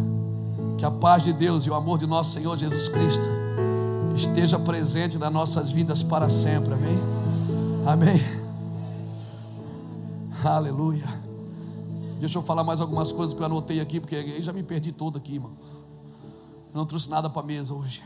que 0.76 0.84
a 0.84 0.90
paz 0.90 1.22
de 1.22 1.32
Deus 1.32 1.64
e 1.64 1.70
o 1.70 1.74
amor 1.74 1.98
de 1.98 2.06
nosso 2.06 2.32
Senhor 2.32 2.56
Jesus 2.56 2.88
Cristo 2.88 3.26
esteja 4.14 4.58
presente 4.58 5.16
nas 5.16 5.32
nossas 5.32 5.70
vidas 5.70 6.02
para 6.02 6.28
sempre. 6.28 6.74
Amém. 6.74 6.98
Amém. 7.86 8.20
Aleluia. 10.44 11.06
Deixa 12.20 12.36
eu 12.38 12.42
falar 12.42 12.64
mais 12.64 12.80
algumas 12.80 13.12
coisas 13.12 13.34
que 13.34 13.40
eu 13.40 13.46
anotei 13.46 13.80
aqui, 13.80 14.00
porque 14.00 14.16
aí 14.16 14.42
já 14.42 14.52
me 14.52 14.62
perdi 14.62 14.92
todo 14.92 15.16
aqui, 15.16 15.34
irmão. 15.34 15.52
Eu 16.72 16.78
não 16.78 16.86
trouxe 16.86 17.08
nada 17.10 17.28
para 17.30 17.42
a 17.42 17.44
mesa 17.44 17.74
hoje. 17.74 18.02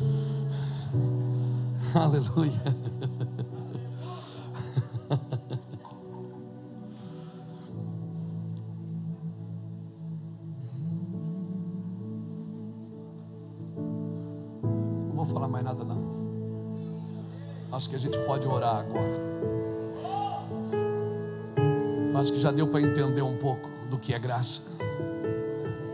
Aleluia. 1.94 2.52
Não 15.08 15.16
vou 15.16 15.24
falar 15.24 15.48
mais 15.48 15.64
nada 15.64 15.84
não. 15.84 15.98
Acho 17.72 17.90
que 17.90 17.96
a 17.96 17.98
gente 17.98 18.18
pode 18.20 18.46
orar 18.46 18.76
agora. 18.76 19.20
Acho 22.14 22.32
que 22.32 22.40
já 22.40 22.52
deu 22.52 22.68
para 22.68 22.80
entender 22.80 23.22
um 23.22 23.36
pouco 23.36 23.68
do 23.90 23.98
que 23.98 24.14
é 24.14 24.18
graça 24.18 24.78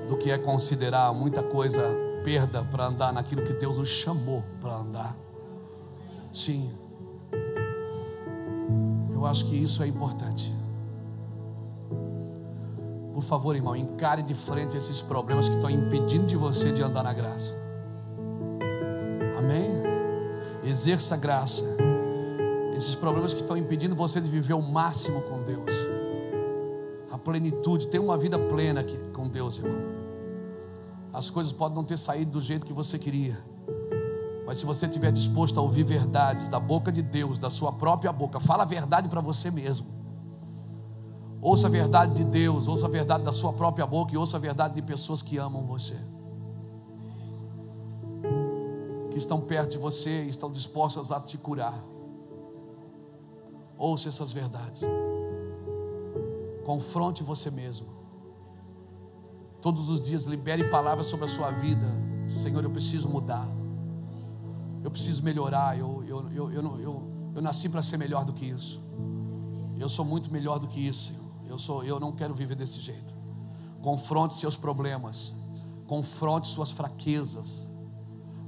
do 0.08 0.16
que 0.16 0.30
é 0.30 0.38
considerar 0.38 1.12
muita 1.12 1.42
coisa 1.42 1.82
perda 2.22 2.64
para 2.64 2.86
andar 2.86 3.12
naquilo 3.12 3.42
que 3.42 3.52
Deus 3.52 3.78
nos 3.78 3.88
chamou 3.88 4.42
para 4.60 4.74
andar. 4.74 5.16
Sim. 6.32 6.70
Eu 9.14 9.24
acho 9.24 9.46
que 9.46 9.56
isso 9.56 9.82
é 9.82 9.86
importante. 9.86 10.52
Por 13.14 13.22
favor, 13.22 13.56
irmão, 13.56 13.74
encare 13.74 14.22
de 14.22 14.34
frente 14.34 14.76
esses 14.76 15.00
problemas 15.00 15.48
que 15.48 15.54
estão 15.54 15.70
impedindo 15.70 16.26
de 16.26 16.36
você 16.36 16.70
de 16.70 16.82
andar 16.82 17.02
na 17.02 17.14
graça. 17.14 17.54
Amém? 19.38 19.70
Exerça 20.62 21.14
a 21.14 21.18
graça. 21.18 21.64
Esses 22.74 22.94
problemas 22.94 23.32
que 23.32 23.40
estão 23.40 23.56
impedindo 23.56 23.94
você 23.94 24.20
de 24.20 24.28
viver 24.28 24.52
o 24.52 24.60
máximo 24.60 25.22
com 25.22 25.42
Deus. 25.42 25.72
A 27.10 27.16
plenitude, 27.16 27.86
ter 27.86 27.98
uma 27.98 28.18
vida 28.18 28.38
plena 28.38 28.80
aqui 28.80 28.98
com 29.14 29.26
Deus, 29.26 29.56
irmão. 29.56 29.95
As 31.16 31.30
coisas 31.30 31.50
podem 31.50 31.74
não 31.74 31.82
ter 31.82 31.96
saído 31.96 32.32
do 32.32 32.42
jeito 32.42 32.66
que 32.66 32.74
você 32.74 32.98
queria. 32.98 33.42
Mas 34.46 34.58
se 34.58 34.66
você 34.66 34.84
estiver 34.84 35.10
disposto 35.10 35.58
a 35.58 35.62
ouvir 35.62 35.82
verdades 35.82 36.46
da 36.46 36.60
boca 36.60 36.92
de 36.92 37.00
Deus, 37.00 37.38
da 37.38 37.48
sua 37.48 37.72
própria 37.72 38.12
boca, 38.12 38.38
fala 38.38 38.64
a 38.64 38.66
verdade 38.66 39.08
para 39.08 39.22
você 39.22 39.50
mesmo. 39.50 39.86
Ouça 41.40 41.68
a 41.68 41.70
verdade 41.70 42.12
de 42.12 42.22
Deus, 42.22 42.68
ouça 42.68 42.84
a 42.84 42.88
verdade 42.90 43.24
da 43.24 43.32
sua 43.32 43.54
própria 43.54 43.86
boca 43.86 44.12
e 44.12 44.18
ouça 44.18 44.36
a 44.36 44.40
verdade 44.40 44.74
de 44.74 44.82
pessoas 44.82 45.22
que 45.22 45.38
amam 45.38 45.64
você. 45.64 45.96
Que 49.10 49.16
estão 49.16 49.40
perto 49.40 49.70
de 49.70 49.78
você 49.78 50.24
e 50.24 50.28
estão 50.28 50.52
dispostas 50.52 51.10
a 51.10 51.18
te 51.18 51.38
curar. 51.38 51.82
Ouça 53.78 54.10
essas 54.10 54.32
verdades. 54.32 54.82
Confronte 56.62 57.22
você 57.22 57.50
mesmo. 57.50 57.95
Todos 59.66 59.88
os 59.88 60.00
dias 60.00 60.22
libere 60.26 60.70
palavras 60.70 61.08
sobre 61.08 61.24
a 61.24 61.28
sua 61.28 61.50
vida. 61.50 61.84
Senhor, 62.28 62.62
eu 62.62 62.70
preciso 62.70 63.08
mudar. 63.08 63.44
Eu 64.84 64.92
preciso 64.92 65.24
melhorar. 65.24 65.76
Eu, 65.76 66.04
eu, 66.06 66.30
eu, 66.30 66.52
eu, 66.52 66.80
eu, 66.80 67.32
eu 67.34 67.42
nasci 67.42 67.68
para 67.68 67.82
ser 67.82 67.96
melhor 67.96 68.24
do 68.24 68.32
que 68.32 68.44
isso. 68.44 68.80
Eu 69.76 69.88
sou 69.88 70.04
muito 70.04 70.32
melhor 70.32 70.60
do 70.60 70.68
que 70.68 70.78
isso, 70.78 71.12
Senhor. 71.12 71.32
Eu 71.48 71.58
sou, 71.58 71.82
eu 71.82 71.98
não 71.98 72.12
quero 72.12 72.32
viver 72.32 72.54
desse 72.54 72.80
jeito. 72.80 73.12
Confronte 73.82 74.34
seus 74.34 74.54
problemas, 74.54 75.34
confronte 75.88 76.46
suas 76.46 76.70
fraquezas, 76.70 77.68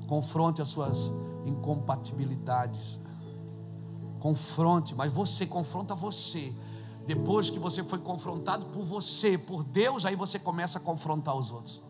confronte 0.06 0.62
as 0.62 0.68
suas 0.68 1.10
incompatibilidades. 1.44 3.00
Confronte, 4.20 4.94
mas 4.94 5.12
você 5.12 5.46
confronta 5.46 5.96
você. 5.96 6.54
Depois 7.08 7.48
que 7.48 7.58
você 7.58 7.82
foi 7.82 8.00
confrontado 8.00 8.66
por 8.66 8.84
você, 8.84 9.38
por 9.38 9.64
Deus, 9.64 10.04
aí 10.04 10.14
você 10.14 10.38
começa 10.38 10.76
a 10.76 10.80
confrontar 10.82 11.34
os 11.34 11.50
outros. 11.50 11.82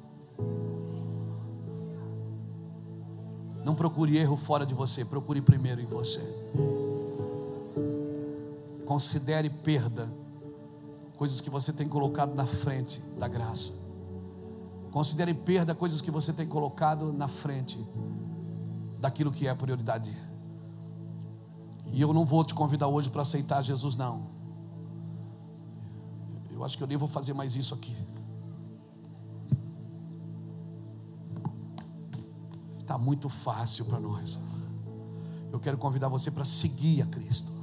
Não 3.65 3.75
procure 3.75 4.17
erro 4.17 4.37
fora 4.37 4.65
de 4.65 4.75
você, 4.75 5.05
procure 5.05 5.41
primeiro 5.41 5.81
em 5.81 5.87
você. 5.87 6.23
Considere 8.87 9.51
perda 9.51 10.09
coisas 11.17 11.41
que 11.41 11.51
você 11.51 11.73
tem 11.73 11.89
colocado 11.89 12.37
na 12.37 12.47
frente 12.47 13.01
da 13.19 13.27
graça. 13.27 13.73
Considere 14.93 15.35
perda 15.35 15.75
coisas 15.75 16.01
que 16.01 16.13
você 16.13 16.33
tem 16.33 16.47
colocado 16.47 17.13
na 17.13 17.27
frente 17.27 17.85
daquilo 19.01 19.33
que 19.33 19.49
é 19.49 19.55
prioridade. 19.57 20.17
E 21.93 22.01
eu 22.01 22.13
não 22.13 22.25
vou 22.25 22.45
te 22.45 22.55
convidar 22.55 22.87
hoje 22.87 23.11
para 23.11 23.23
aceitar 23.23 23.63
Jesus, 23.63 23.97
não. 23.97 24.38
Eu 26.59 26.65
acho 26.65 26.77
que 26.77 26.83
eu 26.83 26.89
nem 26.89 26.97
vou 26.97 27.09
fazer 27.09 27.33
mais 27.33 27.55
isso 27.55 27.75
aqui. 27.75 27.97
Está 32.79 32.99
muito 32.99 33.29
fácil 33.29 33.85
para 33.85 34.01
nós. 34.01 34.39
Eu 35.53 35.61
quero 35.61 35.79
convidar 35.79 36.09
você 36.09 36.31
para 36.31 36.45
seguir 36.45 37.03
a 37.03 37.07
Cristo 37.07 37.59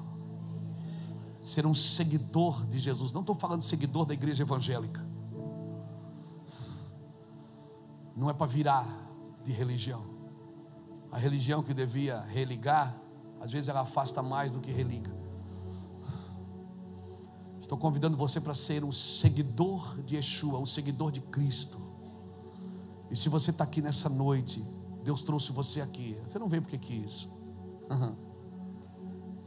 ser 1.46 1.66
um 1.66 1.76
seguidor 1.76 2.66
de 2.66 2.80
Jesus. 2.80 3.12
Não 3.12 3.22
estou 3.22 3.36
falando 3.36 3.62
seguidor 3.62 4.06
da 4.06 4.14
igreja 4.16 4.42
evangélica. 4.42 5.06
Não 8.16 8.30
é 8.30 8.34
para 8.34 8.48
virar 8.48 8.88
de 9.44 9.52
religião. 9.52 10.04
A 11.12 11.20
religião 11.20 11.62
que 11.62 11.74
devia 11.74 12.22
religar, 12.22 13.00
às 13.40 13.52
vezes 13.52 13.70
ela 13.70 13.82
afasta 13.82 14.24
mais 14.24 14.54
do 14.54 14.60
que 14.60 14.72
religa. 14.72 15.25
Estou 17.66 17.80
convidando 17.80 18.16
você 18.16 18.40
para 18.40 18.54
ser 18.54 18.84
um 18.84 18.92
seguidor 18.92 20.00
de 20.04 20.18
Yeshua, 20.18 20.60
um 20.60 20.68
seguidor 20.68 21.12
de 21.12 21.20
Cristo. 21.20 21.80
E 23.10 23.16
se 23.16 23.28
você 23.28 23.50
está 23.50 23.64
aqui 23.64 23.82
nessa 23.82 24.08
noite, 24.08 24.64
Deus 25.04 25.24
trouxe 25.24 25.52
você 25.52 25.82
aqui. 25.82 26.16
Você 26.28 26.38
não 26.38 26.48
veio 26.48 26.62
porque 26.62 26.78
quis. 26.78 27.28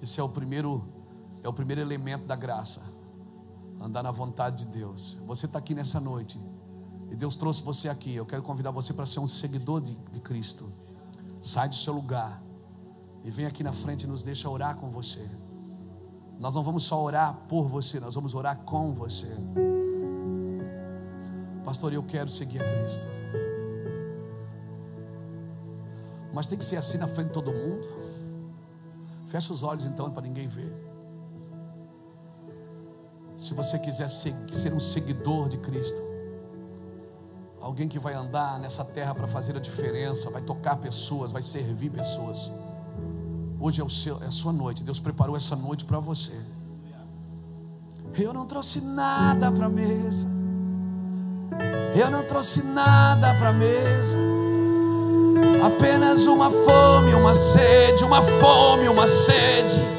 Esse 0.03 0.19
é 0.19 0.23
o 0.23 0.29
primeiro 0.29 0.85
é 1.45 1.49
o 1.49 1.53
primeiro 1.53 1.81
elemento 1.81 2.27
da 2.27 2.35
graça. 2.35 2.83
Andar 3.81 4.03
na 4.03 4.11
vontade 4.11 4.65
de 4.65 4.73
Deus. 4.73 5.17
Você 5.25 5.47
está 5.47 5.61
aqui 5.61 5.73
nessa 5.73 6.01
noite. 6.01 6.41
E 7.13 7.15
Deus 7.15 7.37
trouxe 7.37 7.63
você 7.63 7.89
aqui. 7.89 8.17
Eu 8.17 8.27
quero 8.27 8.43
convidar 8.43 8.73
você 8.73 8.93
para 8.93 9.07
ser 9.07 9.21
um 9.21 9.29
seguidor 9.29 9.81
de, 9.81 9.95
de 9.95 10.19
Cristo. 10.19 10.69
Sai 11.41 11.69
do 11.69 11.77
seu 11.77 11.95
lugar. 11.95 12.43
E 13.23 13.31
vem 13.31 13.47
aqui 13.47 13.63
na 13.63 13.73
frente 13.73 14.03
e 14.03 14.07
nos 14.09 14.25
deixa 14.25 14.51
orar 14.51 14.75
com 14.75 14.91
você. 14.91 15.25
Nós 16.39 16.55
não 16.55 16.63
vamos 16.63 16.85
só 16.85 17.03
orar 17.03 17.35
por 17.49 17.69
você, 17.69 17.99
nós 17.99 18.15
vamos 18.15 18.35
orar 18.35 18.59
com 18.59 18.93
você. 18.93 19.29
Pastor, 21.65 21.93
eu 21.93 22.03
quero 22.03 22.31
seguir 22.31 22.63
a 22.63 22.65
Cristo. 22.65 23.07
Mas 26.33 26.47
tem 26.47 26.57
que 26.57 26.65
ser 26.65 26.77
assim 26.77 26.99
na 26.99 27.09
frente 27.09 27.29
de 27.29 27.33
todo 27.33 27.53
mundo. 27.53 27.89
Fecha 29.27 29.53
os 29.53 29.63
olhos 29.63 29.85
então 29.85 30.11
para 30.11 30.23
ninguém 30.23 30.47
ver. 30.47 30.73
Se 33.37 33.55
você 33.55 33.79
quiser 33.79 34.09
ser, 34.09 34.73
um 34.73 34.81
seguidor 34.81 35.49
de 35.49 35.59
Cristo, 35.59 36.03
alguém 37.61 37.89
que 37.89 37.99
vai 37.99 38.15
andar 38.15 38.59
nessa 38.59 38.85
terra 38.85 39.15
para 39.15 39.29
fazer 39.29 39.57
a 39.57 39.61
diferença, 39.61 40.31
vai 40.31 40.43
tocar 40.43 40.77
pessoas, 40.77 41.31
vai 41.31 41.43
servir 41.43 41.91
pessoas. 41.91 42.51
Hoje 43.61 43.81
é, 43.81 43.85
o 43.85 43.89
seu, 43.89 44.23
é 44.23 44.27
a 44.27 44.31
sua 44.31 44.53
noite, 44.53 44.85
Deus 44.85 45.01
preparou 45.01 45.37
essa 45.37 45.57
noite 45.57 45.85
para 45.85 45.99
você. 45.99 46.33
Eu 48.17 48.33
não 48.33 48.47
trouxe 48.47 48.81
nada 48.81 49.51
para 49.53 49.67
a 49.67 49.69
mesa, 49.69 50.27
eu 51.95 52.11
não 52.11 52.25
trouxe 52.25 52.63
nada 52.65 53.35
para 53.35 53.51
a 53.51 53.53
mesa, 53.53 54.19
apenas 55.65 56.27
uma 56.27 56.51
fome, 56.51 57.15
uma 57.15 57.35
sede, 57.35 58.05
uma 58.05 58.23
fome, 58.23 58.89
uma 58.89 59.07
sede 59.07 59.98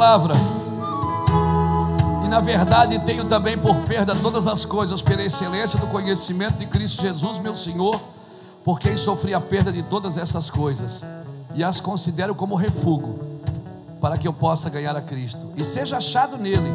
palavra. 0.00 0.32
E 2.24 2.28
na 2.28 2.40
verdade 2.40 2.98
tenho 3.00 3.26
também 3.26 3.58
por 3.58 3.76
perda 3.82 4.16
todas 4.16 4.46
as 4.46 4.64
coisas, 4.64 5.02
pela 5.02 5.22
excelência 5.22 5.78
do 5.78 5.86
conhecimento 5.88 6.56
de 6.56 6.64
Cristo 6.64 7.02
Jesus, 7.02 7.38
meu 7.38 7.54
Senhor, 7.54 8.00
por 8.64 8.80
quem 8.80 8.96
sofri 8.96 9.34
a 9.34 9.40
perda 9.42 9.70
de 9.70 9.82
todas 9.82 10.16
essas 10.16 10.48
coisas, 10.48 11.04
e 11.54 11.62
as 11.62 11.82
considero 11.82 12.34
como 12.34 12.54
refúgio, 12.54 13.20
para 14.00 14.16
que 14.16 14.26
eu 14.26 14.32
possa 14.32 14.70
ganhar 14.70 14.96
a 14.96 15.02
Cristo, 15.02 15.52
e 15.54 15.62
seja 15.66 15.98
achado 15.98 16.38
nele, 16.38 16.72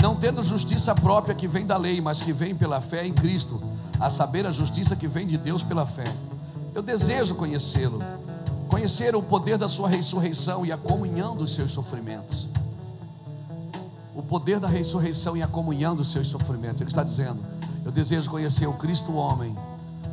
não 0.00 0.16
tendo 0.16 0.42
justiça 0.42 0.94
própria 0.94 1.34
que 1.34 1.46
vem 1.46 1.66
da 1.66 1.76
lei, 1.76 2.00
mas 2.00 2.22
que 2.22 2.32
vem 2.32 2.54
pela 2.54 2.80
fé 2.80 3.06
em 3.06 3.12
Cristo, 3.12 3.62
a 4.00 4.08
saber, 4.08 4.46
a 4.46 4.50
justiça 4.50 4.96
que 4.96 5.06
vem 5.06 5.26
de 5.26 5.36
Deus 5.36 5.62
pela 5.62 5.84
fé. 5.84 6.10
Eu 6.74 6.80
desejo 6.80 7.34
conhecê-lo, 7.34 8.02
conhecer 8.70 9.14
o 9.14 9.22
poder 9.22 9.58
da 9.58 9.68
sua 9.68 9.90
ressurreição 9.90 10.64
e 10.64 10.72
a 10.72 10.78
comunhão 10.78 11.36
dos 11.36 11.54
seus 11.54 11.70
sofrimentos 11.70 12.48
o 14.14 14.22
poder 14.22 14.60
da 14.60 14.68
ressurreição 14.68 15.36
e 15.36 15.42
a 15.42 15.46
comunhão 15.46 15.96
dos 15.96 16.10
seus 16.10 16.28
sofrimentos. 16.28 16.80
Ele 16.80 16.90
está 16.90 17.02
dizendo: 17.02 17.40
Eu 17.84 17.90
desejo 17.90 18.30
conhecer 18.30 18.66
o 18.66 18.74
Cristo 18.74 19.14
homem 19.14 19.56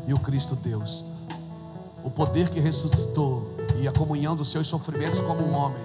e 0.07 0.13
o 0.13 0.19
Cristo 0.19 0.55
Deus. 0.55 1.03
O 2.03 2.09
poder 2.09 2.49
que 2.49 2.59
ressuscitou 2.59 3.55
e 3.81 3.87
a 3.87 3.91
comunhão 3.91 4.35
dos 4.35 4.49
seus 4.49 4.67
sofrimentos 4.67 5.19
como 5.21 5.41
um 5.41 5.53
homem. 5.53 5.81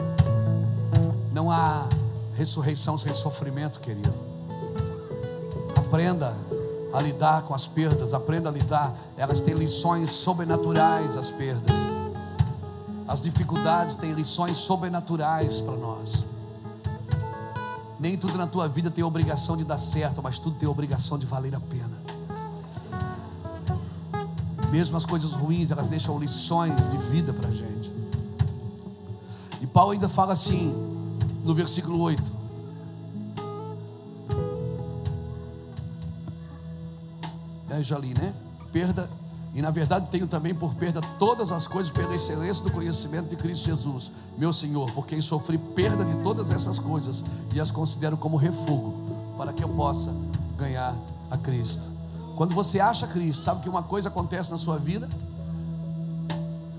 Não 1.32 1.50
há 1.50 1.88
ressurreição 2.36 2.96
sem 2.96 3.12
sofrimento, 3.14 3.80
querido. 3.80 4.14
Aprenda 5.76 6.36
a 6.92 7.00
lidar 7.00 7.42
com 7.42 7.54
as 7.54 7.66
perdas, 7.66 8.14
aprenda 8.14 8.48
a 8.48 8.52
lidar. 8.52 8.94
Elas 9.16 9.40
têm 9.40 9.54
lições 9.54 10.12
sobrenaturais, 10.12 11.16
as 11.16 11.32
perdas. 11.32 11.74
As 13.06 13.20
dificuldades 13.20 13.96
têm 13.96 14.12
lições 14.12 14.56
sobrenaturais 14.56 15.60
para 15.60 15.76
nós. 15.76 16.24
Nem 18.04 18.18
tudo 18.18 18.36
na 18.36 18.46
tua 18.46 18.68
vida 18.68 18.90
tem 18.90 19.02
obrigação 19.02 19.56
de 19.56 19.64
dar 19.64 19.78
certo, 19.78 20.22
mas 20.22 20.38
tudo 20.38 20.58
tem 20.58 20.68
obrigação 20.68 21.18
de 21.18 21.24
valer 21.24 21.54
a 21.54 21.60
pena. 21.60 22.02
Mesmo 24.70 24.98
as 24.98 25.06
coisas 25.06 25.32
ruins, 25.32 25.70
elas 25.70 25.86
deixam 25.86 26.18
lições 26.18 26.86
de 26.86 26.98
vida 26.98 27.32
para 27.32 27.48
a 27.48 27.50
gente. 27.50 27.90
E 29.62 29.66
Paulo 29.66 29.92
ainda 29.92 30.06
fala 30.06 30.34
assim, 30.34 30.70
no 31.42 31.54
versículo 31.54 31.98
8: 31.98 32.30
É, 37.70 37.82
já 37.82 37.98
li, 37.98 38.12
né? 38.12 38.34
Perda, 38.70 39.08
e 39.54 39.62
na 39.62 39.70
verdade 39.70 40.08
tenho 40.10 40.26
também 40.26 40.52
por 40.52 40.74
perda 40.74 41.00
todas 41.16 41.52
as 41.52 41.68
coisas 41.68 41.92
pela 41.92 42.14
excelência 42.14 42.64
do 42.64 42.72
conhecimento 42.72 43.28
de 43.28 43.36
Cristo 43.36 43.66
Jesus, 43.66 44.10
meu 44.36 44.52
Senhor, 44.52 44.90
por 44.90 45.06
quem 45.06 45.20
sofri 45.20 45.56
perda 45.56 46.04
de 46.04 46.16
todas 46.24 46.50
essas 46.50 46.80
coisas 46.80 47.22
e 47.54 47.60
as 47.60 47.70
considero 47.70 48.16
como 48.16 48.36
refúgio, 48.36 48.92
para 49.38 49.52
que 49.52 49.62
eu 49.62 49.68
possa 49.68 50.12
ganhar 50.58 50.92
a 51.30 51.38
Cristo. 51.38 51.82
Quando 52.34 52.52
você 52.52 52.80
acha 52.80 53.06
Cristo, 53.06 53.44
sabe 53.44 53.62
que 53.62 53.68
uma 53.68 53.84
coisa 53.84 54.08
acontece 54.08 54.50
na 54.50 54.58
sua 54.58 54.76
vida? 54.76 55.08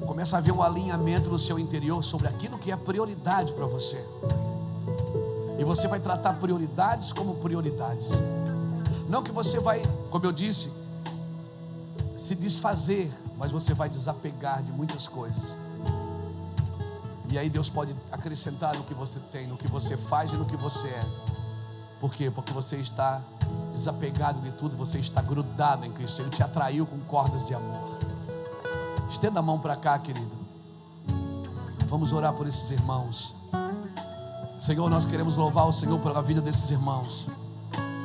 Começa 0.05 0.35
a 0.35 0.39
haver 0.39 0.51
um 0.51 0.61
alinhamento 0.61 1.29
no 1.29 1.39
seu 1.39 1.57
interior 1.57 2.03
sobre 2.03 2.27
aquilo 2.27 2.57
que 2.57 2.73
é 2.73 2.75
prioridade 2.75 3.53
para 3.53 3.65
você. 3.65 4.03
E 5.57 5.63
você 5.63 5.87
vai 5.87 6.01
tratar 6.01 6.33
prioridades 6.33 7.13
como 7.13 7.35
prioridades. 7.35 8.11
Não 9.07 9.23
que 9.23 9.31
você 9.31 9.61
vai, 9.61 9.81
como 10.11 10.25
eu 10.25 10.33
disse, 10.33 10.84
se 12.17 12.35
desfazer, 12.35 13.11
mas 13.37 13.51
você 13.51 13.73
vai 13.73 13.89
desapegar 13.89 14.63
de 14.63 14.71
muitas 14.71 15.07
coisas. 15.07 15.55
E 17.29 17.37
aí 17.37 17.49
Deus 17.49 17.69
pode 17.69 17.95
acrescentar 18.11 18.75
no 18.77 18.83
que 18.83 18.93
você 18.93 19.19
tem, 19.31 19.47
no 19.47 19.57
que 19.57 19.67
você 19.67 19.97
faz 19.97 20.31
e 20.31 20.37
no 20.37 20.45
que 20.45 20.55
você 20.55 20.87
é. 20.87 21.05
Por 21.99 22.13
quê? 22.13 22.29
Porque 22.29 22.53
você 22.53 22.77
está 22.77 23.21
desapegado 23.71 24.39
de 24.41 24.51
tudo, 24.51 24.77
você 24.77 24.99
está 24.99 25.21
grudado 25.21 25.85
em 25.85 25.91
Cristo. 25.91 26.21
Ele 26.21 26.29
te 26.29 26.43
atraiu 26.43 26.85
com 26.85 26.99
cordas 27.01 27.45
de 27.47 27.53
amor. 27.53 27.97
Estenda 29.09 29.39
a 29.39 29.43
mão 29.43 29.59
para 29.59 29.75
cá, 29.75 29.97
querido. 29.99 30.35
Vamos 31.89 32.13
orar 32.13 32.33
por 32.33 32.47
esses 32.47 32.71
irmãos. 32.71 33.33
Senhor, 34.59 34.89
nós 34.89 35.05
queremos 35.05 35.35
louvar 35.35 35.67
o 35.67 35.73
Senhor 35.73 35.99
pela 35.99 36.21
vida 36.21 36.41
desses 36.41 36.69
irmãos. 36.69 37.27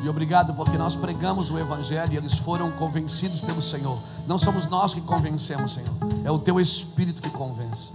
E 0.03 0.09
obrigado 0.09 0.55
porque 0.55 0.79
nós 0.79 0.97
pregamos 0.97 1.51
o 1.51 1.59
Evangelho 1.59 2.15
e 2.15 2.17
eles 2.17 2.39
foram 2.39 2.71
convencidos 2.73 3.41
pelo 3.41 3.61
Senhor. 3.61 3.99
Não 4.27 4.39
somos 4.39 4.67
nós 4.67 4.95
que 4.95 5.01
convencemos, 5.03 5.75
Senhor, 5.75 5.93
é 6.25 6.31
o 6.31 6.39
Teu 6.39 6.59
Espírito 6.59 7.21
que 7.21 7.29
convence. 7.31 7.91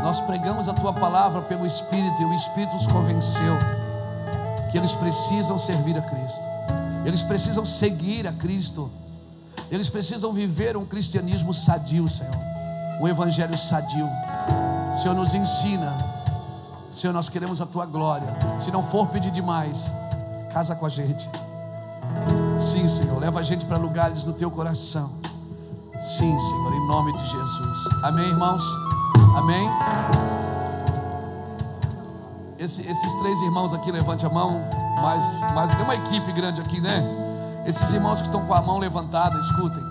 Nós 0.00 0.20
pregamos 0.20 0.68
a 0.68 0.72
Tua 0.72 0.92
palavra 0.92 1.42
pelo 1.42 1.66
Espírito 1.66 2.22
e 2.22 2.24
o 2.24 2.32
Espírito 2.32 2.76
os 2.76 2.86
convenceu 2.86 3.54
que 4.70 4.78
eles 4.78 4.94
precisam 4.94 5.58
servir 5.58 5.96
a 5.96 6.02
Cristo, 6.02 6.44
eles 7.04 7.22
precisam 7.22 7.66
seguir 7.66 8.26
a 8.26 8.32
Cristo, 8.32 8.88
eles 9.70 9.88
precisam 9.88 10.32
viver 10.32 10.76
um 10.76 10.86
cristianismo 10.86 11.52
sadio, 11.52 12.08
Senhor, 12.08 12.36
um 13.00 13.08
Evangelho 13.08 13.58
sadio. 13.58 14.08
Senhor, 14.94 15.14
nos 15.14 15.34
ensina, 15.34 15.92
Senhor, 16.92 17.12
nós 17.12 17.28
queremos 17.28 17.60
a 17.60 17.66
Tua 17.66 17.84
glória. 17.84 18.28
Se 18.56 18.70
não 18.70 18.82
for 18.82 19.08
pedir 19.08 19.32
demais, 19.32 19.90
casa 20.56 20.74
com 20.74 20.86
a 20.86 20.88
gente. 20.88 21.28
Sim, 22.58 22.88
Senhor, 22.88 23.18
leva 23.20 23.40
a 23.40 23.42
gente 23.42 23.66
para 23.66 23.76
lugares 23.76 24.24
no 24.24 24.32
teu 24.32 24.50
coração. 24.50 25.10
Sim, 26.00 26.40
Senhor, 26.40 26.72
em 26.72 26.86
nome 26.88 27.12
de 27.12 27.26
Jesus. 27.26 27.78
Amém, 28.02 28.24
irmãos? 28.26 28.62
Amém? 29.36 29.68
Esse- 32.58 32.80
esses 32.88 33.14
três 33.16 33.38
irmãos 33.42 33.74
aqui, 33.74 33.92
levante 33.92 34.24
a 34.24 34.30
mão. 34.30 34.62
Mas, 35.02 35.36
mas 35.54 35.70
tem 35.76 35.82
uma 35.84 35.94
equipe 35.94 36.32
grande 36.32 36.62
aqui, 36.62 36.80
né? 36.80 37.04
Esses 37.66 37.92
irmãos 37.92 38.22
que 38.22 38.28
estão 38.28 38.46
com 38.46 38.54
a 38.54 38.62
mão 38.62 38.78
levantada, 38.78 39.38
escutem. 39.38 39.82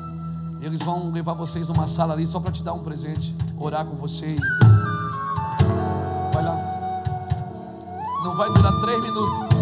Eles 0.61 0.81
vão 0.81 1.11
levar 1.11 1.33
vocês 1.35 1.69
numa 1.69 1.87
sala 1.87 2.13
ali 2.13 2.25
só 2.25 2.39
para 2.39 2.51
te 2.51 2.63
dar 2.63 2.73
um 2.73 2.79
presente, 2.83 3.35
orar 3.59 3.85
com 3.85 3.95
você. 3.95 4.35
Vai 6.33 6.43
lá. 6.43 6.57
Não 8.23 8.35
vai 8.35 8.51
durar 8.51 8.73
três 8.81 8.99
minutos. 9.03 9.54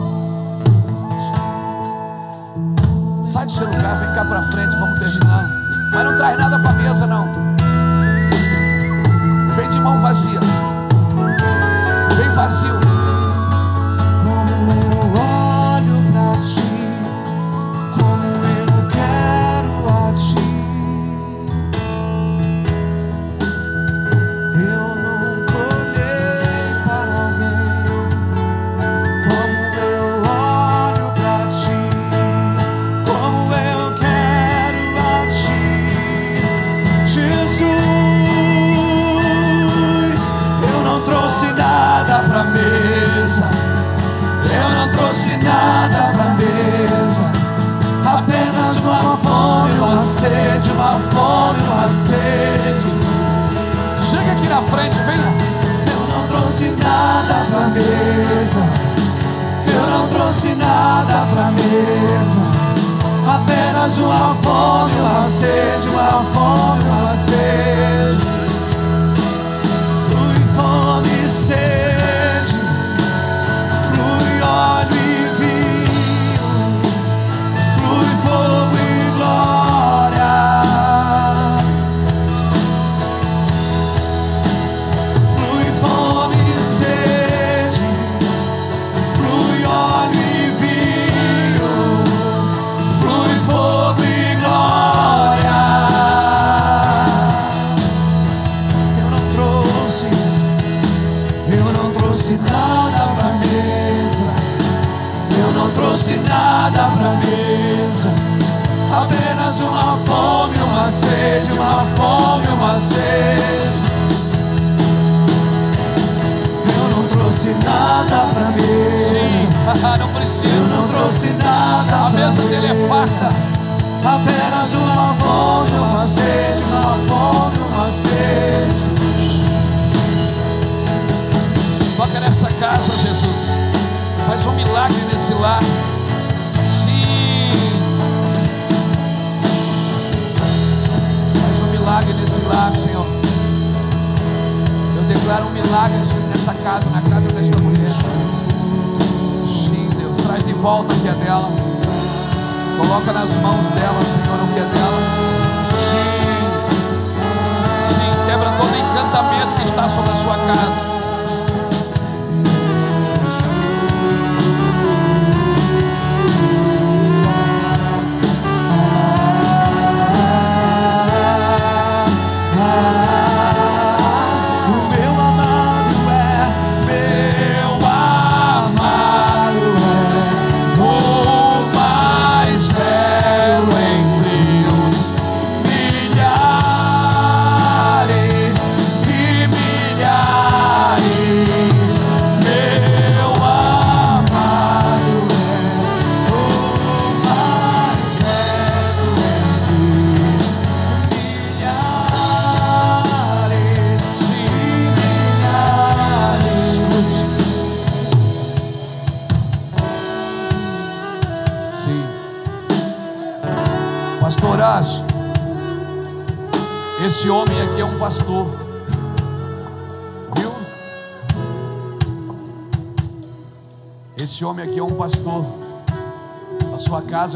Sai 3.24 3.46
do 3.46 3.52
seu 3.54 3.68
lugar, 3.68 3.98
vem 4.00 4.14
cá 4.14 4.26
para 4.26 4.44
frente, 4.44 4.76
vamos 4.76 5.00
terminar. 5.00 5.50
Mas 5.92 6.04
não 6.04 6.18
traz 6.18 6.38
nada 6.38 6.60
para 6.60 6.72
a 6.72 6.74
mesa, 6.74 7.08
não. 7.08 7.26
Vem 9.56 9.70
de 9.70 9.80
mão 9.80 10.02
vazia. 10.02 10.42
Vem 12.18 12.30
vazio. 12.36 12.83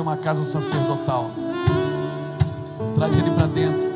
uma 0.08 0.16
casa 0.16 0.42
sacerdotal. 0.46 1.30
Traz 2.96 3.18
ele 3.18 3.30
para 3.32 3.46
dentro. 3.46 3.92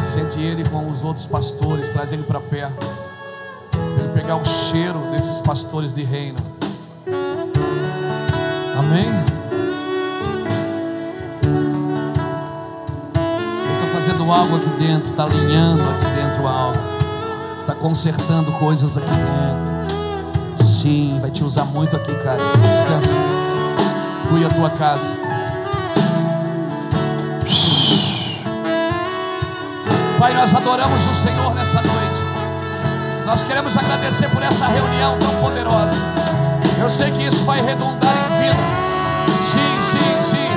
Sente 0.00 0.40
ele 0.40 0.66
com 0.70 0.90
os 0.90 1.04
outros 1.04 1.26
pastores, 1.26 1.90
traz 1.90 2.12
ele 2.12 2.22
para 2.22 2.40
perto. 2.40 2.86
Para 3.70 4.04
ele 4.04 4.12
pegar 4.14 4.36
o 4.36 4.44
cheiro 4.46 4.98
desses 5.10 5.38
pastores 5.42 5.92
de 5.92 6.02
reino. 6.02 6.38
Amém? 8.78 9.10
Eu 13.66 13.72
estou 13.72 13.88
fazendo 13.90 14.32
algo 14.32 14.56
aqui 14.56 14.70
dentro, 14.78 15.10
está 15.10 15.24
alinhando 15.24 15.82
aqui 15.82 16.04
dentro 16.22 16.48
algo. 16.48 16.78
Está 17.60 17.74
consertando 17.74 18.50
coisas 18.52 18.96
aqui 18.96 19.06
dentro. 19.08 20.64
Sim, 20.64 21.18
vai 21.20 21.30
te 21.30 21.44
usar 21.44 21.66
muito 21.66 21.94
aqui, 21.94 22.14
cara. 22.22 22.40
Descansa 22.62 23.18
tu 24.28 24.38
e 24.38 24.44
a 24.44 24.48
tua 24.50 24.70
casa. 24.70 25.16
Pai, 30.18 30.34
nós 30.34 30.54
adoramos 30.54 31.06
o 31.06 31.14
Senhor 31.14 31.54
nessa 31.54 31.80
noite. 31.80 32.20
Nós 33.24 33.42
queremos 33.42 33.76
agradecer 33.76 34.28
por 34.30 34.42
essa 34.42 34.66
reunião 34.66 35.18
tão 35.18 35.34
poderosa. 35.40 35.96
Eu 36.80 36.90
sei 36.90 37.10
que 37.10 37.24
isso 37.24 37.44
vai 37.44 37.60
redundar 37.60 38.12
em 38.12 38.42
vida. 38.42 38.56
Sim, 39.42 39.82
sim, 39.82 40.22
sim. 40.22 40.48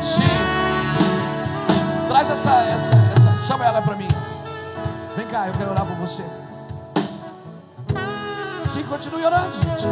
Sim. 0.00 0.22
Traz 2.08 2.30
essa, 2.30 2.52
essa, 2.62 2.94
essa. 3.16 3.46
Chama 3.46 3.64
ela 3.64 3.82
para 3.82 3.96
mim. 3.96 4.08
Vem 5.16 5.26
cá, 5.26 5.48
eu 5.48 5.54
quero 5.54 5.70
orar 5.70 5.84
por 5.84 5.96
você. 5.96 6.24
Sim, 8.66 8.82
continue 8.84 9.24
orando, 9.24 9.52
gente. 9.52 9.86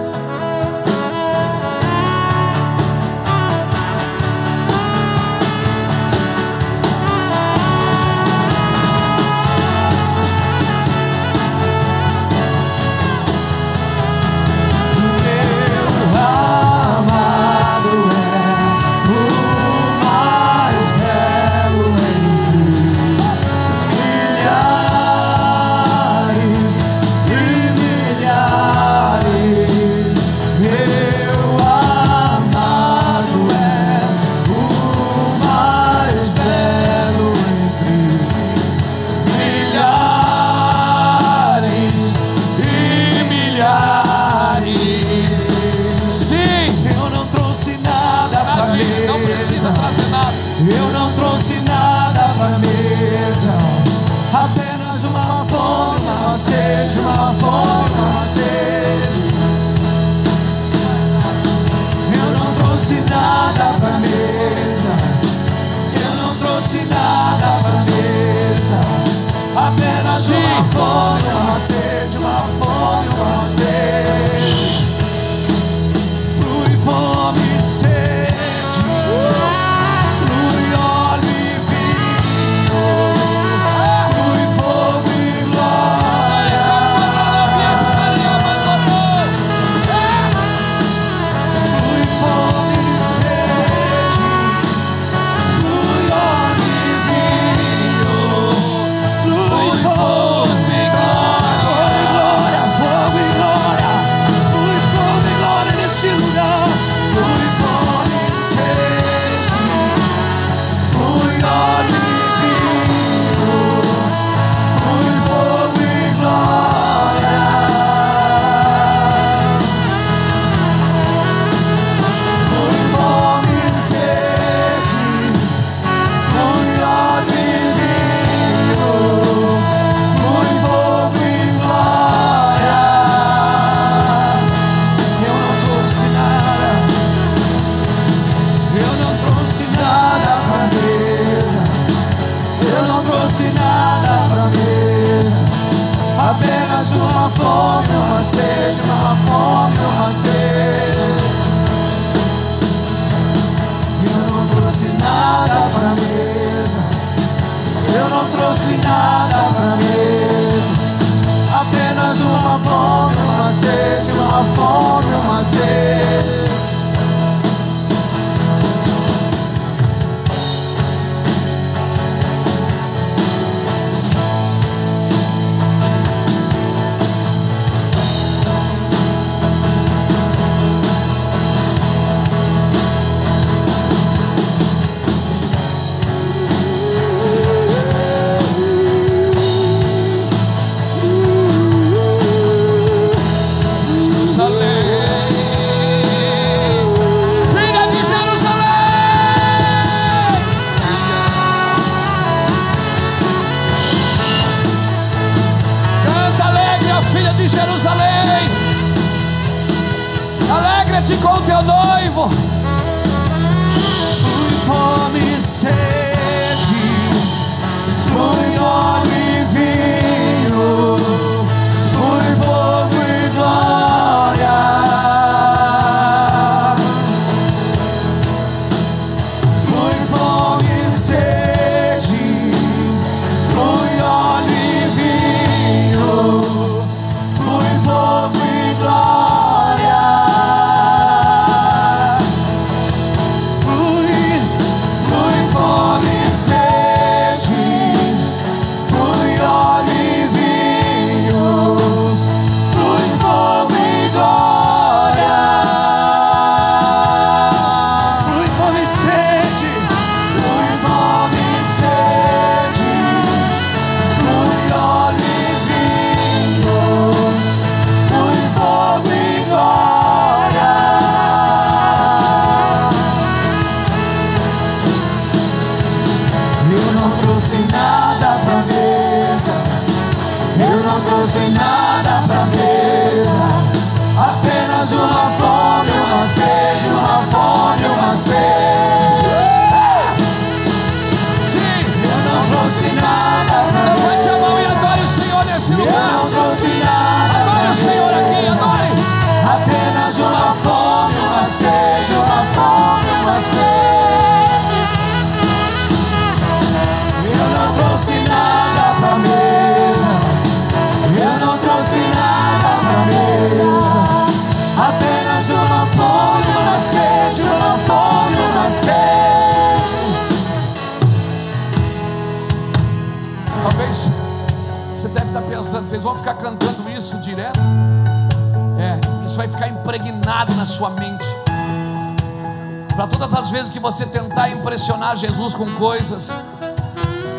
impressionar 335.13 335.17
Jesus 335.17 335.55
com 335.55 335.71
coisas, 335.75 336.31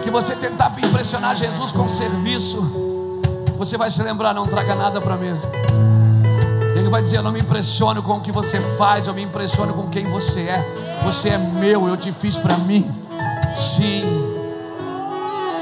que 0.03 0.09
você 0.09 0.35
tentar 0.35 0.71
impressionar 0.83 1.35
Jesus 1.35 1.71
com 1.71 1.87
serviço, 1.89 2.61
você 3.57 3.77
vai 3.77 3.89
se 3.89 4.01
lembrar: 4.01 4.33
não 4.33 4.45
traga 4.45 4.75
nada 4.75 5.01
para 5.01 5.15
a 5.15 5.17
mesa. 5.17 5.49
Ele 6.75 6.89
vai 6.89 7.01
dizer: 7.01 7.17
Eu 7.17 7.23
não 7.23 7.31
me 7.31 7.39
impressiono 7.39 8.03
com 8.03 8.17
o 8.17 8.21
que 8.21 8.31
você 8.31 8.59
faz, 8.59 9.07
eu 9.07 9.13
me 9.13 9.23
impressiono 9.23 9.73
com 9.73 9.89
quem 9.89 10.07
você 10.07 10.41
é. 10.41 10.99
Você 11.03 11.29
é 11.29 11.37
meu, 11.37 11.87
eu 11.87 11.97
te 11.97 12.11
fiz 12.11 12.37
para 12.37 12.57
mim. 12.57 12.89
Sim. 13.55 14.03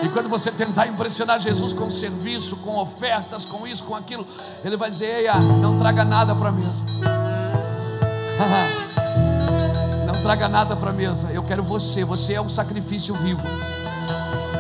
E 0.04 0.10
quando 0.10 0.28
você 0.28 0.52
tentar 0.52 0.88
impressionar 0.88 1.40
Jesus 1.40 1.74
com 1.74 1.90
serviço, 1.90 2.58
com 2.58 2.78
ofertas, 2.78 3.46
com 3.46 3.68
isso, 3.68 3.84
com 3.84 3.96
aquilo, 3.96 4.26
ele 4.64 4.76
vai 4.76 4.90
dizer: 4.90 5.20
Eia, 5.20 5.36
não 5.36 5.78
traga 5.78 6.04
nada 6.04 6.36
para 6.36 6.50
a 6.50 6.52
mesa. 6.52 6.84
traga 10.32 10.48
nada 10.48 10.78
para 10.78 10.92
a 10.92 10.94
mesa. 10.94 11.30
Eu 11.34 11.44
quero 11.44 11.62
você. 11.62 12.06
Você 12.06 12.36
é 12.36 12.42
um 12.42 12.48
sacrifício 12.48 13.14
vivo. 13.16 13.46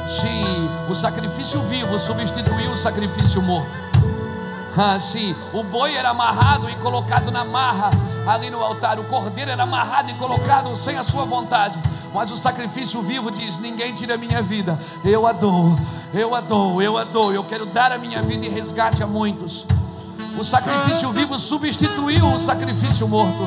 Sim, 0.05 0.69
o 0.89 0.93
sacrifício 0.93 1.61
vivo 1.61 1.97
substituiu 1.97 2.71
o 2.71 2.75
sacrifício 2.75 3.41
morto. 3.41 3.79
Ah, 4.75 4.99
sim, 4.99 5.33
o 5.53 5.63
boi 5.63 5.95
era 5.95 6.09
amarrado 6.09 6.69
e 6.69 6.75
colocado 6.75 7.31
na 7.31 7.45
marra 7.45 7.89
ali 8.27 8.49
no 8.49 8.61
altar. 8.61 8.99
O 8.99 9.05
cordeiro 9.05 9.49
era 9.49 9.63
amarrado 9.63 10.11
e 10.11 10.13
colocado 10.15 10.75
sem 10.75 10.97
a 10.97 11.03
sua 11.05 11.23
vontade. 11.23 11.79
Mas 12.13 12.31
o 12.31 12.37
sacrifício 12.37 13.01
vivo 13.01 13.31
diz: 13.31 13.57
Ninguém 13.57 13.93
tira 13.93 14.15
a 14.15 14.17
minha 14.17 14.41
vida. 14.41 14.77
Eu 15.05 15.25
adoro, 15.25 15.79
eu 16.13 16.35
adoro, 16.35 16.81
eu 16.81 16.97
adoro. 16.97 17.33
Eu 17.33 17.45
quero 17.45 17.65
dar 17.65 17.93
a 17.93 17.97
minha 17.97 18.21
vida 18.21 18.45
em 18.45 18.49
resgate 18.49 19.01
a 19.01 19.07
muitos. 19.07 19.65
O 20.37 20.43
sacrifício 20.43 21.09
vivo 21.13 21.39
substituiu 21.39 22.29
o 22.29 22.37
sacrifício 22.37 23.07
morto. 23.07 23.43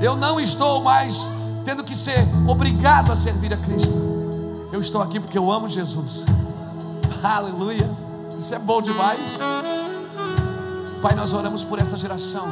Eu 0.00 0.16
não 0.16 0.40
estou 0.40 0.82
mais 0.82 1.37
tendo 1.68 1.84
que 1.84 1.94
ser 1.94 2.26
obrigado 2.48 3.12
a 3.12 3.16
servir 3.16 3.52
a 3.52 3.56
Cristo. 3.58 3.92
Eu 4.72 4.80
estou 4.80 5.02
aqui 5.02 5.20
porque 5.20 5.36
eu 5.36 5.52
amo 5.52 5.68
Jesus. 5.68 6.24
Aleluia. 7.22 7.90
Isso 8.38 8.54
é 8.54 8.58
bom 8.58 8.80
demais. 8.80 9.36
Pai, 11.02 11.14
nós 11.14 11.34
oramos 11.34 11.64
por 11.64 11.78
essa 11.78 11.98
geração. 11.98 12.48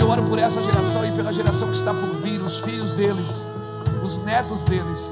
Eu 0.00 0.10
oro 0.10 0.24
por 0.24 0.36
essa 0.36 0.60
geração 0.60 1.06
e 1.06 1.12
pela 1.12 1.32
geração 1.32 1.68
que 1.68 1.76
está 1.76 1.94
por 1.94 2.12
vir, 2.16 2.42
os 2.42 2.58
filhos 2.58 2.92
deles, 2.92 3.40
os 4.04 4.18
netos 4.24 4.64
deles. 4.64 5.08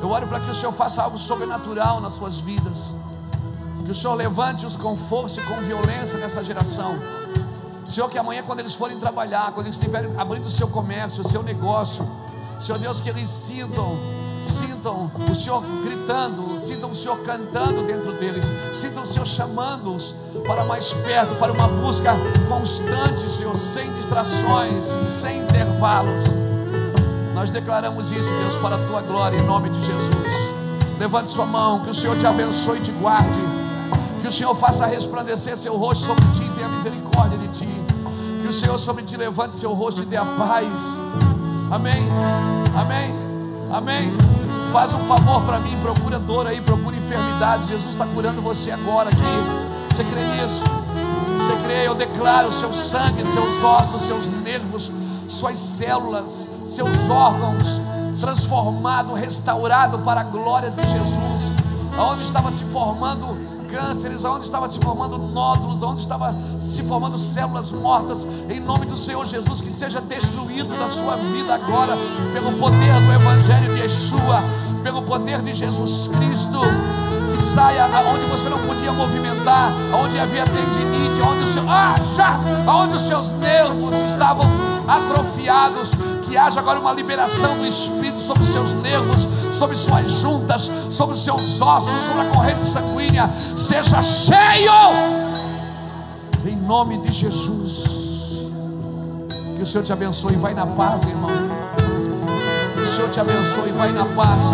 Eu 0.00 0.10
oro 0.10 0.28
para 0.28 0.38
que 0.38 0.48
o 0.48 0.54
Senhor 0.54 0.70
faça 0.70 1.02
algo 1.02 1.18
sobrenatural 1.18 2.00
nas 2.00 2.12
suas 2.12 2.38
vidas. 2.38 2.94
Que 3.84 3.90
o 3.90 3.94
Senhor 3.94 4.14
levante-os 4.14 4.76
com 4.76 4.96
força 4.96 5.40
e 5.40 5.44
com 5.44 5.60
violência 5.62 6.16
nessa 6.16 6.44
geração. 6.44 6.96
Senhor, 7.86 8.08
que 8.08 8.18
amanhã, 8.18 8.42
quando 8.42 8.60
eles 8.60 8.74
forem 8.74 8.98
trabalhar, 8.98 9.52
quando 9.52 9.66
eles 9.66 9.76
estiverem 9.76 10.10
abrindo 10.16 10.46
o 10.46 10.50
seu 10.50 10.68
comércio, 10.68 11.22
o 11.22 11.28
seu 11.28 11.42
negócio, 11.42 12.06
Senhor 12.60 12.78
Deus, 12.78 13.00
que 13.00 13.08
eles 13.08 13.28
sintam 13.28 13.98
sintam 14.40 15.10
o 15.30 15.34
Senhor 15.34 15.64
gritando, 15.82 16.60
sintam 16.60 16.90
o 16.90 16.94
Senhor 16.94 17.18
cantando 17.20 17.82
dentro 17.82 18.12
deles, 18.12 18.50
sintam 18.72 19.02
o 19.02 19.06
Senhor 19.06 19.26
chamando-os 19.26 20.14
para 20.46 20.64
mais 20.64 20.92
perto, 20.92 21.34
para 21.36 21.52
uma 21.52 21.66
busca 21.66 22.12
constante, 22.48 23.30
Senhor, 23.30 23.56
sem 23.56 23.90
distrações, 23.94 24.84
sem 25.06 25.40
intervalos. 25.40 26.24
Nós 27.34 27.50
declaramos 27.50 28.12
isso, 28.12 28.30
Deus, 28.40 28.56
para 28.58 28.76
a 28.76 28.86
tua 28.86 29.00
glória, 29.00 29.38
em 29.38 29.46
nome 29.46 29.70
de 29.70 29.82
Jesus. 29.84 30.52
Levante 30.98 31.30
sua 31.30 31.46
mão, 31.46 31.80
que 31.80 31.90
o 31.90 31.94
Senhor 31.94 32.16
te 32.16 32.26
abençoe 32.26 32.78
e 32.78 32.82
te 32.82 32.92
guarde, 32.92 33.38
que 34.24 34.28
o 34.28 34.32
Senhor 34.32 34.54
faça 34.54 34.86
resplandecer 34.86 35.54
seu 35.54 35.76
rosto 35.76 36.06
sobre 36.06 36.24
ti 36.28 36.44
e 36.44 36.48
tenha 36.56 36.66
misericórdia 36.66 37.36
de 37.36 37.48
ti, 37.48 37.68
que 38.40 38.48
o 38.48 38.52
Senhor 38.54 38.78
sobre 38.78 39.02
ti 39.02 39.18
levante 39.18 39.54
seu 39.54 39.74
rosto 39.74 40.02
e 40.02 40.06
dê 40.06 40.16
a 40.16 40.24
paz. 40.24 40.96
Amém. 41.70 42.08
Amém. 42.74 43.14
Amém? 43.70 44.10
Faz 44.72 44.94
um 44.94 45.00
favor 45.00 45.42
para 45.42 45.58
mim, 45.58 45.78
procura 45.82 46.18
dor 46.18 46.46
aí, 46.46 46.58
procura 46.62 46.96
enfermidade. 46.96 47.68
Jesus 47.68 47.90
está 47.90 48.06
curando 48.06 48.40
você 48.40 48.70
agora 48.70 49.10
aqui. 49.10 49.94
Você 49.94 50.02
crê 50.04 50.24
nisso? 50.36 50.64
Você 51.36 51.54
crê? 51.56 51.86
Eu 51.86 51.94
declaro 51.94 52.50
seu 52.50 52.72
sangue, 52.72 53.26
seus 53.26 53.62
ossos, 53.62 54.00
seus 54.00 54.30
nervos, 54.42 54.90
suas 55.28 55.58
células, 55.58 56.48
seus 56.66 57.10
órgãos 57.10 57.78
transformado, 58.18 59.12
restaurado 59.12 59.98
para 59.98 60.22
a 60.22 60.24
glória 60.24 60.70
de 60.70 60.82
Jesus. 60.88 61.52
Aonde 61.98 62.22
estava 62.22 62.50
se 62.50 62.64
formando 62.64 63.53
cânceres, 63.74 64.24
aonde 64.24 64.44
estava 64.44 64.68
se 64.68 64.78
formando 64.78 65.18
nódulos, 65.18 65.82
aonde 65.82 66.00
estava 66.00 66.32
se 66.60 66.82
formando 66.84 67.18
células 67.18 67.72
mortas, 67.72 68.26
em 68.48 68.60
nome 68.60 68.86
do 68.86 68.96
Senhor 68.96 69.26
Jesus, 69.26 69.60
que 69.60 69.72
seja 69.72 70.00
destruído 70.00 70.78
da 70.78 70.88
sua 70.88 71.16
vida 71.16 71.54
agora, 71.54 71.96
pelo 72.32 72.56
poder 72.56 73.00
do 73.00 73.12
Evangelho 73.12 73.74
de 73.74 73.82
Yeshua, 73.82 74.44
pelo 74.82 75.02
poder 75.02 75.42
de 75.42 75.52
Jesus 75.52 76.08
Cristo. 76.08 76.60
Que 77.34 77.42
saia 77.42 77.86
aonde 77.86 78.24
você 78.26 78.48
não 78.48 78.58
podia 78.60 78.92
movimentar, 78.92 79.72
aonde 79.92 80.20
havia 80.20 80.44
tendinite, 80.44 81.20
aonde, 81.20 81.42
o 81.42 81.46
seu, 81.46 81.64
aonde 82.64 82.94
os 82.94 83.02
seus 83.02 83.30
nervos 83.30 83.96
estavam 84.02 84.48
atrofiados, 84.86 85.90
que 86.22 86.36
haja 86.36 86.60
agora 86.60 86.78
uma 86.78 86.92
liberação 86.92 87.58
do 87.58 87.66
Espírito 87.66 88.20
sobre 88.20 88.44
os 88.44 88.50
seus 88.50 88.74
nervos, 88.74 89.26
sobre 89.54 89.76
suas 89.76 90.10
juntas, 90.10 90.70
sobre 90.90 91.16
seus 91.16 91.60
ossos, 91.60 92.02
sobre 92.02 92.22
a 92.22 92.30
corrente 92.30 92.62
sanguínea. 92.62 93.30
Seja 93.56 94.02
cheio, 94.02 94.72
em 96.44 96.56
nome 96.56 96.98
de 96.98 97.12
Jesus. 97.12 98.50
Que 99.56 99.62
o 99.62 99.66
Senhor 99.66 99.84
te 99.84 99.92
abençoe 99.92 100.36
vai 100.36 100.54
na 100.54 100.66
paz, 100.66 101.02
irmão. 101.04 101.30
Que 102.74 102.82
o 102.82 102.86
Senhor 102.86 103.10
te 103.10 103.20
abençoe 103.20 103.70
vai 103.72 103.92
na 103.92 104.04
paz. 104.04 104.50